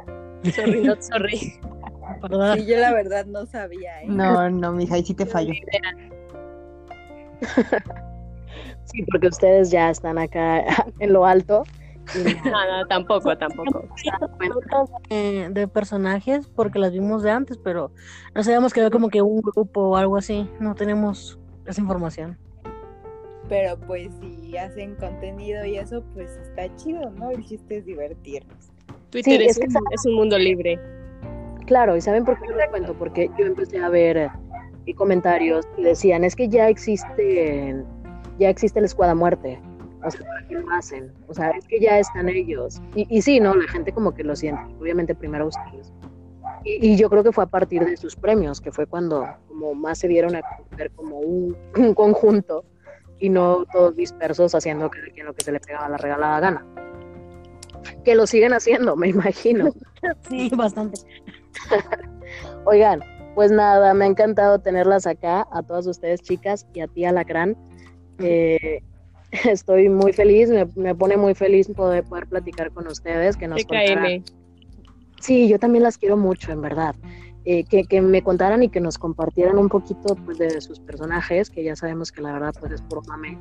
Sorry, 0.55 0.83
not 0.83 1.01
sorry. 1.01 1.37
sí, 1.37 2.65
yo 2.67 2.77
la 2.77 2.93
verdad 2.93 3.25
no 3.25 3.45
sabía, 3.45 4.01
¿eh? 4.03 4.07
no, 4.07 4.49
no, 4.49 4.71
mija, 4.71 4.95
ahí 4.95 5.03
sí 5.03 5.13
te 5.13 5.25
fallo. 5.25 5.53
Sí, 8.85 9.03
porque 9.11 9.27
ustedes 9.27 9.69
ya 9.69 9.89
están 9.89 10.17
acá 10.17 10.63
en 10.99 11.11
lo 11.13 11.25
alto. 11.25 11.63
y 12.15 12.19
no- 12.49 12.87
tampoco, 12.87 13.37
tampoco. 13.37 13.83
De 15.09 15.67
personajes 15.67 16.47
porque 16.47 16.79
las 16.79 16.93
vimos 16.93 17.21
de 17.21 17.31
antes, 17.31 17.57
pero 17.57 17.91
no 18.33 18.43
sabíamos 18.43 18.73
que 18.73 18.79
había 18.79 18.89
como 18.91 19.09
que 19.09 19.21
un 19.21 19.41
grupo 19.41 19.81
o 19.89 19.97
algo 19.97 20.15
así. 20.15 20.49
No 20.61 20.73
tenemos 20.73 21.37
esa 21.65 21.81
información. 21.81 22.37
Pero 23.49 23.77
pues 23.87 24.09
si 24.41 24.57
hacen 24.57 24.95
contenido 24.95 25.65
y 25.65 25.77
eso, 25.77 26.03
pues 26.13 26.31
está 26.37 26.73
chido, 26.75 27.09
¿no? 27.11 27.31
El 27.31 27.45
chiste 27.45 27.77
es 27.77 27.85
divertirnos. 27.85 28.71
Twitter 29.09 29.39
Sí, 29.39 29.45
es, 29.45 29.51
es 29.51 29.59
que 29.59 29.65
un, 29.67 29.71
sabes- 29.73 29.93
es 29.93 30.05
un 30.05 30.13
mundo 30.15 30.37
libre. 30.37 30.79
Claro, 31.65 31.95
¿y 31.95 32.01
saben 32.01 32.25
por 32.25 32.39
qué 32.41 32.47
les 32.53 32.69
cuento? 32.69 32.93
Porque 32.93 33.29
yo 33.37 33.45
empecé 33.45 33.79
a 33.79 33.89
ver 33.89 34.17
eh, 34.17 34.93
comentarios 34.95 35.65
y 35.77 35.83
decían, 35.83 36.23
es 36.23 36.35
que 36.35 36.49
ya 36.49 36.67
existe, 36.69 37.75
ya 38.39 38.49
existe 38.49 38.79
el 38.79 38.85
Escuadra 38.85 39.15
Muerte. 39.15 39.59
O 40.05 40.11
sea, 40.11 40.25
¿para 40.27 40.47
qué 40.47 40.53
lo 40.55 40.69
hacen? 40.71 41.11
O 41.27 41.33
sea, 41.33 41.49
es 41.51 41.67
que 41.67 41.79
ya 41.79 41.99
están 41.99 42.29
ellos. 42.29 42.81
Y, 42.95 43.07
y 43.09 43.21
sí, 43.21 43.39
¿no? 43.39 43.55
La 43.55 43.67
gente 43.67 43.91
como 43.91 44.13
que 44.13 44.23
lo 44.23 44.35
siente. 44.35 44.61
Obviamente 44.79 45.15
primero 45.15 45.47
ustedes. 45.47 45.91
Y, 46.63 46.93
y 46.93 46.97
yo 46.97 47.09
creo 47.09 47.23
que 47.23 47.31
fue 47.31 47.43
a 47.43 47.47
partir 47.47 47.83
de 47.85 47.97
sus 47.97 48.15
premios, 48.15 48.61
que 48.61 48.71
fue 48.71 48.85
cuando 48.85 49.25
como 49.47 49.73
más 49.73 49.97
se 49.99 50.07
dieron 50.07 50.35
a 50.35 50.41
ver 50.77 50.91
como 50.91 51.19
un, 51.19 51.57
un 51.77 51.93
conjunto 51.93 52.63
y 53.19 53.29
no 53.29 53.65
todos 53.71 53.95
dispersos 53.95 54.53
haciendo 54.55 54.89
que, 54.89 55.11
que 55.13 55.23
lo 55.23 55.33
que 55.33 55.43
se 55.43 55.51
le 55.51 55.59
pegaba 55.59 55.89
la 55.89 55.97
regalada 55.97 56.39
gana. 56.39 56.65
Que 58.03 58.15
lo 58.15 58.27
siguen 58.27 58.53
haciendo, 58.53 58.95
me 58.95 59.09
imagino. 59.09 59.71
Sí, 60.29 60.49
bastante. 60.55 60.99
Oigan, 62.65 63.01
pues 63.33 63.51
nada, 63.51 63.93
me 63.95 64.05
ha 64.05 64.07
encantado 64.07 64.59
tenerlas 64.59 65.07
acá, 65.07 65.47
a 65.51 65.63
todas 65.63 65.87
ustedes 65.87 66.21
chicas 66.21 66.67
y 66.73 66.81
a 66.81 66.87
ti, 66.87 67.03
Alacrán. 67.03 67.57
Eh, 68.19 68.81
estoy 69.45 69.89
muy 69.89 70.13
feliz, 70.13 70.49
me, 70.49 70.65
me 70.75 70.95
pone 70.95 71.17
muy 71.17 71.33
feliz 71.33 71.67
poder, 71.67 72.03
poder 72.03 72.27
platicar 72.27 72.71
con 72.71 72.87
ustedes, 72.87 73.37
que 73.37 73.47
nos. 73.47 73.61
Sí, 75.19 75.47
yo 75.47 75.59
también 75.59 75.83
las 75.83 75.97
quiero 75.97 76.15
mucho, 76.15 76.51
en 76.51 76.61
verdad. 76.61 76.95
Eh, 77.49 77.63
que, 77.63 77.85
que 77.85 78.01
me 78.01 78.21
contaran 78.21 78.61
y 78.61 78.67
que 78.67 78.81
nos 78.81 78.97
compartieran 78.97 79.57
un 79.57 79.69
poquito 79.69 80.17
pues, 80.25 80.37
de 80.37 80.59
sus 80.59 80.81
personajes, 80.81 81.49
que 81.49 81.63
ya 81.63 81.77
sabemos 81.77 82.11
que 82.11 82.21
la 82.21 82.33
verdad 82.33 82.53
pues, 82.59 82.73
es 82.73 82.81
puro 82.81 83.03
mame, 83.07 83.39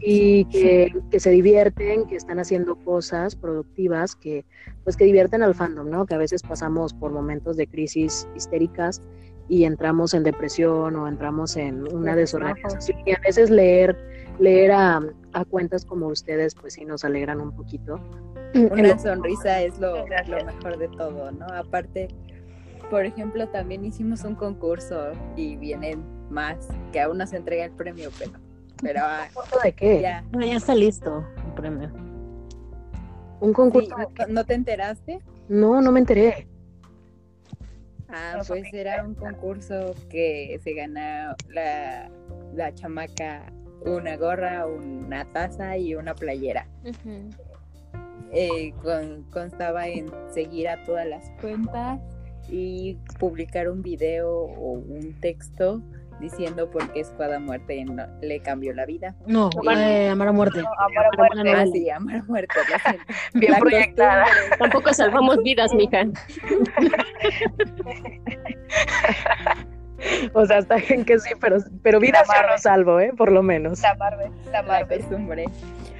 y 0.00 0.46
que, 0.46 0.92
que 1.12 1.20
se 1.20 1.30
divierten, 1.30 2.08
que 2.08 2.16
están 2.16 2.40
haciendo 2.40 2.74
cosas 2.74 3.36
productivas, 3.36 4.16
que 4.16 4.44
pues 4.82 4.96
que 4.96 5.04
divierten 5.04 5.44
al 5.44 5.54
fandom, 5.54 5.88
¿no? 5.88 6.06
Que 6.06 6.16
a 6.16 6.18
veces 6.18 6.42
pasamos 6.42 6.92
por 6.92 7.12
momentos 7.12 7.56
de 7.56 7.68
crisis 7.68 8.26
histéricas 8.34 9.00
y 9.48 9.62
entramos 9.62 10.12
en 10.12 10.24
depresión 10.24 10.96
o 10.96 11.06
entramos 11.06 11.56
en 11.56 11.86
una 11.94 12.16
desorganización. 12.16 12.98
Y 13.06 13.12
a 13.12 13.20
veces 13.24 13.48
leer, 13.48 13.96
leer 14.40 14.72
a, 14.72 15.00
a 15.34 15.44
cuentas 15.44 15.84
como 15.84 16.08
ustedes, 16.08 16.56
pues 16.56 16.74
sí 16.74 16.84
nos 16.84 17.04
alegran 17.04 17.40
un 17.40 17.54
poquito. 17.54 18.00
Una 18.72 18.98
sonrisa 18.98 19.62
es 19.62 19.78
lo, 19.78 19.98
lo 19.98 20.44
mejor 20.44 20.78
de 20.78 20.88
todo, 20.88 21.30
¿no? 21.30 21.46
Aparte, 21.46 22.08
por 22.90 23.04
ejemplo, 23.04 23.48
también 23.48 23.84
hicimos 23.84 24.24
un 24.24 24.34
concurso 24.34 25.12
y 25.36 25.56
vienen 25.56 26.04
más, 26.30 26.68
que 26.92 27.00
aún 27.00 27.18
no 27.18 27.26
se 27.26 27.36
entrega 27.36 27.64
el 27.64 27.72
premio, 27.72 28.10
pero, 28.18 28.32
pero 28.82 29.00
ah, 29.04 29.26
¿Concurso 29.32 29.58
de 29.62 29.72
qué? 29.72 30.00
ya. 30.00 30.24
Ya 30.32 30.56
está 30.56 30.74
listo 30.74 31.24
el 31.46 31.52
premio. 31.54 31.90
¿Un 33.40 33.52
concurso? 33.52 33.94
¿no, 33.96 34.26
¿No 34.28 34.44
te 34.44 34.54
enteraste? 34.54 35.20
No, 35.48 35.80
no 35.80 35.92
me 35.92 36.00
enteré. 36.00 36.48
Ah, 38.08 38.40
pues 38.46 38.72
era 38.72 39.04
un 39.04 39.14
concurso 39.14 39.94
que 40.08 40.60
se 40.62 40.72
gana 40.74 41.34
la, 41.48 42.08
la 42.54 42.74
chamaca 42.74 43.52
una 43.84 44.16
gorra, 44.16 44.66
una 44.66 45.24
taza 45.32 45.76
y 45.76 45.94
una 45.94 46.14
playera. 46.14 46.66
Eh, 48.32 48.72
con- 48.82 49.22
constaba 49.30 49.86
en 49.88 50.10
seguir 50.32 50.68
a 50.68 50.82
todas 50.84 51.06
las 51.06 51.30
cuentas 51.40 52.00
y 52.48 52.96
publicar 53.18 53.68
un 53.68 53.82
video 53.82 54.30
o 54.30 54.72
un 54.72 55.18
texto 55.20 55.82
diciendo 56.20 56.70
por 56.70 56.90
qué 56.92 57.00
Escuadra 57.00 57.38
Muerte 57.38 57.84
no- 57.84 58.06
le 58.22 58.40
cambió 58.40 58.72
la 58.72 58.86
vida. 58.86 59.14
No, 59.26 59.50
eh, 59.76 60.08
Amar 60.08 60.28
a 60.28 60.32
Muerte. 60.32 60.60
Amar 60.60 60.74
a 60.78 60.84
Amar 60.84 61.04
a 61.06 61.34
muerte. 61.44 61.52
Ah, 61.54 61.66
sí, 61.72 61.90
amar 61.90 62.16
a 62.16 62.22
muerte. 62.24 62.54
Bien 63.34 63.52
La 63.52 63.58
proyectada. 63.58 64.24
costumbre. 64.24 64.56
Tampoco 64.58 64.94
salvamos 64.94 65.42
vidas, 65.42 65.74
mija. 65.74 66.04
O 70.34 70.44
sea, 70.44 70.58
está 70.58 70.76
bien 70.76 71.04
que 71.04 71.18
sí, 71.18 71.30
pero, 71.40 71.56
pero 71.82 71.98
vida 71.98 72.22
La 72.28 72.42
yo 72.42 72.48
no 72.50 72.58
salvo, 72.58 73.00
¿eh? 73.00 73.12
Por 73.16 73.32
lo 73.32 73.42
menos. 73.42 73.80
La 73.80 73.94
Marvel, 73.94 74.30
la 74.46 74.52
la 74.52 74.62
Marvel. 74.62 75.00
costumbre. 75.00 75.44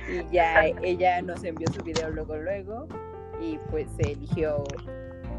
Y 0.09 0.35
ya 0.35 0.67
ella 0.83 1.23
nos 1.23 1.43
envió 1.43 1.67
su 1.73 1.83
video 1.83 2.11
luego, 2.11 2.37
luego. 2.37 2.87
Y 3.41 3.59
pues 3.71 3.87
se 3.97 4.13
eligió, 4.13 4.63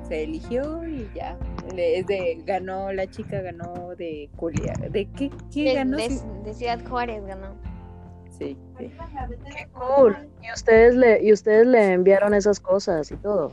se 0.08 0.24
eligió 0.24 0.88
y 0.88 1.10
ya. 1.16 1.38
Le- 1.76 2.00
Es 2.00 2.08
de, 2.08 2.42
ganó, 2.46 2.92
la 2.94 3.08
chica 3.08 3.42
ganó 3.42 3.96
de 3.96 4.30
Culia. 4.36 4.74
¿De 4.90 5.06
qué, 5.12 5.30
qué 5.54 5.64
De, 5.64 5.74
ganó? 5.76 5.98
de- 5.98 6.22
de 6.44 6.54
Ciudad 6.54 6.80
Juárez 6.88 7.26
ganó. 7.26 7.56
sí, 8.38 8.58
sí. 8.78 8.92
Qué 9.56 9.68
cool. 9.74 10.18
Y 10.42 10.54
ustedes 10.54 10.96
le, 10.96 11.24
y 11.24 11.34
ustedes 11.34 11.66
le 11.68 11.94
enviaron 11.94 12.34
esas 12.34 12.60
cosas 12.60 13.12
y 13.12 13.18
todo. 13.18 13.52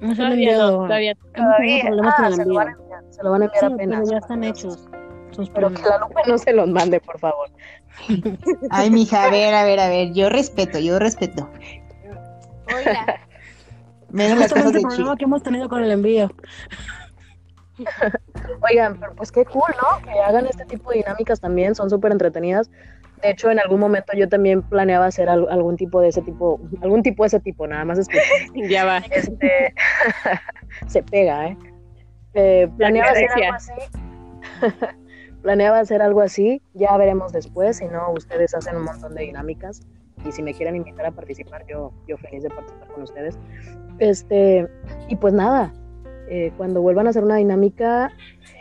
No 0.00 0.14
se 0.14 0.22
lo 0.22 0.28
Todavía 0.28 0.50
enviado. 0.50 0.70
no, 0.82 0.86
todavía 0.86 1.14
con 1.14 1.30
Ah, 1.36 2.30
se 2.30 2.44
lo 2.44 2.54
van 2.54 2.68
a 2.68 2.72
enviar, 2.72 3.04
se 3.10 3.22
lo 3.22 3.30
van 3.30 3.42
a 3.42 3.44
enviar 3.46 3.64
Sí, 3.66 3.72
apenas. 3.74 4.00
pero 4.00 4.10
ya 4.10 4.18
están 4.18 4.44
hechos. 4.44 4.88
Sus 5.32 5.50
Pero 5.50 5.68
que 5.72 5.82
la 5.82 5.98
Lupe 5.98 6.20
no 6.28 6.38
se 6.38 6.52
los 6.52 6.68
mande, 6.68 7.00
por 7.00 7.18
favor. 7.18 7.48
Ay, 8.70 8.90
mija, 8.90 9.24
a 9.24 9.30
ver, 9.30 9.52
a 9.54 9.64
ver, 9.64 9.80
a 9.80 9.88
ver. 9.88 10.12
Yo 10.12 10.28
respeto, 10.28 10.78
yo 10.78 10.98
respeto. 10.98 11.50
Oiga, 12.74 13.20
Menos 14.14 14.38
las 14.38 14.52
cosas 14.52 14.72
de 14.72 14.78
el 14.78 14.84
problema 14.86 15.16
que 15.16 15.24
hemos 15.24 15.42
tenido 15.42 15.68
con 15.68 15.82
el 15.82 15.90
envío. 15.90 16.30
Oigan, 18.70 18.98
pero 19.00 19.14
pues 19.16 19.32
qué 19.32 19.44
cool, 19.44 19.64
¿no? 19.82 20.04
Que 20.06 20.18
hagan 20.20 20.46
este 20.46 20.64
tipo 20.66 20.90
de 20.90 20.98
dinámicas 20.98 21.40
también, 21.40 21.74
son 21.74 21.90
súper 21.90 22.12
entretenidas. 22.12 22.70
De 23.22 23.30
hecho, 23.30 23.50
en 23.50 23.58
algún 23.58 23.80
momento 23.80 24.12
yo 24.16 24.28
también 24.28 24.62
planeaba 24.62 25.06
hacer 25.06 25.28
al- 25.28 25.48
algún 25.50 25.76
tipo 25.76 26.00
de 26.00 26.08
ese 26.08 26.22
tipo, 26.22 26.60
algún 26.82 27.02
tipo 27.02 27.24
de 27.24 27.28
ese 27.28 27.40
tipo, 27.40 27.66
nada 27.66 27.84
más 27.84 27.98
ya 28.68 28.84
va. 28.84 28.98
Este, 28.98 29.74
se 30.86 31.02
pega, 31.02 31.48
¿eh? 31.48 31.56
Eh, 32.34 32.68
planeaba 32.76 33.10
hacer 33.10 33.30
algo 33.32 33.54
así. 33.54 33.72
planeaba 35.42 35.80
hacer 35.80 36.02
algo 36.02 36.20
así, 36.20 36.62
ya 36.74 36.96
veremos 36.96 37.32
después, 37.32 37.78
si 37.78 37.86
no, 37.86 38.12
ustedes 38.12 38.54
hacen 38.54 38.76
un 38.76 38.84
montón 38.84 39.14
de 39.14 39.22
dinámicas 39.24 39.80
y 40.24 40.32
si 40.32 40.42
me 40.42 40.54
quieren 40.54 40.76
invitar 40.76 41.04
a 41.06 41.10
participar, 41.10 41.66
yo, 41.66 41.92
yo 42.06 42.16
feliz 42.18 42.42
de 42.44 42.50
participar 42.50 42.88
con 42.88 43.02
ustedes. 43.02 43.38
Este, 43.98 44.68
y 45.08 45.16
pues 45.16 45.32
nada, 45.32 45.72
eh, 46.28 46.52
cuando 46.56 46.82
vuelvan 46.82 47.06
a 47.06 47.10
hacer 47.10 47.22
una 47.22 47.36
dinámica, 47.36 48.10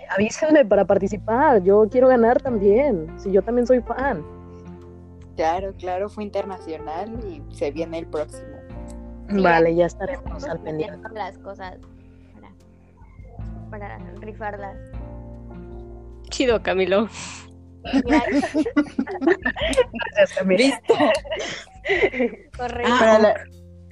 avísenme 0.10 0.66
para 0.66 0.86
participar, 0.86 1.64
yo 1.64 1.88
quiero 1.90 2.08
ganar 2.08 2.42
también, 2.42 3.08
si 3.18 3.32
yo 3.32 3.42
también 3.42 3.66
soy 3.66 3.82
fan. 3.82 4.24
Claro, 5.36 5.74
claro, 5.80 6.10
fue 6.10 6.24
internacional 6.24 7.20
y 7.28 7.42
se 7.56 7.72
viene 7.72 8.00
el 8.00 8.08
próximo. 8.08 8.58
Sí, 9.30 9.42
Vale, 9.42 9.74
ya 9.74 9.88
estaremos 9.88 10.44
al 10.44 10.60
pendiente. 10.62 11.10
las 11.14 11.38
cosas 11.40 11.78
para, 13.70 13.98
para 13.98 14.12
rifarlas. 14.20 14.78
Chido, 16.30 16.62
Camilo. 16.62 17.08
Gracias, 18.06 18.54
Gracias, 20.16 20.38
Camila. 20.38 20.64
Listo. 20.64 20.94
correcto. 22.58 22.96
Para 23.00 23.20
la, 23.20 23.36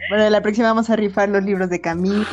para 0.10 0.30
la 0.30 0.41
próxima 0.41 0.68
vamos 0.68 0.89
a 0.89 0.95
rifar 0.95 1.30
los 1.30 1.43
libros 1.43 1.70
de 1.70 1.80
Camilo. 1.82 2.26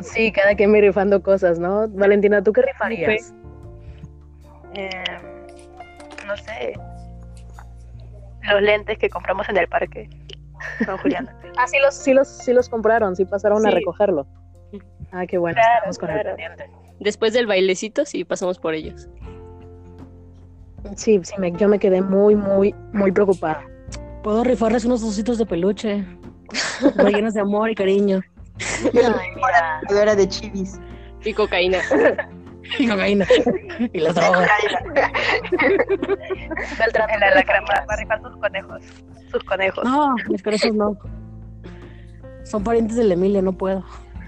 Sí, 0.00 0.30
cada 0.32 0.54
quien 0.54 0.70
me 0.70 0.80
rifando 0.80 1.22
cosas, 1.22 1.58
¿no? 1.58 1.88
Valentina, 1.88 2.42
¿tú 2.42 2.52
qué 2.52 2.62
rifarías? 2.62 3.34
Eh, 4.74 4.90
no 6.26 6.36
sé. 6.36 6.74
Los 8.42 8.62
lentes 8.62 8.98
que 8.98 9.10
compramos 9.10 9.48
en 9.48 9.56
el 9.56 9.66
parque. 9.68 10.08
Con 10.86 10.98
Juliana. 10.98 11.36
Ah, 11.56 11.66
sí 11.66 11.78
los, 11.80 11.94
sí 11.94 12.14
los, 12.14 12.28
sí 12.28 12.52
los 12.52 12.68
compraron, 12.68 13.16
sí 13.16 13.24
pasaron 13.24 13.66
a 13.66 13.70
recogerlo. 13.70 14.26
Ah, 15.10 15.26
qué 15.26 15.38
bueno, 15.38 15.54
Claro, 15.56 15.90
estamos 15.90 15.98
con 15.98 16.08
claro. 16.08 16.36
el. 16.36 16.70
Después 17.00 17.32
del 17.32 17.46
bailecito, 17.46 18.04
sí, 18.04 18.24
pasamos 18.24 18.58
por 18.58 18.74
ellos. 18.74 19.08
Sí, 20.96 21.20
sí, 21.22 21.34
me, 21.38 21.52
yo 21.52 21.68
me 21.68 21.78
quedé 21.78 22.02
muy, 22.02 22.36
muy, 22.36 22.74
muy 22.92 23.10
preocupada. 23.12 23.64
Puedo 24.28 24.44
rifarles 24.44 24.84
unos 24.84 25.02
ositos 25.02 25.38
de 25.38 25.46
peluche. 25.46 26.04
rellenos 26.96 27.32
de 27.32 27.40
amor 27.40 27.70
y 27.70 27.74
cariño. 27.74 28.20
Jugadora 29.86 30.14
de 30.16 30.28
chivis. 30.28 30.78
Y 31.24 31.32
cocaína. 31.32 31.78
Y 32.78 32.86
cocaína. 32.86 33.24
Y 33.90 33.98
las 34.00 34.14
drogas. 34.14 34.50
En 37.08 37.20
la 37.20 37.30
lacra 37.36 37.64
para, 37.66 37.86
para 37.86 38.02
rifar 38.02 38.20
sus 38.20 38.36
conejos. 38.36 38.82
Sus 39.32 39.44
conejos. 39.44 39.82
No, 39.84 40.14
mis 40.28 40.42
conejos 40.42 40.74
no. 40.74 40.98
Son 42.44 42.62
parientes 42.62 42.96
del 42.98 43.10
Emilio, 43.10 43.40
no 43.40 43.54
puedo. 43.54 43.82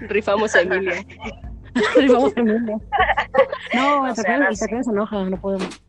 Rifamos 0.09 0.55
a 0.55 0.61
Emilia. 0.61 1.05
Rifamos 1.95 2.35
a 2.35 2.39
Emilio. 2.39 2.81
No, 3.75 4.05
el 4.07 4.11
O 4.13 4.15
sea, 4.15 4.23
tacaño 4.23 4.47
el 4.47 4.53
así. 4.53 4.61
tacaño 4.61 4.83
se 4.83 4.89
enoja, 4.89 5.23
no 5.25 5.37
podemos. 5.39 5.79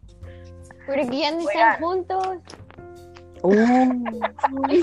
Porque 0.85 1.05
ya 1.19 1.31
no 1.31 1.39
Oigan. 1.39 1.49
están 1.49 1.81
juntos. 1.81 2.29
Uh, 3.43 4.05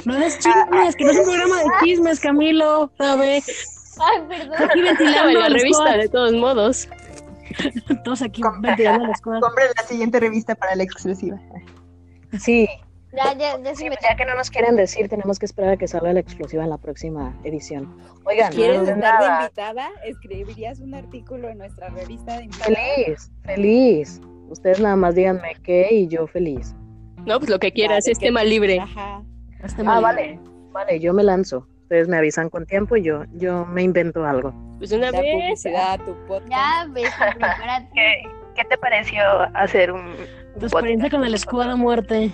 no 0.05 0.17
es 0.17 0.39
chismes, 0.39 0.95
que 0.95 1.05
no 1.05 1.11
es 1.11 1.17
un 1.19 1.25
programa 1.25 1.57
de 1.59 1.65
chismes, 1.83 2.19
Camilo, 2.19 2.91
¿sabes? 2.97 3.45
Ay, 3.99 4.21
perdón. 4.27 4.69
Aquí 4.69 4.81
ventilando 4.81 5.29
en 5.29 5.39
la 5.39 5.49
revista, 5.49 5.83
cosas. 5.83 5.97
de 5.97 6.09
todos 6.09 6.33
modos. 6.33 6.89
Todos 8.03 8.21
aquí 8.21 8.41
Com- 8.41 8.61
ventilando 8.61 9.07
las 9.07 9.21
cosas. 9.21 9.41
Compren 9.41 9.67
la 9.75 9.83
siguiente 9.83 10.19
revista 10.19 10.55
para 10.55 10.75
la 10.75 10.83
exclusiva. 10.83 11.37
Sí, 12.37 12.67
Ya, 13.11 13.33
ya, 13.33 13.57
ya 13.61 13.75
sí, 13.75 13.83
se 13.85 13.89
me 13.89 13.95
ya 14.01 14.15
que 14.15 14.23
no 14.25 14.35
nos 14.35 14.49
quieren 14.51 14.75
decir, 14.75 15.09
tenemos 15.09 15.39
que 15.39 15.45
esperar 15.47 15.71
a 15.73 15.77
que 15.77 15.87
salga 15.87 16.13
la 16.13 16.19
exclusiva 16.19 16.63
en 16.63 16.69
la 16.69 16.77
próxima 16.77 17.35
edición. 17.43 17.97
Oigan, 18.25 18.53
¿Quieres 18.53 18.83
no, 18.83 18.89
estar 18.93 19.19
de 19.19 19.43
invitada? 19.45 19.89
¿Escribirías 20.05 20.79
un 20.79 20.93
artículo 20.93 21.49
en 21.49 21.57
nuestra 21.57 21.89
revista 21.89 22.37
de 22.37 22.43
invitadas? 22.43 22.77
feliz, 22.77 23.31
feliz. 23.45 24.21
Ustedes 24.49 24.79
nada 24.79 24.95
más 24.95 25.15
díganme 25.15 25.55
qué 25.63 25.87
y 25.91 26.07
yo 26.07 26.27
feliz. 26.27 26.75
No, 27.25 27.39
pues 27.39 27.49
lo 27.49 27.59
que 27.59 27.71
quieras, 27.71 28.03
Vale, 28.05 28.11
es 28.11 28.19
que- 28.19 28.25
tema 28.27 28.43
libre. 28.43 28.79
Ajá. 28.79 29.21
Este 29.63 29.81
Ah, 29.81 29.85
mal- 29.85 30.01
vale, 30.03 30.39
vale, 30.71 30.99
yo 30.99 31.13
me 31.13 31.23
lanzo. 31.23 31.67
Ustedes 31.83 32.07
me 32.07 32.17
avisan 32.17 32.49
con 32.49 32.65
tiempo 32.65 32.95
y 32.95 33.03
yo, 33.03 33.23
yo 33.33 33.65
me 33.65 33.81
invento 33.83 34.23
algo. 34.25 34.53
Pues 34.77 34.91
una 34.91 35.11
Da 35.11 35.21
vez. 35.21 35.33
publicidad 35.33 35.93
a 35.93 35.97
tu 35.97 36.15
podcast. 36.27 36.49
Ya, 36.49 36.87
ves. 36.91 37.09
¿Qué, 37.95 38.21
qué 38.55 38.63
te 38.65 38.77
pareció 38.77 39.21
hacer 39.55 39.91
un, 39.91 40.13
Tu 40.59 40.65
experiencia 40.65 41.09
con 41.09 41.23
el 41.25 41.33
escudo 41.33 41.67
de 41.67 41.75
muerte. 41.75 42.31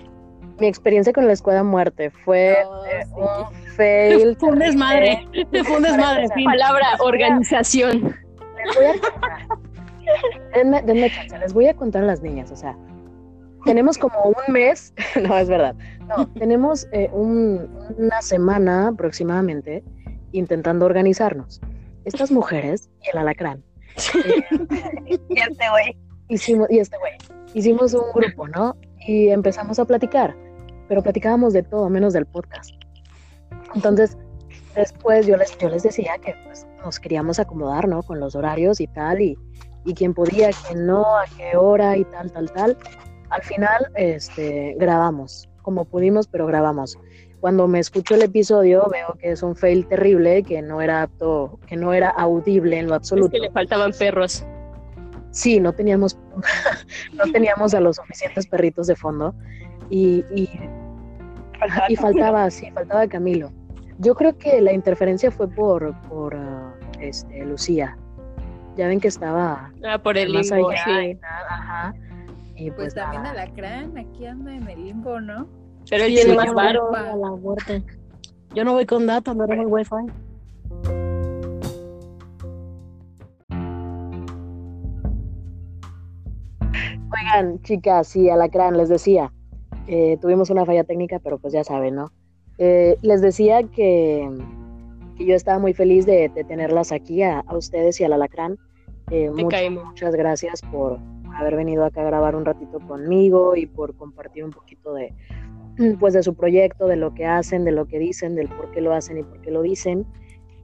Mi 0.59 0.67
experiencia 0.67 1.11
con 1.11 1.25
la 1.27 1.33
escuadra 1.33 1.63
muerte 1.63 2.11
fue 2.11 2.57
No, 2.63 2.85
eh, 2.85 3.03
sí. 3.05 3.11
un 3.15 3.53
fail. 3.75 4.37
Fue 4.39 4.49
un 4.49 4.59
desmadre. 4.59 5.25
Fue 5.65 5.77
un 5.77 5.83
desmadre. 5.83 6.27
Palabra, 6.45 6.87
organización. 6.99 8.15
Les 8.65 8.75
voy 8.75 8.85
a 8.85 9.11
contar. 9.11 9.47
Denme, 10.53 10.81
denme 10.83 11.09
chance, 11.11 11.37
les 11.39 11.53
voy 11.53 11.67
a 11.67 11.73
contar 11.75 12.03
a 12.03 12.05
las 12.05 12.21
niñas, 12.21 12.51
o 12.51 12.55
sea, 12.55 12.77
tenemos 13.65 13.97
como 13.97 14.17
un 14.23 14.53
mes, 14.53 14.93
no, 15.21 15.37
es 15.37 15.49
verdad, 15.49 15.75
no, 16.07 16.27
tenemos 16.39 16.87
eh, 16.91 17.09
un- 17.11 17.69
una 17.97 18.21
semana 18.21 18.89
aproximadamente 18.89 19.83
intentando 20.31 20.85
organizarnos. 20.85 21.61
Estas 22.05 22.31
mujeres 22.31 22.89
y 23.03 23.09
el 23.09 23.17
alacrán 23.17 23.63
eh, 24.25 25.19
Y 25.29 25.39
este 25.39 25.69
güey. 25.69 25.97
hicimos, 26.29 26.69
y 26.69 26.79
este 26.79 26.97
güey, 26.97 27.13
hicimos 27.53 27.93
un 27.93 28.03
grupo, 28.13 28.47
¿no? 28.47 28.75
Y 29.07 29.29
empezamos 29.29 29.79
a 29.79 29.85
platicar, 29.85 30.35
pero 30.87 31.01
platicábamos 31.01 31.53
de 31.53 31.63
todo 31.63 31.89
menos 31.89 32.13
del 32.13 32.25
podcast. 32.25 32.71
Entonces, 33.73 34.17
después 34.75 35.25
yo 35.25 35.37
les, 35.37 35.57
yo 35.57 35.69
les 35.69 35.83
decía 35.83 36.13
que 36.23 36.35
pues, 36.45 36.67
nos 36.83 36.99
queríamos 36.99 37.39
acomodar, 37.39 37.87
¿no? 37.87 38.03
Con 38.03 38.19
los 38.19 38.35
horarios 38.35 38.79
y 38.81 38.87
tal, 38.87 39.21
y, 39.21 39.37
y 39.85 39.93
quién 39.93 40.13
podía, 40.13 40.49
quién 40.67 40.85
no, 40.85 41.17
a 41.17 41.23
qué 41.37 41.57
hora 41.57 41.97
y 41.97 42.03
tal, 42.05 42.31
tal, 42.31 42.51
tal. 42.51 42.77
Al 43.29 43.41
final, 43.43 43.87
este, 43.95 44.75
grabamos, 44.77 45.49
como 45.61 45.85
pudimos, 45.85 46.27
pero 46.27 46.45
grabamos. 46.45 46.97
Cuando 47.39 47.67
me 47.67 47.79
escucho 47.79 48.15
el 48.15 48.23
episodio, 48.23 48.87
veo 48.91 49.15
que 49.19 49.31
es 49.31 49.43
un 49.43 49.55
fail 49.55 49.85
terrible, 49.87 50.43
que 50.43 50.61
no 50.61 50.81
era 50.81 51.03
apto, 51.03 51.59
que 51.67 51.75
no 51.75 51.93
era 51.93 52.09
audible 52.09 52.79
en 52.79 52.87
lo 52.87 52.93
Es 52.95 52.97
absoluto. 53.01 53.31
que 53.31 53.39
le 53.39 53.51
faltaban 53.51 53.91
perros. 53.97 54.45
Sí, 55.31 55.59
no 55.59 55.73
teníamos, 55.73 56.17
no 57.13 57.31
teníamos 57.31 57.73
a 57.73 57.81
los 57.81 57.97
suficientes 57.97 58.47
perritos 58.47 58.87
de 58.87 58.95
fondo 58.95 59.35
y, 59.89 60.23
y, 60.33 60.49
Faltaba 61.59 61.85
y 61.89 61.95
faltaba, 61.95 62.49
sí, 62.49 62.71
faltaba 62.71 63.07
Camilo. 63.07 63.51
Yo 63.99 64.15
creo 64.15 64.37
que 64.37 64.59
la 64.61 64.73
interferencia 64.73 65.31
fue 65.31 65.47
por, 65.49 65.93
por 66.09 66.35
ah, 66.35 66.73
este, 66.99 67.45
Lucía. 67.45 67.97
Ya 68.75 68.87
ven 68.87 68.99
que 68.99 69.07
estaba 69.07 69.71
Ah, 69.85 69.97
por 69.99 70.17
el 70.17 70.33
más 70.33 70.49
limbo, 70.51 70.69
allá 70.69 70.83
sí. 70.85 71.15
tal, 71.15 71.45
ajá. 71.49 71.95
Y 72.55 72.71
Pues, 72.71 72.75
pues, 72.75 72.95
también 72.95 73.23
nada. 73.23 73.41
Alacrán, 73.41 73.97
aquí 73.97 74.25
anda 74.25 74.55
en 74.55 74.67
el 74.67 74.85
limbo, 74.85 75.19
¿no? 75.19 75.47
Pero 75.89 76.03
él 76.05 76.11
Sí, 76.11 76.15
tiene 76.15 76.31
yo 76.31 76.35
más 76.37 76.47
no 76.47 76.53
varo. 76.53 76.87
voy 76.89 76.99
a 76.99 77.15
la 77.15 77.31
muerte. 77.31 77.83
Yo 78.53 78.63
no 78.63 78.73
voy 78.73 78.85
con 78.85 79.05
datos, 79.05 79.35
no 79.35 79.45
tengo 79.47 79.67
wifi. 79.67 79.95
Oigan, 86.71 87.61
chicas 87.61 88.15
y 88.15 88.29
Alacrán, 88.29 88.77
les 88.77 88.89
decía, 88.89 89.31
eh, 89.87 90.17
tuvimos 90.21 90.49
una 90.49 90.65
falla 90.65 90.83
técnica, 90.83 91.19
pero 91.19 91.37
pues 91.37 91.53
ya 91.53 91.63
saben, 91.63 91.95
¿no? 91.95 92.11
Eh, 92.57 92.97
les 93.01 93.21
decía 93.21 93.63
que, 93.63 94.29
que 95.17 95.25
yo 95.25 95.35
estaba 95.35 95.59
muy 95.59 95.73
feliz 95.73 96.05
de, 96.05 96.29
de 96.29 96.43
tenerlas 96.43 96.91
aquí, 96.91 97.21
a, 97.21 97.39
a 97.39 97.55
ustedes 97.57 97.99
y 98.01 98.03
al 98.03 98.13
Alacrán. 98.13 98.57
Eh, 99.11 99.29
Te 99.35 99.43
muchas, 99.43 99.47
caemos. 99.49 99.85
muchas 99.85 100.15
gracias 100.15 100.61
por 100.71 100.99
haber 101.35 101.55
venido 101.55 101.85
acá 101.85 102.01
a 102.01 102.05
grabar 102.05 102.35
un 102.35 102.45
ratito 102.45 102.79
conmigo 102.79 103.55
y 103.55 103.65
por 103.65 103.95
compartir 103.95 104.43
un 104.43 104.51
poquito 104.51 104.93
de, 104.93 105.13
pues, 105.99 106.13
de 106.13 106.23
su 106.23 106.35
proyecto, 106.35 106.87
de 106.87 106.95
lo 106.95 107.13
que 107.13 107.25
hacen, 107.25 107.65
de 107.65 107.71
lo 107.71 107.85
que 107.85 107.99
dicen, 107.99 108.35
del 108.35 108.49
por 108.49 108.71
qué 108.71 108.81
lo 108.81 108.93
hacen 108.93 109.17
y 109.17 109.23
por 109.23 109.41
qué 109.41 109.51
lo 109.51 109.61
dicen. 109.61 110.05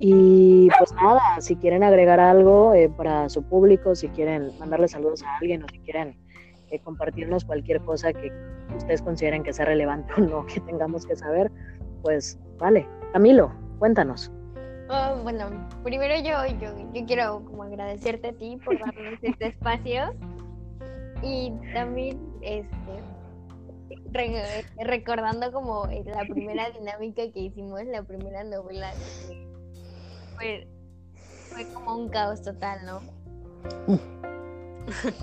Y 0.04 0.68
pues 0.80 0.92
nada, 0.94 1.22
si 1.42 1.56
quieren 1.56 1.84
agregar 1.84 2.20
algo 2.20 2.74
eh, 2.74 2.90
para 2.90 3.30
su 3.30 3.44
público, 3.44 3.94
si 3.94 4.08
quieren 4.08 4.50
mandarle 4.58 4.88
saludos 4.88 5.22
a 5.22 5.38
alguien 5.38 5.62
o 5.62 5.68
si 5.68 5.78
quieren 5.78 6.18
eh, 6.72 6.80
compartirnos 6.80 7.46
cualquier 7.46 7.82
cosa 7.82 8.12
que 8.12 8.32
ustedes 8.76 9.04
consideren 9.04 9.44
que 9.44 9.54
sea 9.54 9.66
relevante 9.66 10.12
o 10.18 10.22
no, 10.22 10.46
que 10.48 10.60
tengamos 10.62 11.06
que 11.06 11.16
saber, 11.16 11.52
pues 12.02 12.40
vale. 12.58 12.88
Camilo, 13.14 13.52
cuéntanos. 13.78 14.32
Oh, 14.90 15.22
bueno, 15.22 15.46
primero 15.84 16.16
yo, 16.16 16.48
yo, 16.60 16.76
yo 16.94 17.06
quiero 17.06 17.46
como 17.46 17.64
agradecerte 17.64 18.30
a 18.30 18.34
ti 18.34 18.58
por 18.66 18.80
darnos 18.80 19.20
este 19.22 19.48
espacio 19.48 20.16
y 21.22 21.54
también 21.74 22.20
este 22.42 23.04
re- 24.12 24.66
recordando 24.80 25.52
como 25.52 25.86
la 25.88 26.26
primera 26.30 26.70
dinámica 26.72 27.24
que 27.32 27.40
hicimos, 27.40 27.84
la 27.86 28.04
primera 28.04 28.44
novela, 28.44 28.92
fue, 30.36 30.68
fue 31.50 31.66
como 31.74 31.96
un 31.98 32.10
caos 32.10 32.42
total, 32.42 32.80
¿no? 32.86 33.02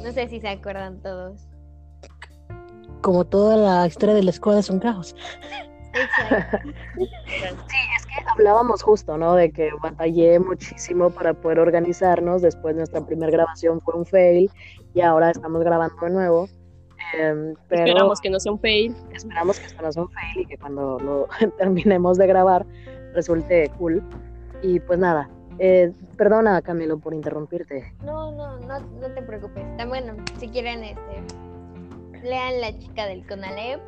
No 0.02 0.12
sé 0.12 0.28
si 0.28 0.40
se 0.40 0.48
acuerdan 0.48 1.00
todos. 1.02 1.40
Como 3.02 3.24
toda 3.24 3.56
la 3.56 3.86
historia 3.86 4.14
de 4.14 4.22
la 4.22 4.30
escuela 4.30 4.60
es 4.60 4.70
un 4.70 4.78
caos. 4.78 5.14
Exacto. 5.94 6.58
Que 6.98 7.44
hablábamos 8.38 8.82
justo, 8.82 9.18
¿no? 9.18 9.34
De 9.34 9.50
que 9.50 9.70
batallé 9.82 10.38
muchísimo 10.38 11.10
para 11.10 11.34
poder 11.34 11.58
organizarnos. 11.58 12.42
Después 12.42 12.76
nuestra 12.76 13.04
primera 13.04 13.30
grabación 13.30 13.80
fue 13.80 13.94
un 13.94 14.06
fail 14.06 14.50
y 14.94 15.00
ahora 15.00 15.30
estamos 15.30 15.62
grabando 15.62 15.94
de 16.00 16.10
nuevo. 16.10 16.48
Em, 17.14 17.54
pero 17.68 17.84
Esperamos 17.84 18.20
que 18.20 18.30
no 18.30 18.40
sea 18.40 18.52
un 18.52 18.60
fail. 18.60 18.94
esperamos 19.12 19.58
que 19.58 19.66
esto 19.66 19.82
no 19.82 19.92
sea 19.92 20.02
un 20.02 20.10
fail 20.10 20.40
y 20.40 20.46
que 20.46 20.58
cuando 20.58 20.98
lo 20.98 21.28
terminemos 21.58 22.18
de 22.18 22.26
grabar 22.26 22.66
resulte 23.14 23.70
cool. 23.78 24.02
Y 24.62 24.80
pues 24.80 24.98
nada, 24.98 25.28
eh, 25.58 25.92
perdona 26.16 26.60
Camilo 26.62 26.98
por 26.98 27.14
interrumpirte. 27.14 27.92
No, 28.02 28.32
no, 28.32 28.58
no, 28.60 28.80
no 28.80 29.10
te 29.14 29.22
preocupes. 29.22 29.64
Está 29.64 29.86
bueno, 29.86 30.14
si 30.38 30.48
quieren, 30.48 30.82
este, 30.84 31.22
lean 32.22 32.60
La 32.60 32.76
chica 32.78 33.06
del 33.06 33.26
Conalep. 33.26 33.80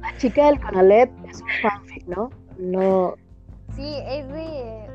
La 0.00 0.14
chica 0.18 0.46
del 0.46 0.60
Conalep 0.60 1.10
es 1.28 1.40
un 1.40 1.48
fanfic, 1.62 2.06
¿no? 2.06 2.30
No, 2.58 3.14
Sí, 3.76 3.94
es 4.08 4.26
de 4.28 4.86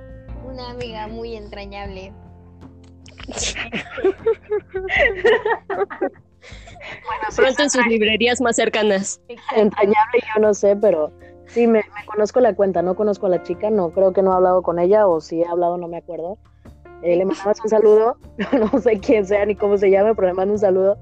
una 0.46 0.72
amiga 0.72 1.08
muy 1.08 1.36
entrañable. 1.38 2.12
bueno, 7.06 7.24
sí, 7.30 7.42
Pronto 7.42 7.64
en 7.64 7.70
sus 7.70 7.86
librerías 7.88 8.42
más 8.42 8.58
cercanas. 8.58 9.22
Entrañable 9.56 10.20
yo 10.36 10.42
no 10.42 10.54
sé, 10.54 10.76
pero 10.76 11.14
sí, 11.48 11.66
me, 11.66 11.80
me 11.80 12.06
conozco 12.06 12.42
la 12.42 12.54
cuenta, 12.56 12.82
no 12.82 12.96
conozco 12.96 13.28
a 13.28 13.30
la 13.30 13.44
chica, 13.44 13.70
no 13.70 13.92
creo 13.92 14.12
que 14.12 14.22
no 14.22 14.34
he 14.34 14.36
hablado 14.36 14.62
con 14.64 14.80
ella 14.80 15.08
o 15.08 15.22
si 15.22 15.42
he 15.42 15.48
hablado 15.48 15.78
no 15.78 15.88
me 15.88 15.98
acuerdo. 15.98 16.38
Eh, 17.02 17.16
le 17.16 17.26
mandamos 17.26 17.60
un 17.64 17.70
saludo, 17.70 18.18
no 18.74 18.80
sé 18.82 19.00
quién 19.00 19.26
sea 19.26 19.46
ni 19.46 19.56
cómo 19.56 19.78
se 19.78 19.90
llame, 19.90 20.14
pero 20.16 20.28
le 20.28 20.34
mando 20.34 20.54
un 20.54 20.60
saludo. 20.60 20.98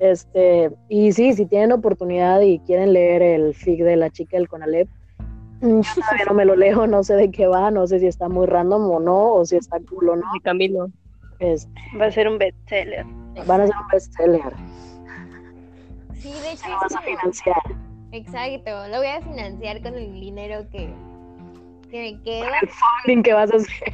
Este, 0.00 0.70
y 0.88 1.12
sí, 1.12 1.32
si 1.34 1.46
tienen 1.46 1.72
oportunidad 1.72 2.40
y 2.40 2.58
quieren 2.60 2.92
leer 2.92 3.22
el 3.22 3.54
fic 3.54 3.80
de 3.80 3.96
la 3.96 4.10
chica 4.10 4.36
del 4.36 4.48
Conalep, 4.48 4.88
mm, 5.60 5.80
yo 5.80 5.94
todavía 5.94 6.24
no 6.26 6.34
me 6.34 6.44
lo 6.44 6.56
leo, 6.56 6.86
no 6.86 7.02
sé 7.04 7.14
de 7.14 7.30
qué 7.30 7.46
va, 7.46 7.70
no 7.70 7.86
sé 7.86 8.00
si 8.00 8.06
está 8.06 8.28
muy 8.28 8.46
random 8.46 8.90
o 8.90 9.00
no, 9.00 9.34
o 9.34 9.44
si 9.44 9.56
está 9.56 9.78
cool 9.88 10.10
o 10.10 10.16
no. 10.16 10.26
Camilo. 10.42 10.88
Este, 11.38 11.70
Va 12.00 12.06
a 12.06 12.10
ser 12.10 12.28
un 12.28 12.38
bestseller. 12.38 13.04
van 13.46 13.60
a 13.62 13.66
ser 13.66 13.76
un 13.76 13.88
bestseller, 13.92 14.52
Sí, 16.14 16.30
de 16.42 16.52
hecho, 16.52 16.68
lo 16.70 16.76
vas 16.80 16.94
a 16.96 17.00
financiar. 17.02 17.56
exacto. 18.12 18.88
Lo 18.88 18.98
voy 18.98 19.06
a 19.08 19.20
financiar 19.20 19.82
con 19.82 19.94
el 19.94 20.12
dinero 20.20 20.66
que, 20.70 20.88
que 21.90 22.00
me 22.14 22.22
queda. 22.22 22.46
El 22.62 22.68
funding 22.68 23.22
que 23.22 23.32
vas 23.34 23.52
a 23.52 23.56
hacer. 23.56 23.92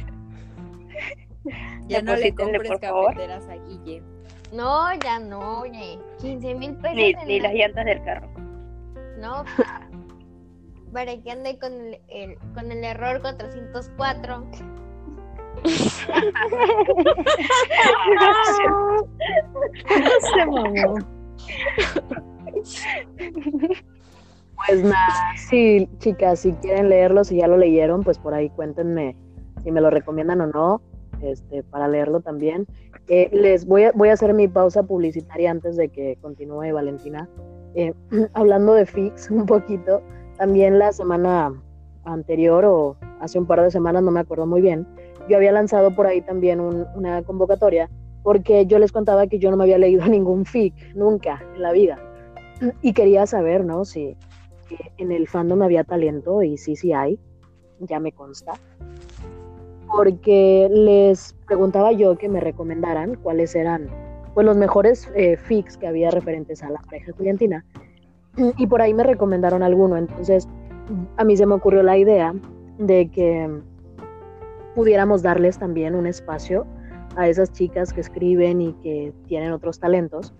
Ya 1.87 2.01
no 2.01 2.15
le 2.15 2.33
compres 2.33 2.71
cafeteras 2.79 3.47
a 3.49 3.55
Guille. 3.55 4.01
No, 4.51 4.93
ya 5.03 5.19
no, 5.19 5.61
oye. 5.61 5.99
15 6.19 6.55
mil 6.55 6.75
pesos. 6.77 6.95
Ni, 6.95 7.13
ni 7.25 7.39
la- 7.39 7.47
las 7.47 7.55
llantas 7.57 7.85
del 7.85 8.03
carro. 8.03 8.27
No. 9.19 9.43
Para 10.93 11.15
que 11.21 11.31
ande 11.31 11.57
con 11.59 11.71
el, 11.73 11.99
el- 12.09 12.37
con 12.53 12.71
el 12.71 12.83
error 12.83 13.21
404. 13.21 14.43
Se 20.35 20.45
mamó. 20.45 20.95
Pues 24.67 24.83
nada, 24.83 25.13
sí, 25.49 25.89
chicas, 25.97 26.39
si 26.41 26.51
quieren 26.53 26.89
leerlo, 26.89 27.23
si 27.23 27.37
ya 27.37 27.47
lo 27.47 27.57
leyeron, 27.57 28.03
pues 28.03 28.19
por 28.19 28.33
ahí 28.33 28.49
cuéntenme 28.51 29.15
si 29.63 29.71
me 29.71 29.81
lo 29.81 29.89
recomiendan 29.89 30.41
o 30.41 30.47
no, 30.47 30.81
este, 31.21 31.63
para 31.63 31.87
leerlo 31.87 32.21
también. 32.21 32.65
Eh, 33.07 33.29
les 33.31 33.65
voy 33.65 33.83
a, 33.83 33.91
voy 33.93 34.09
a 34.09 34.13
hacer 34.13 34.33
mi 34.33 34.47
pausa 34.47 34.83
publicitaria 34.83 35.51
antes 35.51 35.75
de 35.77 35.89
que 35.89 36.17
continúe 36.21 36.73
Valentina. 36.73 37.29
Eh, 37.75 37.93
hablando 38.33 38.73
de 38.73 38.85
Fix 38.85 39.29
un 39.31 39.45
poquito, 39.45 40.01
también 40.37 40.79
la 40.79 40.91
semana 40.91 41.53
anterior 42.03 42.65
o 42.65 42.95
hace 43.19 43.37
un 43.37 43.45
par 43.45 43.61
de 43.61 43.69
semanas, 43.71 44.01
no 44.03 44.11
me 44.11 44.19
acuerdo 44.19 44.47
muy 44.47 44.61
bien, 44.61 44.87
yo 45.29 45.37
había 45.37 45.51
lanzado 45.51 45.93
por 45.95 46.07
ahí 46.07 46.21
también 46.21 46.59
un- 46.59 46.87
una 46.95 47.21
convocatoria 47.23 47.89
porque 48.23 48.65
yo 48.65 48.79
les 48.79 48.91
contaba 48.91 49.27
que 49.27 49.39
yo 49.39 49.51
no 49.51 49.57
me 49.57 49.63
había 49.63 49.77
leído 49.77 50.05
ningún 50.07 50.45
fic 50.45 50.73
nunca 50.95 51.43
en 51.55 51.61
la 51.61 51.71
vida 51.71 51.99
y 52.81 52.93
quería 52.93 53.25
saber, 53.27 53.65
¿no? 53.65 53.85
Si 53.85 54.15
en 54.97 55.11
el 55.11 55.27
fandom 55.27 55.61
había 55.61 55.83
talento 55.83 56.41
y 56.43 56.57
sí, 56.57 56.75
sí 56.75 56.93
hay, 56.93 57.19
ya 57.79 57.99
me 57.99 58.11
consta, 58.13 58.53
porque 59.95 60.69
les 60.71 61.33
preguntaba 61.45 61.91
yo 61.91 62.17
que 62.17 62.29
me 62.29 62.39
recomendaran 62.39 63.15
cuáles 63.15 63.55
eran 63.55 63.87
pues 64.33 64.45
los 64.45 64.55
mejores 64.55 65.11
eh, 65.15 65.37
que 65.79 65.87
había 65.87 66.09
referentes 66.11 66.63
a 66.63 66.69
la 66.69 66.79
pareja 66.79 67.11
estudiantina. 67.11 67.65
Y 68.57 68.67
por 68.67 68.81
ahí 68.81 68.93
me 68.93 69.03
recomendaron 69.03 69.61
alguno, 69.61 69.97
entonces 69.97 70.47
a 71.17 71.25
mí 71.25 71.35
se 71.35 71.45
me 71.45 71.55
ocurrió 71.55 71.83
la 71.83 71.97
idea 71.97 72.33
de 72.77 73.09
que 73.09 73.49
pudiéramos 74.73 75.21
darles 75.21 75.57
también 75.57 75.95
un 75.95 76.07
espacio 76.07 76.65
a 77.17 77.27
esas 77.27 77.51
chicas 77.51 77.91
que 77.91 77.99
escriben 77.99 78.61
y 78.61 78.73
que 78.75 79.13
tienen 79.27 79.51
otros 79.51 79.79
talentos 79.79 80.33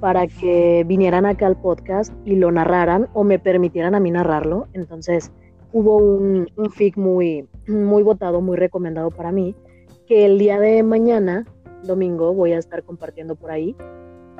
para 0.00 0.26
que 0.26 0.84
vinieran 0.86 1.26
acá 1.26 1.46
al 1.46 1.56
podcast 1.56 2.12
y 2.24 2.36
lo 2.36 2.50
narraran 2.50 3.08
o 3.14 3.24
me 3.24 3.38
permitieran 3.38 3.94
a 3.94 4.00
mí 4.00 4.10
narrarlo. 4.10 4.66
Entonces 4.72 5.30
hubo 5.72 5.96
un, 5.96 6.48
fic 6.72 6.96
muy, 6.96 7.48
muy 7.66 8.02
votado, 8.02 8.40
muy 8.40 8.56
recomendado 8.56 9.10
para 9.10 9.32
mí, 9.32 9.54
que 10.06 10.26
el 10.26 10.38
día 10.38 10.60
de 10.60 10.82
mañana, 10.82 11.44
domingo, 11.82 12.32
voy 12.32 12.52
a 12.52 12.58
estar 12.58 12.82
compartiendo 12.82 13.34
por 13.34 13.50
ahí 13.50 13.76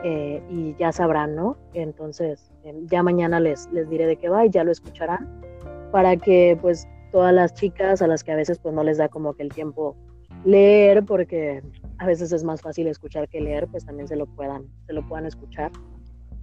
eh, 0.05 0.43
y 0.51 0.74
ya 0.79 0.93
sabrán, 0.93 1.35
¿no? 1.35 1.57
Entonces 1.74 2.53
eh, 2.64 2.74
ya 2.87 3.03
mañana 3.03 3.41
les, 3.41 3.68
les 3.72 3.89
diré 3.89 4.07
de 4.07 4.16
qué 4.16 4.29
va 4.29 4.47
y 4.47 4.51
ya 4.51 4.64
lo 4.64 4.70
escucharán 4.70 5.43
para 5.91 6.16
que 6.16 6.59
pues 6.61 6.87
todas 7.12 7.33
las 7.33 7.55
chicas 7.55 8.03
a 8.03 8.07
las 8.07 8.22
que 8.22 8.33
a 8.33 8.37
veces 8.37 8.59
pues 8.59 8.74
no 8.74 8.83
les 8.83 8.99
da 8.99 9.09
como 9.09 9.35
que 9.35 9.43
el 9.43 9.51
tiempo 9.51 9.97
leer 10.45 11.05
porque 11.05 11.62
a 11.99 12.07
veces 12.07 12.33
es 12.33 12.45
más 12.45 12.61
fácil 12.61 12.87
escuchar 12.87 13.29
que 13.29 13.41
leer, 13.41 13.66
pues 13.68 13.85
también 13.85 14.09
se 14.09 14.16
lo 14.16 14.27
puedan, 14.27 14.66
se 14.87 14.93
lo 14.93 15.07
puedan 15.07 15.27
escuchar. 15.27 15.72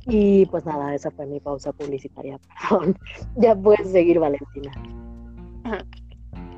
Y 0.06 0.46
pues 0.48 0.66
nada, 0.66 0.94
esa 0.94 1.12
fue 1.12 1.26
mi 1.26 1.40
pausa 1.40 1.72
publicitaria. 1.72 2.40
Perdón. 2.70 2.98
Ya 3.36 3.56
puedes 3.56 3.92
seguir, 3.92 4.20
Valentina. 4.20 4.72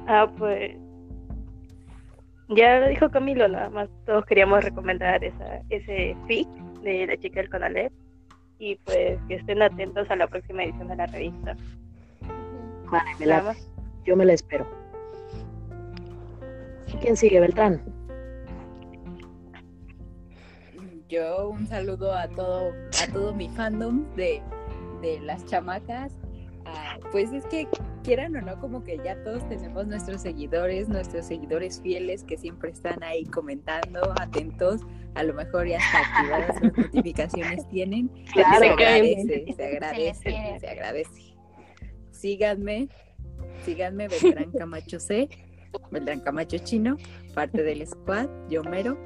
Ah, 0.08 0.32
pues. 0.38 0.76
Ya 2.50 2.80
lo 2.80 2.88
dijo 2.90 3.10
Camilo, 3.10 3.48
nada 3.48 3.70
más. 3.70 3.90
Todos 4.06 4.26
queríamos 4.26 4.64
recomendar 4.64 5.24
esa, 5.24 5.62
ese 5.70 6.16
fic 6.28 6.48
de 6.82 7.08
la 7.08 7.18
chica 7.18 7.40
del 7.40 7.50
Conalep. 7.50 7.92
Y 8.58 8.76
pues 8.78 9.20
que 9.28 9.36
estén 9.36 9.62
atentos 9.62 10.10
a 10.10 10.16
la 10.16 10.28
próxima 10.28 10.64
edición 10.64 10.88
de 10.88 10.96
la 10.96 11.06
revista. 11.08 11.56
Vale, 12.90 13.10
me 13.20 13.26
la, 13.26 13.56
yo 14.06 14.16
me 14.16 14.26
la 14.26 14.34
espero. 14.34 14.66
¿Quién 17.02 17.18
sigue, 17.18 17.40
Beltrán? 17.40 17.82
Yo 21.08 21.50
un 21.50 21.68
saludo 21.68 22.14
a 22.14 22.28
todo, 22.28 22.74
a 23.04 23.14
todo 23.14 23.34
mi 23.34 23.50
fandom 23.50 24.06
de, 24.16 24.42
de 25.02 25.20
las 25.20 25.46
chamacas. 25.46 26.12
Ah, 26.66 26.98
pues 27.12 27.32
es 27.32 27.46
que 27.46 27.68
quieran 28.04 28.36
o 28.36 28.42
no, 28.42 28.60
como 28.60 28.84
que 28.84 28.98
ya 29.04 29.16
todos 29.24 29.48
tenemos 29.50 29.86
nuestros 29.86 30.22
seguidores, 30.22 30.90
nuestros 30.90 31.28
seguidores 31.28 31.80
fieles 31.82 32.24
que 32.24 32.38
siempre 32.38 32.72
están 32.72 33.04
ahí 33.04 33.24
comentando, 33.26 34.14
atentos, 34.20 34.82
a 35.14 35.24
lo 35.24 35.34
mejor 35.36 35.68
ya 35.68 35.78
hasta 35.78 36.00
activadas 36.00 36.62
las 36.62 36.78
notificaciones 36.78 37.68
tienen. 37.70 38.10
Claro, 38.34 38.60
se 38.60 38.70
agradece, 38.70 39.54
se 39.56 39.66
agradece, 39.66 40.58
se 40.60 40.68
agradece. 40.68 41.36
Síganme, 42.12 42.90
síganme 43.64 44.08
Beltrán 44.08 44.52
Camacho 44.52 45.00
C, 45.00 45.30
Beltrán 45.92 46.22
Camacho 46.22 46.58
Chino, 46.58 46.98
parte 47.36 47.62
del 47.62 47.86
squad, 47.86 48.28
yo 48.50 48.64
mero. 48.64 48.98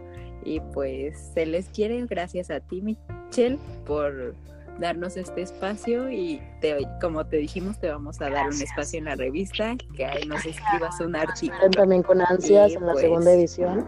Y 0.44 0.60
pues 0.60 1.32
se 1.34 1.46
les 1.46 1.68
quiere, 1.70 2.06
gracias 2.06 2.50
a 2.50 2.60
ti, 2.60 2.82
Michelle, 2.82 3.58
por 3.86 4.36
darnos 4.80 5.18
este 5.18 5.42
espacio 5.42 6.10
y 6.10 6.42
te, 6.62 6.78
como 7.02 7.26
te 7.26 7.38
dijimos, 7.38 7.80
te 7.80 7.90
vamos 7.90 8.22
a 8.22 8.30
dar 8.30 8.48
un 8.48 8.62
espacio 8.62 9.00
en 9.00 9.06
la 9.06 9.16
revista, 9.16 9.76
que 9.96 10.06
ahí 10.06 10.26
nos 10.26 10.46
escribas 10.46 11.00
un 11.02 11.16
artículo. 11.16 11.70
También 11.72 12.02
con 12.04 12.22
ansias 12.22 12.72
Y, 12.72 12.76
en 12.76 12.86
la 12.86 12.94
pues, 12.94 13.04
segunda 13.04 13.34
edición. 13.34 13.86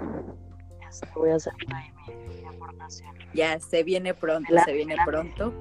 Voy 1.16 1.30
a 1.30 1.36
hacer 1.36 1.54
mi, 1.68 2.36
mi 2.41 2.45
aportación. 2.45 3.16
Ya 3.34 3.58
se 3.62 3.84
viene 3.84 4.14
pronto, 4.14 4.54
La- 4.54 4.66
se 4.66 4.74
viene 4.74 4.95
pronto. 5.06 5.54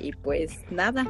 Y 0.00 0.12
pues 0.12 0.58
nada, 0.70 1.06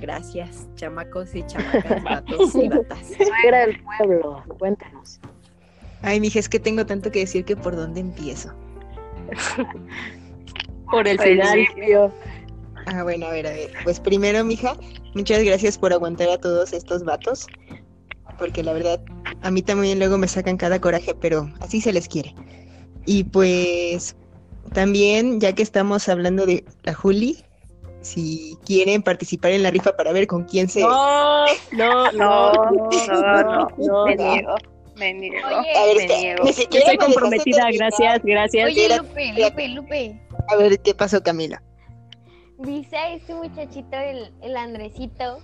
gracias, 0.00 0.68
chamacos 0.76 1.34
y 1.34 1.42
chamacas, 1.46 2.04
gatos 2.04 2.54
y 2.54 2.68
batas. 2.68 3.06
Suegra 3.16 3.66
del 3.66 3.82
pueblo, 3.82 4.44
cuéntanos. 4.58 5.18
Ay, 6.02 6.20
mija, 6.20 6.38
es 6.38 6.48
que 6.48 6.58
tengo 6.58 6.86
tanto 6.86 7.10
que 7.10 7.20
decir 7.20 7.44
que 7.44 7.56
por 7.56 7.76
dónde 7.76 8.00
empiezo. 8.00 8.52
Por 10.90 11.06
el 11.06 11.16
Pues, 11.16 11.28
final. 11.28 11.52
Principio. 11.52 12.12
Ah, 12.86 13.02
bueno, 13.02 13.26
a 13.26 13.30
ver, 13.30 13.46
a 13.46 13.50
ver. 13.50 13.70
Pues 13.84 14.00
primero, 14.00 14.42
mija, 14.44 14.74
muchas 15.14 15.42
gracias 15.44 15.78
por 15.78 15.92
aguantar 15.92 16.28
a 16.30 16.38
todos 16.38 16.72
estos 16.72 17.04
vatos. 17.04 17.46
Porque 18.38 18.62
la 18.62 18.72
verdad, 18.72 19.00
a 19.42 19.50
mí 19.50 19.60
también 19.62 19.98
luego 19.98 20.16
me 20.16 20.26
sacan 20.26 20.56
cada 20.56 20.80
coraje, 20.80 21.14
pero 21.14 21.50
así 21.60 21.80
se 21.80 21.92
les 21.92 22.08
quiere. 22.08 22.34
Y 23.04 23.24
pues 23.24 24.16
también, 24.72 25.40
ya 25.40 25.52
que 25.52 25.62
estamos 25.62 26.08
hablando 26.08 26.46
de 26.46 26.64
la 26.82 26.94
Juli, 26.94 27.44
si 28.00 28.56
quieren 28.64 29.02
participar 29.02 29.50
en 29.50 29.62
la 29.62 29.70
rifa 29.70 29.94
para 29.96 30.12
ver 30.12 30.26
con 30.26 30.44
quién 30.44 30.68
se... 30.68 30.80
No, 30.80 31.44
no, 31.72 32.12
No, 32.12 32.12
no, 32.12 32.52
no, 32.52 32.90
no, 33.76 34.06
no, 34.06 34.06
no. 34.06 34.54
Me 35.00 35.14
niego. 35.14 35.48
Oye. 35.48 35.74
A 35.74 35.86
ver, 35.86 35.96
me 35.96 36.02
espera, 36.02 36.20
niego. 36.20 36.44
ni 36.44 36.50
estoy 36.50 36.96
comprometida, 36.96 37.68
gracias, 37.72 38.20
gracias. 38.22 38.66
Oye, 38.66 38.96
Lupe. 38.96 39.32
Lupe, 39.36 39.68
Lupe. 39.68 40.20
A 40.48 40.56
ver, 40.56 40.78
¿qué 40.80 40.94
pasó, 40.94 41.22
Camila? 41.22 41.60
Dice 42.58 42.96
a 42.96 43.14
este 43.14 43.34
muchachito, 43.34 43.96
el, 43.96 44.32
el 44.42 44.56
Andresito, 44.56 45.40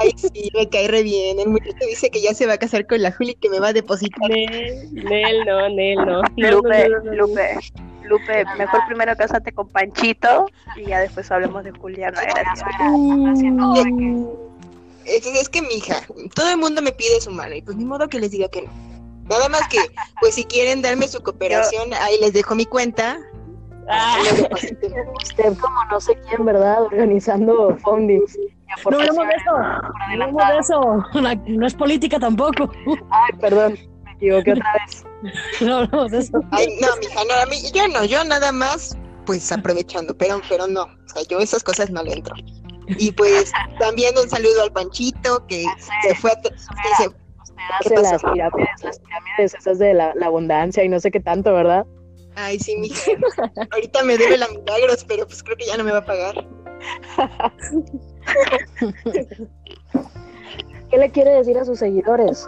Ay, 0.00 0.10
sí, 0.16 0.50
me 0.54 0.68
cae 0.68 0.88
re 0.88 1.02
bien. 1.02 1.38
El 1.38 1.48
muchacho 1.48 1.86
dice 1.88 2.10
que 2.10 2.22
ya 2.22 2.34
se 2.34 2.46
va 2.46 2.54
a 2.54 2.58
casar 2.58 2.86
con 2.86 3.02
la 3.02 3.12
Juli 3.12 3.34
que 3.34 3.50
me 3.50 3.60
va 3.60 3.68
a 3.68 3.72
depositar. 3.72 4.28
Nel, 4.30 4.94
Nel, 4.94 5.44
no, 5.44 5.68
Nel, 5.68 5.96
no. 5.96 6.22
Lupe, 6.36 6.88
no, 6.88 6.98
no, 6.98 7.04
no, 7.04 7.04
no. 7.04 7.12
Lupe, 7.14 7.58
Lupe, 8.04 8.44
mejor 8.56 8.80
primero 8.86 9.16
cásate 9.16 9.52
con 9.52 9.68
Panchito 9.68 10.46
y 10.76 10.84
ya 10.86 11.00
después 11.00 11.30
hablemos 11.30 11.64
de 11.64 11.72
Juliana, 11.72 12.20
gracias. 12.22 12.64
Entonces 15.06 15.42
es 15.42 15.48
que 15.48 15.62
mi 15.62 15.74
hija, 15.74 16.00
todo 16.34 16.50
el 16.50 16.58
mundo 16.58 16.82
me 16.82 16.92
pide 16.92 17.20
su 17.20 17.30
mano 17.30 17.54
y 17.54 17.62
pues 17.62 17.76
ni 17.76 17.84
modo 17.84 18.08
que 18.08 18.18
les 18.18 18.30
diga 18.30 18.48
que 18.48 18.62
no. 18.62 18.70
Nada 19.28 19.48
más 19.48 19.66
que, 19.68 19.78
pues 20.20 20.34
si 20.34 20.44
quieren 20.44 20.82
darme 20.82 21.08
su 21.08 21.20
cooperación, 21.22 21.92
ahí 21.94 22.18
les 22.20 22.32
dejo 22.32 22.54
mi 22.54 22.64
cuenta. 22.64 23.18
Ah. 23.88 24.18
Usted 25.22 25.56
como 25.58 25.84
no 25.90 26.00
sé 26.00 26.16
quién, 26.28 26.44
¿verdad? 26.44 26.82
Organizando 26.82 27.76
fundings. 27.82 28.36
No 28.90 28.96
hablemos 28.98 29.26
de 29.26 29.34
eso. 29.34 29.52
No 29.56 30.04
hablemos 30.04 30.42
de 30.48 30.58
eso. 30.58 31.20
La- 31.20 31.34
no 31.46 31.66
es 31.66 31.74
política 31.74 32.18
tampoco. 32.18 32.70
Ay, 33.10 33.32
perdón, 33.40 33.78
me 34.04 34.12
equivoqué 34.12 34.52
otra 34.52 34.72
vez. 34.84 35.04
No 35.60 35.76
hablemos 35.78 36.10
de 36.10 36.18
eso. 36.18 36.40
Ay, 36.52 36.66
no, 36.80 36.88
mija, 36.98 37.20
no, 37.28 37.34
a 37.42 37.46
mí, 37.46 37.56
yo 37.72 37.88
no, 37.88 38.04
yo 38.04 38.22
nada 38.24 38.52
más, 38.52 38.96
pues 39.24 39.50
aprovechando, 39.50 40.16
pero, 40.16 40.40
pero 40.48 40.66
no, 40.68 40.82
o 40.82 41.08
sea, 41.08 41.22
yo 41.28 41.38
esas 41.40 41.64
cosas 41.64 41.90
no 41.90 42.02
le 42.02 42.12
entro. 42.12 42.34
Y 42.88 43.12
pues 43.12 43.52
también 43.78 44.14
un 44.16 44.28
saludo 44.28 44.62
al 44.62 44.72
Panchito 44.72 45.46
que 45.46 45.64
se 46.02 46.14
fue 46.14 46.30
a... 46.32 46.40
que 46.40 46.50
se- 46.98 47.08
¿Qué 47.08 47.94
hace 47.94 47.94
las 48.02 48.12
pasó? 48.22 48.32
pirámides, 48.32 48.68
las 48.84 48.98
pirámides 49.00 49.54
esas 49.54 49.78
de 49.78 49.92
la, 49.94 50.14
la 50.14 50.26
abundancia 50.26 50.84
y 50.84 50.88
no 50.88 51.00
sé 51.00 51.10
qué 51.10 51.20
tanto, 51.20 51.52
¿verdad? 51.52 51.84
Ay, 52.36 52.58
sí, 52.60 52.76
mija. 52.76 53.10
Ahorita 53.72 54.04
me 54.04 54.16
debe 54.18 54.36
la 54.36 54.46
milagros, 54.48 55.04
pero 55.08 55.26
pues 55.26 55.42
creo 55.42 55.56
que 55.56 55.66
ya 55.66 55.76
no 55.76 55.82
me 55.84 55.90
va 55.92 55.98
a 55.98 56.04
pagar. 56.04 56.46
¿Qué 60.90 60.98
le 60.98 61.10
quiere 61.10 61.30
decir 61.32 61.58
a 61.58 61.64
sus 61.64 61.78
seguidores? 61.78 62.46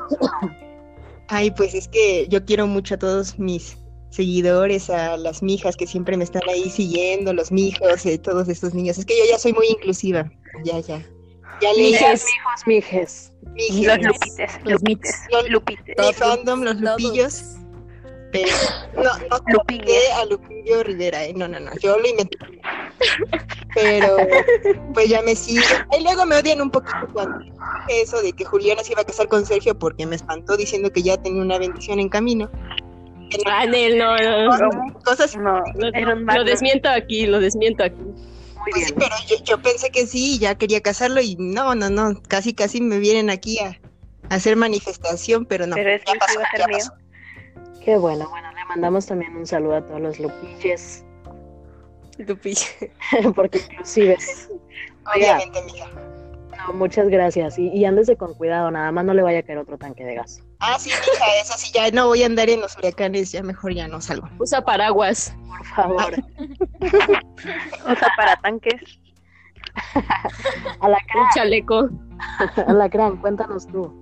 Ay, 1.29 1.51
pues 1.51 1.75
es 1.75 1.89
que 1.89 2.27
yo 2.29 2.45
quiero 2.45 2.67
mucho 2.67 2.95
a 2.95 2.99
todos 2.99 3.39
mis 3.39 3.77
seguidores, 4.11 4.91
a 4.91 5.17
las 5.17 5.43
mijas 5.43 5.77
que 5.77 5.87
siempre 5.87 6.17
me 6.17 6.25
están 6.25 6.43
ahí 6.49 6.71
siguiendo, 6.71 7.33
los 7.33 7.53
mijos, 7.53 8.05
eh, 8.07 8.19
todos 8.19 8.49
estos 8.49 8.75
niños. 8.75 8.99
Es 8.99 9.05
que 9.07 9.17
yo 9.19 9.25
ya 9.31 9.39
soy 9.39 9.53
muy 9.53 9.67
inclusiva. 9.69 10.31
Ya, 10.65 10.79
ya. 10.81 11.03
Ya 11.61 11.73
le 11.73 11.83
Mijes, 11.83 12.25
mijos, 12.25 12.67
mijes. 12.67 13.33
mijes, 13.55 13.87
Los 13.87 13.99
lupites, 13.99 14.53
Los 14.65 14.81
lupites, 14.83 15.17
Los- 15.31 15.51
lupites. 15.51 15.97
mi 15.99 16.13
fandom, 16.13 16.63
los 16.63 16.77
lupillos. 16.81 17.43
Pero 18.31 18.51
no, 18.95 19.03
no 19.31 19.39
Lupillo. 19.49 19.93
a 20.21 20.25
Lupillo 20.27 20.83
Rivera, 20.85 21.25
eh. 21.25 21.33
No, 21.35 21.49
no, 21.49 21.59
no. 21.59 21.71
Yo 21.81 21.99
lo 21.99 22.07
inventé. 22.07 22.37
Pero 23.75 24.17
pues 24.95 25.09
ya 25.09 25.23
me 25.23 25.35
siguen. 25.35 25.65
Y 25.99 26.03
luego 26.03 26.27
me 26.27 26.37
odian 26.37 26.61
un 26.61 26.71
poquito 26.71 27.09
cuando 27.13 27.39
dije 27.39 28.03
eso 28.03 28.21
de 28.21 28.33
que 28.33 28.45
Juliana 28.45 28.83
se 28.85 28.93
iba 28.93 29.01
a 29.03 29.05
casar 29.05 29.29
con 29.29 29.47
Sergio 29.47 29.79
porque 29.79 30.05
me 30.07 30.17
espantó 30.17 30.57
diciendo 30.57 30.93
que 30.93 31.03
ya 31.03 31.17
tenía 31.17 31.41
una 31.43 31.59
bendición 31.59 32.01
en 32.01 32.09
camino. 32.09 32.51
Ah, 33.47 33.67
Nel, 33.67 33.99
no, 33.99 34.17
no, 34.17 34.59
no. 34.59 34.95
Cosas 35.05 35.37
No, 35.37 35.63
Lo, 35.75 36.45
desmiento 36.45 36.89
aquí, 36.89 37.27
lo 37.27 37.41
desmiento 37.41 37.85
aquí. 37.85 38.01
Muy 38.01 38.73
Pues 38.73 38.87
sí, 38.87 38.95
pero 38.97 39.15
yo, 39.29 39.37
yo 39.45 39.63
pensé 39.63 39.91
que 39.91 40.07
sí, 40.07 40.39
ya 40.39 40.57
quería 40.57 40.81
casarlo 40.81 41.21
y 41.21 41.37
no, 41.39 41.75
no, 41.75 41.91
no, 41.91 42.21
casi 42.29 42.55
casi 42.55 42.81
me 42.81 42.99
vienen 42.99 43.31
aquí 43.31 43.59
a, 43.59 43.79
a 44.29 44.35
hacer 44.35 44.57
manifestación, 44.57 45.47
pero 45.47 45.67
no, 45.67 45.75
Pero 45.75 45.91
es 45.91 46.05
que 46.05 46.19
pasó, 46.19 46.35
iba 46.35 46.45
a 46.45 46.57
ser 46.57 46.69
mío. 46.69 46.79
pasó. 46.79 46.93
Qué 47.85 47.97
bueno. 47.97 48.29
Bueno, 48.29 48.53
le 48.53 48.65
mandamos 48.65 49.07
también 49.07 49.37
un 49.37 49.47
saludo 49.47 49.77
a 49.77 49.87
todos 49.87 50.01
los 50.01 50.19
lupilles, 50.19 51.05
Lupillo. 52.19 52.67
porque 53.35 53.59
inclusive. 53.59 54.17
Obviamente, 55.15 55.63
mija. 55.63 55.89
No, 56.59 56.73
muchas 56.75 57.09
gracias. 57.09 57.59
Y, 57.59 57.69
y 57.69 57.85
ándese 57.85 58.17
con 58.17 58.35
cuidado, 58.35 58.71
nada 58.71 58.91
más 58.93 59.05
no 59.05 59.15
le 59.15 59.23
vaya 59.23 59.41
a 59.41 59.43
caer 59.43 59.59
otro 59.59 59.79
tanque 59.79 60.05
de 60.05 60.17
gas. 60.17 60.43
Ah, 60.61 60.77
sí, 60.79 60.91
hija, 60.91 61.25
eso 61.41 61.55
sí, 61.57 61.71
ya 61.73 61.91
no 61.91 62.09
voy 62.09 62.23
a 62.23 62.27
andar 62.27 62.51
en 62.51 62.61
los 62.61 62.77
huracanes, 62.77 63.33
ya 63.33 63.43
mejor 63.43 63.75
ya 63.75 63.87
no 63.89 64.01
salgo. 64.01 64.29
Usa 64.39 64.65
paraguas. 64.65 65.35
Por 65.47 65.67
favor. 65.67 66.15
Usa 66.81 68.09
para 68.17 68.37
tanques. 68.43 68.81
Alacrán, 70.81 71.23
Un 71.23 71.29
chaleco. 71.35 71.89
Alacrán, 72.67 73.17
cuéntanos 73.19 73.67
tú. 73.69 73.93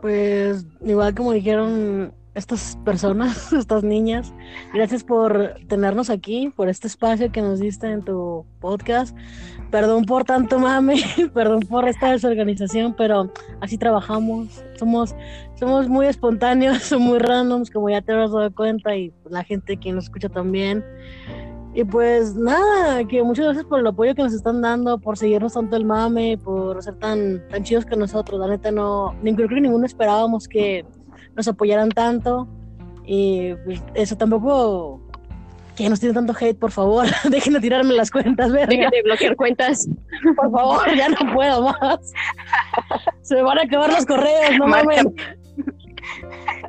Pues 0.00 0.64
igual 0.80 1.14
como 1.14 1.32
dijeron 1.32 2.14
estas 2.34 2.78
personas, 2.84 3.52
estas 3.52 3.84
niñas, 3.84 4.32
gracias 4.72 5.04
por 5.04 5.56
tenernos 5.68 6.10
aquí, 6.10 6.52
por 6.54 6.68
este 6.68 6.86
espacio 6.86 7.30
que 7.30 7.42
nos 7.42 7.60
diste 7.60 7.90
en 7.90 8.02
tu 8.02 8.44
podcast. 8.60 9.16
Perdón 9.70 10.04
por 10.04 10.24
tanto 10.24 10.58
mame, 10.58 10.96
perdón 11.34 11.60
por 11.60 11.88
esta 11.88 12.10
desorganización, 12.10 12.94
pero 12.96 13.32
así 13.60 13.78
trabajamos. 13.78 14.62
Somos, 14.78 15.14
somos 15.54 15.88
muy 15.88 16.06
espontáneos, 16.06 16.78
somos 16.82 17.08
muy 17.08 17.18
randoms, 17.18 17.70
como 17.70 17.90
ya 17.90 18.00
te 18.02 18.12
habrás 18.12 18.32
dado 18.32 18.54
cuenta, 18.54 18.96
y 18.96 19.12
la 19.28 19.44
gente 19.44 19.76
que 19.76 19.92
nos 19.92 20.04
escucha 20.04 20.28
también. 20.28 20.84
Y 21.74 21.84
pues 21.84 22.34
nada, 22.34 23.02
que 23.08 23.22
muchas 23.22 23.46
gracias 23.46 23.64
por 23.64 23.80
el 23.80 23.86
apoyo 23.86 24.14
que 24.14 24.22
nos 24.22 24.34
están 24.34 24.60
dando, 24.60 24.98
por 24.98 25.16
seguirnos 25.16 25.54
tanto 25.54 25.74
el 25.74 25.86
mame, 25.86 26.36
por 26.36 26.82
ser 26.82 26.96
tan, 26.96 27.42
tan 27.48 27.64
chidos 27.64 27.86
que 27.86 27.96
nosotros. 27.96 28.38
La 28.38 28.46
neta 28.46 28.70
no, 28.70 29.14
ni 29.22 29.34
creo 29.34 29.48
que 29.48 29.58
ninguno 29.58 29.86
esperábamos 29.86 30.46
que 30.46 30.84
nos 31.36 31.48
apoyaran 31.48 31.88
tanto. 31.90 32.48
Y 33.04 33.54
pues, 33.64 33.82
eso 33.94 34.16
tampoco, 34.16 35.00
que 35.76 35.88
nos 35.88 35.98
tienen 36.00 36.14
tanto 36.14 36.34
hate, 36.38 36.58
por 36.58 36.70
favor, 36.70 37.06
dejen 37.30 37.54
de 37.54 37.60
tirarme 37.60 37.94
las 37.94 38.10
cuentas, 38.10 38.52
verga. 38.52 38.66
Dejen 38.68 38.90
de 38.90 39.02
bloquear 39.02 39.36
cuentas. 39.36 39.88
Por 40.36 40.50
favor, 40.52 40.94
ya 40.96 41.08
no 41.08 41.32
puedo 41.34 41.62
más. 41.62 42.12
Se 43.22 43.34
me 43.36 43.42
van 43.42 43.58
a 43.58 43.62
acabar 43.62 43.90
los 43.90 44.06
correos, 44.06 44.58
no 44.58 44.66
Marcha. 44.66 44.84
mames. 45.04 45.06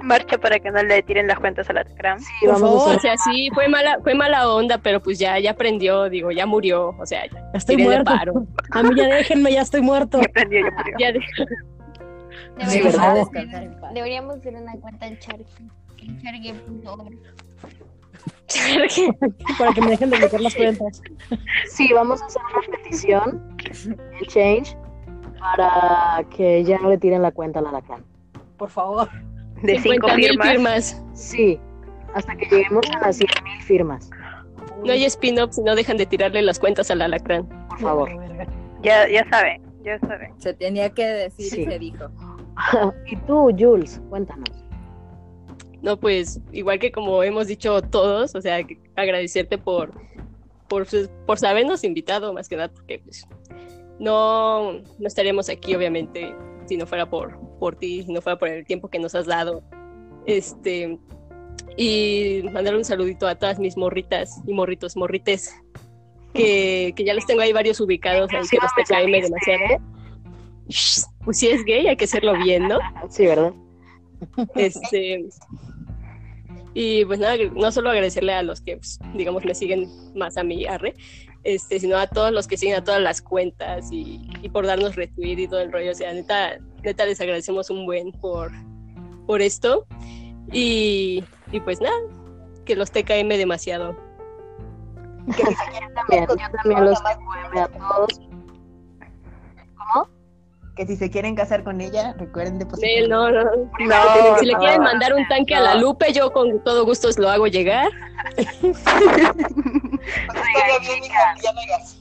Marcha 0.02 0.38
para 0.38 0.60
que 0.60 0.70
no 0.70 0.84
le 0.84 1.02
tiren 1.04 1.28
las 1.28 1.40
cuentas 1.40 1.70
a 1.70 1.74
la 1.74 1.84
Scram. 1.84 2.20
Sí, 2.20 2.26
Por 2.42 2.54
vamos 2.54 2.70
favor. 2.84 2.94
a 2.94 2.98
O 2.98 3.00
sea, 3.00 3.18
sí, 3.18 3.50
fue 3.54 3.68
mala, 3.68 3.98
fue 4.04 4.14
mala 4.16 4.48
onda, 4.50 4.78
pero 4.78 5.02
pues 5.02 5.18
ya, 5.18 5.40
ya 5.40 5.52
aprendió, 5.52 6.10
digo, 6.10 6.32
ya 6.32 6.46
murió. 6.46 6.90
O 7.00 7.06
sea, 7.06 7.26
ya, 7.26 7.50
estoy 7.54 7.78
muerto. 7.78 8.12
paro. 8.12 8.46
A 8.72 8.84
mí 8.84 8.90
ya 8.96 9.06
déjenme, 9.08 9.52
ya 9.54 9.62
estoy 9.62 9.82
muerto. 9.82 10.20
Ya 10.20 10.26
aprendió, 10.28 10.60
ya 10.62 10.68
aprendió. 10.68 10.96
Ya 11.00 11.14
de- 12.58 12.66
Sí, 12.66 12.80
Deberíamos, 12.80 13.30
en 13.36 13.80
paz. 13.82 13.94
deberíamos 13.94 14.36
hacer 14.38 14.56
una 14.56 14.74
cuenta 14.78 15.08
en 15.08 15.20
Charque. 15.20 15.46
En 16.02 16.22
charque.org. 16.22 17.14
para 19.58 19.74
que 19.74 19.82
me 19.82 19.88
dejen 19.92 20.10
de 20.10 20.18
bloquear 20.18 20.42
las 20.42 20.56
cuentas. 20.56 21.02
Sí, 21.70 21.92
vamos 21.94 22.22
a 22.22 22.26
hacer 22.26 22.42
una 22.52 22.78
petición 22.78 23.58
en 23.88 24.26
Change 24.28 24.78
para 25.40 26.24
que 26.36 26.64
ya 26.64 26.78
no 26.80 26.90
le 26.90 26.98
tiren 26.98 27.22
la 27.22 27.32
cuenta 27.32 27.60
al 27.60 27.68
Alacrán. 27.68 28.04
Por 28.58 28.70
favor. 28.70 29.10
De 29.62 29.80
cinco 29.80 30.08
50,000 30.10 30.30
firmas. 30.30 30.50
firmas. 30.94 31.04
Sí, 31.14 31.60
hasta 32.14 32.36
que 32.36 32.46
lleguemos 32.46 32.86
a 32.96 33.00
las 33.08 33.20
100.000 33.20 33.62
firmas, 33.64 34.10
No 34.86 34.92
hay 34.92 35.06
spin-off 35.06 35.54
si 35.54 35.62
no 35.64 35.74
dejan 35.76 35.98
de 35.98 36.06
tirarle 36.06 36.42
las 36.42 36.60
cuentas 36.60 36.92
al 36.92 37.02
alacrán. 37.02 37.48
por 37.70 37.80
favor. 37.80 38.10
Ya, 38.84 39.08
ya 39.08 39.26
saben, 39.30 39.62
ya 39.84 40.00
saben. 40.00 40.34
Se 40.40 40.54
tenía 40.54 40.90
que 40.90 41.06
decir 41.06 41.50
Sí. 41.50 41.62
y 41.62 41.66
se 41.66 41.80
dijo. 41.80 42.06
y 43.06 43.16
tú, 43.18 43.50
Jules, 43.58 44.02
cuéntanos. 44.10 44.50
No, 45.82 46.00
pues 46.00 46.40
igual 46.54 46.80
que 46.80 46.92
como 46.92 47.24
hemos 47.24 47.48
dicho 47.48 47.82
todos, 47.82 48.34
o 48.36 48.42
sea, 48.42 48.66
agradecerte 48.96 49.58
por, 49.58 49.92
por, 50.70 50.88
por 51.26 51.46
habernos 51.46 51.84
invitado, 51.84 52.34
más 52.34 52.48
que 52.48 52.56
nada, 52.56 52.72
porque 52.72 53.00
pues, 53.00 53.28
no, 54.00 54.74
no 54.74 55.08
estaríamos 55.08 55.50
aquí, 55.50 55.76
obviamente, 55.76 56.34
si 56.68 56.78
no 56.78 56.88
fuera 56.88 57.10
por, 57.10 57.38
por 57.60 57.76
ti, 57.76 58.04
si 58.04 58.14
no 58.14 58.22
fuera 58.22 58.40
por 58.40 58.48
el 58.48 58.66
tiempo 58.66 58.88
que 58.90 58.98
nos 59.00 59.14
has 59.14 59.26
dado. 59.26 59.62
Este, 60.26 60.98
y 61.76 62.44
mandar 62.54 62.76
un 62.76 62.86
saludito 62.86 63.28
a 63.28 63.36
todas 63.36 63.60
mis 63.60 63.76
morritas 63.76 64.42
y 64.48 64.54
morritos, 64.54 64.96
morrites, 64.96 65.54
que, 66.34 66.94
que 66.96 67.04
ya 67.04 67.14
los 67.14 67.26
tengo 67.26 67.42
ahí 67.42 67.54
varios 67.54 67.80
ubicados, 67.80 68.32
ahí 68.34 68.42
que 68.50 68.58
los 68.62 68.72
TKM 68.74 69.12
demasiado. 69.12 69.82
Shh, 70.68 71.02
Pues 71.24 71.40
si 71.40 71.50
es 71.50 71.64
gay, 71.66 71.88
hay 71.88 71.96
que 71.96 72.06
hacerlo 72.06 72.34
bien, 72.44 72.68
¿no? 72.68 72.80
Sí, 73.10 73.26
¿verdad? 73.26 73.54
Este, 74.56 75.26
y 76.74 77.06
pues 77.06 77.20
nada, 77.20 77.36
no 77.54 77.72
solo 77.72 77.90
agradecerle 77.90 78.34
a 78.34 78.42
los 78.44 78.62
que, 78.62 78.78
pues, 78.78 79.00
digamos, 79.14 79.46
me 79.46 79.54
siguen 79.54 79.90
más 80.16 80.38
a 80.38 80.44
mi 80.44 80.66
arre, 80.66 80.96
este, 81.44 81.80
sino 81.80 81.98
a 81.98 82.08
todos 82.08 82.32
los 82.32 82.48
que 82.48 82.58
siguen 82.58 82.76
a 82.78 82.84
todas 82.84 83.02
las 83.02 83.22
cuentas 83.22 83.92
y, 83.92 84.22
y 84.42 84.50
por 84.50 84.66
darnos 84.66 84.96
retweet 84.96 85.38
y 85.40 85.48
todo 85.48 85.60
el 85.60 85.72
rollo. 85.72 85.92
O 85.92 85.96
sea, 85.96 86.14
neta, 86.14 86.58
neta 86.84 87.06
les 87.06 87.22
agradecemos 87.22 87.70
un 87.70 87.86
buen 87.86 88.12
por, 88.14 88.52
por 89.28 89.42
esto. 89.42 89.86
Y, 90.52 91.24
y 91.52 91.60
pues 91.60 91.80
nada, 91.80 91.96
que 92.66 92.76
los 92.76 92.92
TKM 92.92 93.30
demasiado. 93.30 93.96
También, 95.26 96.28
yo 96.28 96.36
también 96.58 96.86
los 96.86 97.02
TQM 97.04 97.58
a 97.58 97.68
todos. 97.68 98.22
¿Cómo? 99.78 100.08
Que 100.76 100.88
si 100.88 100.96
se 100.96 101.10
quieren 101.10 101.36
casar 101.36 101.64
con 101.64 101.82
ella, 101.82 102.14
recuerden 102.18 102.60
depositar. 102.60 102.90
Nel, 102.90 103.10
no, 103.10 103.32
no. 103.32 103.44
No, 103.44 104.38
si 104.40 104.46
le 104.46 104.56
quieren 104.56 104.82
mandar 104.82 105.14
un 105.14 105.28
tanque 105.28 105.56
a 105.56 105.62
la 105.62 105.76
Lupe, 105.76 106.12
yo 106.14 106.32
con 106.34 106.64
todo 106.64 106.84
gusto 106.86 107.10
os 107.10 107.20
lo 107.20 107.30
hago 107.30 107.48
llegar. 107.48 107.90
Estaría 108.38 108.74
bien, 110.82 111.04
hija, 111.04 111.36
ya 111.42 111.54
no 111.54 111.62
hagas. 111.62 112.00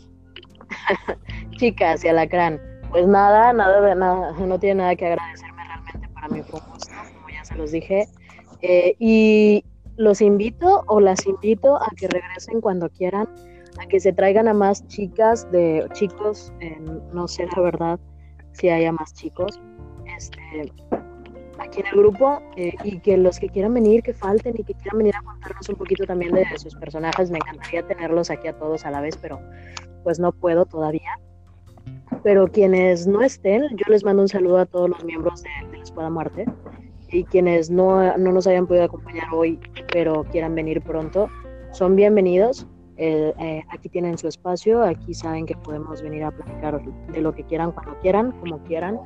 Chicas 1.59 2.05
y 2.05 2.09
Alacrán, 2.09 2.61
pues 2.91 3.07
nada, 3.07 3.53
nada 3.53 3.81
de 3.81 3.95
nada, 3.95 4.33
no 4.33 4.59
tiene 4.59 4.77
nada 4.77 4.97
que 4.97 5.07
agradecerme 5.07 5.65
realmente 5.65 6.09
para 6.09 6.29
mí 6.29 6.43
fue 6.43 6.61
un 6.61 6.67
gusto, 6.73 6.93
como 7.15 7.29
ya 7.29 7.45
se 7.45 7.55
los 7.55 7.71
dije. 7.71 8.09
Eh, 8.63 8.97
y 8.99 9.65
los 9.97 10.21
invito 10.21 10.85
o 10.87 11.01
las 11.01 11.27
invito 11.27 11.77
a 11.77 11.89
que 11.97 12.09
regresen 12.09 12.61
cuando 12.61 12.89
quieran, 12.91 13.29
a 13.81 13.87
que 13.87 14.01
se 14.01 14.13
traigan 14.13 14.49
a 14.49 14.55
más 14.55 14.87
chicas 14.89 15.51
de 15.51 15.87
chicos, 15.93 16.53
eh, 16.61 16.79
no 17.13 17.29
sé 17.29 17.47
la 17.55 17.63
verdad 17.63 18.01
si 18.53 18.69
haya 18.69 18.93
más 18.93 19.15
chicos, 19.15 19.61
este, 20.17 20.73
aquí 21.59 21.81
en 21.81 21.87
el 21.87 21.97
grupo 21.97 22.41
eh, 22.57 22.75
y 22.85 22.99
que 23.01 23.17
los 23.17 23.39
que 23.39 23.49
quieran 23.49 23.75
venir, 23.75 24.03
que 24.03 24.13
falten 24.13 24.55
y 24.59 24.65
que 24.65 24.75
quieran 24.75 24.99
venir 24.99 25.17
a 25.17 25.23
contarnos 25.23 25.69
un 25.69 25.77
poquito 25.77 26.05
también 26.05 26.33
de 26.35 26.47
sus 26.59 26.75
personajes, 26.77 27.31
me 27.31 27.39
encantaría 27.39 27.87
tenerlos 27.87 28.31
aquí 28.31 28.49
a 28.49 28.59
todos 28.59 28.85
a 28.85 28.91
la 28.91 29.01
vez, 29.01 29.17
pero 29.17 29.41
pues 30.05 30.19
no 30.19 30.33
puedo 30.33 30.67
todavía. 30.67 31.19
Pero 32.23 32.47
quienes 32.47 33.07
no 33.07 33.23
estén, 33.23 33.63
yo 33.71 33.85
les 33.89 34.05
mando 34.05 34.23
un 34.23 34.29
saludo 34.29 34.59
a 34.59 34.67
todos 34.67 34.91
los 34.91 35.03
miembros 35.05 35.43
de, 35.43 35.49
la 35.73 35.83
Espada 35.83 36.11
Muerte 36.11 36.45
y 37.13 37.25
quienes 37.25 37.71
no, 37.71 38.17
no 38.17 38.33
nos 38.33 38.47
hayan 38.47 38.67
podido 38.67 38.85
acompañar 38.85 39.27
hoy, 39.33 39.61
pero 39.93 40.25
quieran 40.25 40.55
venir 40.55 40.81
pronto, 40.81 41.29
son 41.73 41.95
bienvenidos. 41.95 42.67
Eh, 42.97 43.33
eh, 43.39 43.63
aquí 43.71 43.89
tienen 43.89 44.17
su 44.17 44.29
espacio, 44.29 44.83
aquí 44.83 45.15
saben 45.15 45.47
que 45.47 45.57
podemos 45.57 46.03
venir 46.03 46.25
a 46.25 46.31
platicar 46.31 46.81
de 47.13 47.21
lo 47.21 47.35
que 47.35 47.45
quieran, 47.45 47.73
cuando 47.73 47.99
quieran, 48.01 48.33
como 48.33 48.63
quieran. 48.65 48.99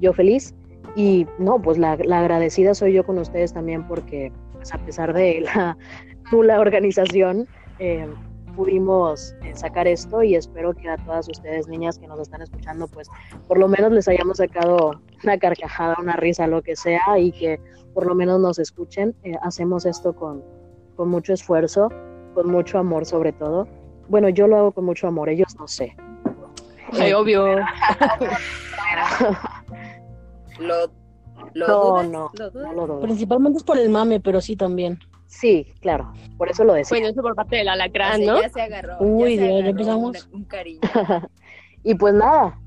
Yo 0.00 0.12
feliz. 0.12 0.54
Y 0.96 1.26
no, 1.38 1.60
pues 1.60 1.78
la, 1.78 1.96
la 1.96 2.20
agradecida 2.20 2.74
soy 2.74 2.94
yo 2.94 3.04
con 3.04 3.18
ustedes 3.18 3.52
también 3.52 3.86
porque 3.86 4.32
pues, 4.54 4.74
a 4.74 4.78
pesar 4.78 5.12
de 5.12 5.42
la 5.42 5.76
nula 6.32 6.60
organización, 6.60 7.46
eh, 7.78 8.08
pudimos 8.50 9.34
eh, 9.42 9.54
sacar 9.54 9.86
esto 9.88 10.22
y 10.22 10.34
espero 10.34 10.74
que 10.74 10.88
a 10.88 10.96
todas 10.98 11.28
ustedes 11.28 11.68
niñas 11.68 11.98
que 11.98 12.06
nos 12.06 12.18
están 12.20 12.42
escuchando 12.42 12.86
pues 12.88 13.08
por 13.48 13.58
lo 13.58 13.68
menos 13.68 13.92
les 13.92 14.08
hayamos 14.08 14.38
sacado 14.38 15.00
una 15.24 15.38
carcajada, 15.38 15.96
una 16.00 16.14
risa, 16.16 16.46
lo 16.46 16.62
que 16.62 16.76
sea 16.76 17.00
y 17.18 17.32
que 17.32 17.60
por 17.94 18.06
lo 18.06 18.14
menos 18.14 18.40
nos 18.40 18.58
escuchen. 18.58 19.14
Eh, 19.24 19.34
hacemos 19.42 19.84
esto 19.86 20.14
con, 20.14 20.42
con 20.96 21.08
mucho 21.08 21.32
esfuerzo, 21.32 21.88
con 22.34 22.48
mucho 22.50 22.78
amor 22.78 23.04
sobre 23.06 23.32
todo. 23.32 23.66
Bueno, 24.08 24.28
yo 24.28 24.46
lo 24.46 24.56
hago 24.56 24.72
con 24.72 24.84
mucho 24.84 25.06
amor, 25.08 25.28
ellos 25.28 25.54
no 25.58 25.66
sé. 25.68 25.96
Ay, 26.92 27.12
obvio. 27.12 27.46
Lo, 30.58 30.90
lo 31.54 31.66
No, 31.66 31.84
dudas, 31.84 32.08
no, 32.08 32.30
lo 32.34 32.50
dudas. 32.50 32.66
no 32.66 32.72
lo 32.74 32.86
dudo. 32.86 33.00
Principalmente 33.00 33.58
es 33.58 33.64
por 33.64 33.78
el 33.78 33.88
mame, 33.88 34.20
pero 34.20 34.40
sí 34.40 34.56
también. 34.56 34.98
Sí, 35.30 35.66
claro, 35.80 36.12
por 36.36 36.50
eso 36.50 36.64
lo 36.64 36.74
decía. 36.74 36.96
Bueno, 36.96 37.08
eso 37.12 37.22
por 37.22 37.34
parte 37.34 37.56
del 37.56 37.68
alacrán, 37.68 38.24
¿no? 38.24 38.42
Ya 38.42 38.48
se 38.48 38.60
agarró. 38.60 38.96
Uy, 39.00 39.36
ya, 39.36 39.42
se 39.42 39.48
agarró 39.48 39.68
empezamos. 39.68 40.28
un 40.32 40.44
cariño. 40.44 40.80
y 41.84 41.94
pues 41.94 42.14
nada, 42.14 42.60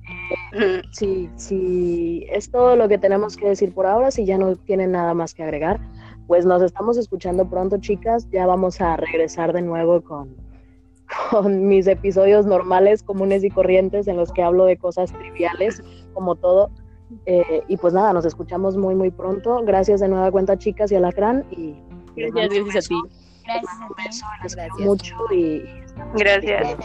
Mm, 0.53 0.91
si, 0.91 1.29
si 1.35 2.25
es 2.31 2.49
todo 2.51 2.75
lo 2.75 2.87
que 2.87 2.97
tenemos 2.97 3.37
que 3.37 3.47
decir 3.47 3.73
por 3.73 3.85
ahora, 3.85 4.11
si 4.11 4.25
ya 4.25 4.37
no 4.37 4.55
tienen 4.55 4.91
nada 4.91 5.13
más 5.13 5.33
que 5.33 5.43
agregar, 5.43 5.79
pues 6.27 6.45
nos 6.45 6.61
estamos 6.61 6.97
escuchando 6.97 7.49
pronto, 7.49 7.77
chicas. 7.77 8.27
Ya 8.31 8.45
vamos 8.45 8.79
a 8.81 8.97
regresar 8.97 9.53
de 9.53 9.61
nuevo 9.61 10.01
con, 10.01 10.35
con 11.31 11.67
mis 11.67 11.87
episodios 11.87 12.45
normales, 12.45 13.03
comunes 13.03 13.43
y 13.43 13.49
corrientes, 13.49 14.07
en 14.07 14.17
los 14.17 14.31
que 14.31 14.43
hablo 14.43 14.65
de 14.65 14.77
cosas 14.77 15.11
triviales, 15.11 15.81
como 16.13 16.35
todo. 16.35 16.69
Eh, 17.25 17.61
y 17.67 17.77
pues 17.77 17.93
nada, 17.93 18.13
nos 18.13 18.25
escuchamos 18.25 18.77
muy, 18.77 18.95
muy 18.95 19.11
pronto. 19.11 19.61
Gracias 19.63 19.99
de 19.99 20.07
nueva 20.07 20.31
cuenta, 20.31 20.57
chicas 20.57 20.91
y 20.91 20.95
alacrán. 20.95 21.45
Y 21.51 21.75
Gracias, 22.15 22.49
gracias 22.63 22.85
a 22.85 22.89
ti. 22.89 22.95
Gracias 23.45 23.73
a 23.81 23.87
ti. 23.87 23.93
Les 24.43 24.55
quiero 24.55 24.75
Gracias. 24.75 24.79
mucho 24.87 25.15
y 25.33 25.63
Gracias. 26.15 26.75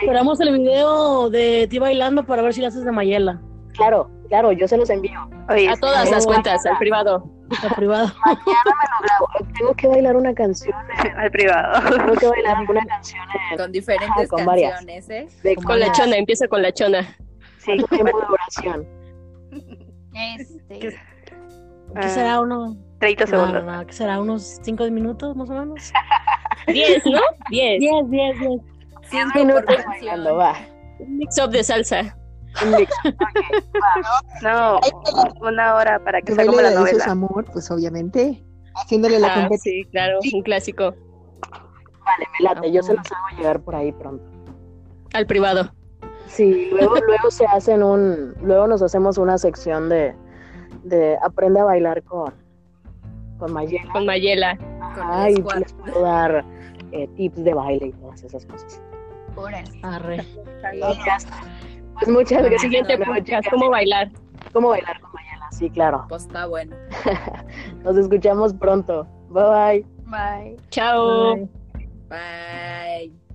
Esperamos 0.00 0.40
el 0.40 0.52
video 0.58 1.30
de 1.30 1.66
ti 1.68 1.78
bailando 1.78 2.24
para 2.24 2.42
ver 2.42 2.54
si 2.54 2.60
la 2.60 2.68
haces 2.68 2.84
de 2.84 2.92
Mayela. 2.92 3.40
claro, 3.74 4.08
claro, 4.28 4.52
yo 4.52 4.68
se 4.68 4.76
los 4.76 4.88
envío. 4.90 5.28
Oye, 5.48 5.68
A 5.68 5.76
todas 5.76 6.10
las 6.10 6.22
sí. 6.22 6.28
cuentas, 6.28 6.64
al 6.66 6.78
privado. 6.78 7.28
A 7.70 7.74
privado. 7.74 8.08
Mañana 8.24 8.42
me 8.66 8.88
lo 8.90 9.06
grabo. 9.06 9.28
Tengo 9.56 9.74
que 9.74 9.86
bailar 9.88 10.16
una 10.16 10.34
canción. 10.34 10.74
eh, 11.04 11.12
al 11.16 11.30
privado. 11.30 11.90
Tengo 11.96 12.12
que 12.14 12.26
bailar 12.28 12.56
una 12.68 12.84
canción 12.86 13.22
eh, 13.52 13.56
Con 13.56 13.72
diferentes 13.72 14.28
con 14.28 14.44
varias. 14.44 14.72
canciones, 14.74 15.10
¿eh? 15.10 15.28
de 15.42 15.56
Con 15.56 15.78
la 15.80 15.92
chona, 15.92 16.16
empieza 16.16 16.48
con 16.48 16.62
la 16.62 16.72
chona. 16.72 17.02
Sí. 17.58 17.66
¿Cuánto 17.78 17.86
tiempo 17.88 18.20
de 18.20 18.26
duración? 18.26 18.86
Este, 20.38 20.96
¿Qué 22.00 22.08
será 22.08 22.40
uno? 22.40 22.74
30 22.98 23.24
No, 23.24 23.30
segundos. 23.30 23.64
no, 23.64 23.76
no, 23.76 23.86
¿qué 23.86 23.92
será? 23.92 24.20
¿Unos 24.20 24.58
5 24.62 24.84
minutos 24.90 25.36
más 25.36 25.50
o 25.50 25.52
menos? 25.54 25.92
10, 26.66 27.06
¿no? 27.06 27.20
10. 27.50 27.80
10, 27.80 28.10
10, 28.10 28.40
10. 28.40 28.60
Cinco 29.08 29.28
por 29.32 29.36
Minutos 29.44 29.64
canción. 29.66 29.88
bailando, 29.90 30.36
va. 30.36 30.54
Un 30.98 31.18
mix-up 31.18 31.50
de 31.50 31.62
salsa. 31.62 32.16
Un 32.64 32.70
mix. 32.76 32.90
No, 34.42 34.80
una 35.40 35.74
hora 35.74 35.98
para 36.00 36.20
que 36.22 36.34
sea 36.34 36.44
como 36.46 36.60
la 36.60 36.70
de 36.70 36.74
Eso 36.74 36.86
es 36.86 36.92
novela. 36.94 37.12
amor, 37.12 37.44
pues 37.52 37.70
obviamente. 37.70 38.42
Haciéndole 38.74 39.18
la 39.18 39.28
Ah, 39.28 39.34
competencia. 39.34 39.72
sí, 39.72 39.84
claro, 39.90 40.18
un 40.34 40.42
clásico. 40.42 40.94
Vale, 42.04 42.26
me 42.38 42.44
late. 42.44 42.72
Yo 42.72 42.82
se 42.82 42.94
los 42.94 43.06
hago 43.12 43.38
llegar 43.38 43.60
por 43.60 43.74
ahí 43.74 43.92
pronto. 43.92 44.24
Al 45.14 45.26
privado. 45.26 45.72
Sí, 46.26 46.68
luego, 46.72 46.96
luego 47.06 47.30
se 47.30 47.46
hacen 47.46 47.82
un, 47.82 48.34
luego 48.42 48.66
nos 48.66 48.82
hacemos 48.82 49.16
una 49.16 49.38
sección 49.38 49.88
de, 49.88 50.14
de 50.82 51.16
aprende 51.24 51.60
a 51.60 51.64
bailar 51.64 52.02
con, 52.02 52.34
con 53.38 53.52
Mayela. 53.52 53.92
Con 53.92 54.06
Mayela. 54.06 54.56
Con 54.94 55.04
Ay, 55.10 55.34
el 55.34 55.38
squad. 55.40 55.58
les 55.58 55.72
puedo 55.74 56.02
dar 56.02 56.44
eh, 56.92 57.08
tips 57.16 57.44
de 57.44 57.54
baile 57.54 57.86
y 57.88 57.92
todas 57.92 58.22
esas 58.22 58.46
cosas. 58.46 58.80
órale. 59.36 59.70
Arre. 59.82 60.24
Y. 60.74 60.80
Pues 61.94 62.08
muchas 62.08 62.40
gracias. 62.40 62.62
Siguiente 62.62 62.98
podcast, 62.98 63.48
¿cómo 63.50 63.70
bailar? 63.70 64.10
¿Cómo 64.52 64.68
bailar 64.68 65.00
con 65.00 65.12
Mayela? 65.12 65.48
Sí, 65.50 65.70
claro. 65.70 66.04
Pues 66.08 66.22
está 66.22 66.46
bueno. 66.46 66.76
Nos 67.84 67.96
escuchamos 67.96 68.54
pronto. 68.54 69.06
Bye 69.30 69.44
bye. 69.44 69.86
Bye. 70.06 70.56
Chao. 70.70 71.34
Bye. 71.36 71.48
Bye. 72.08 73.25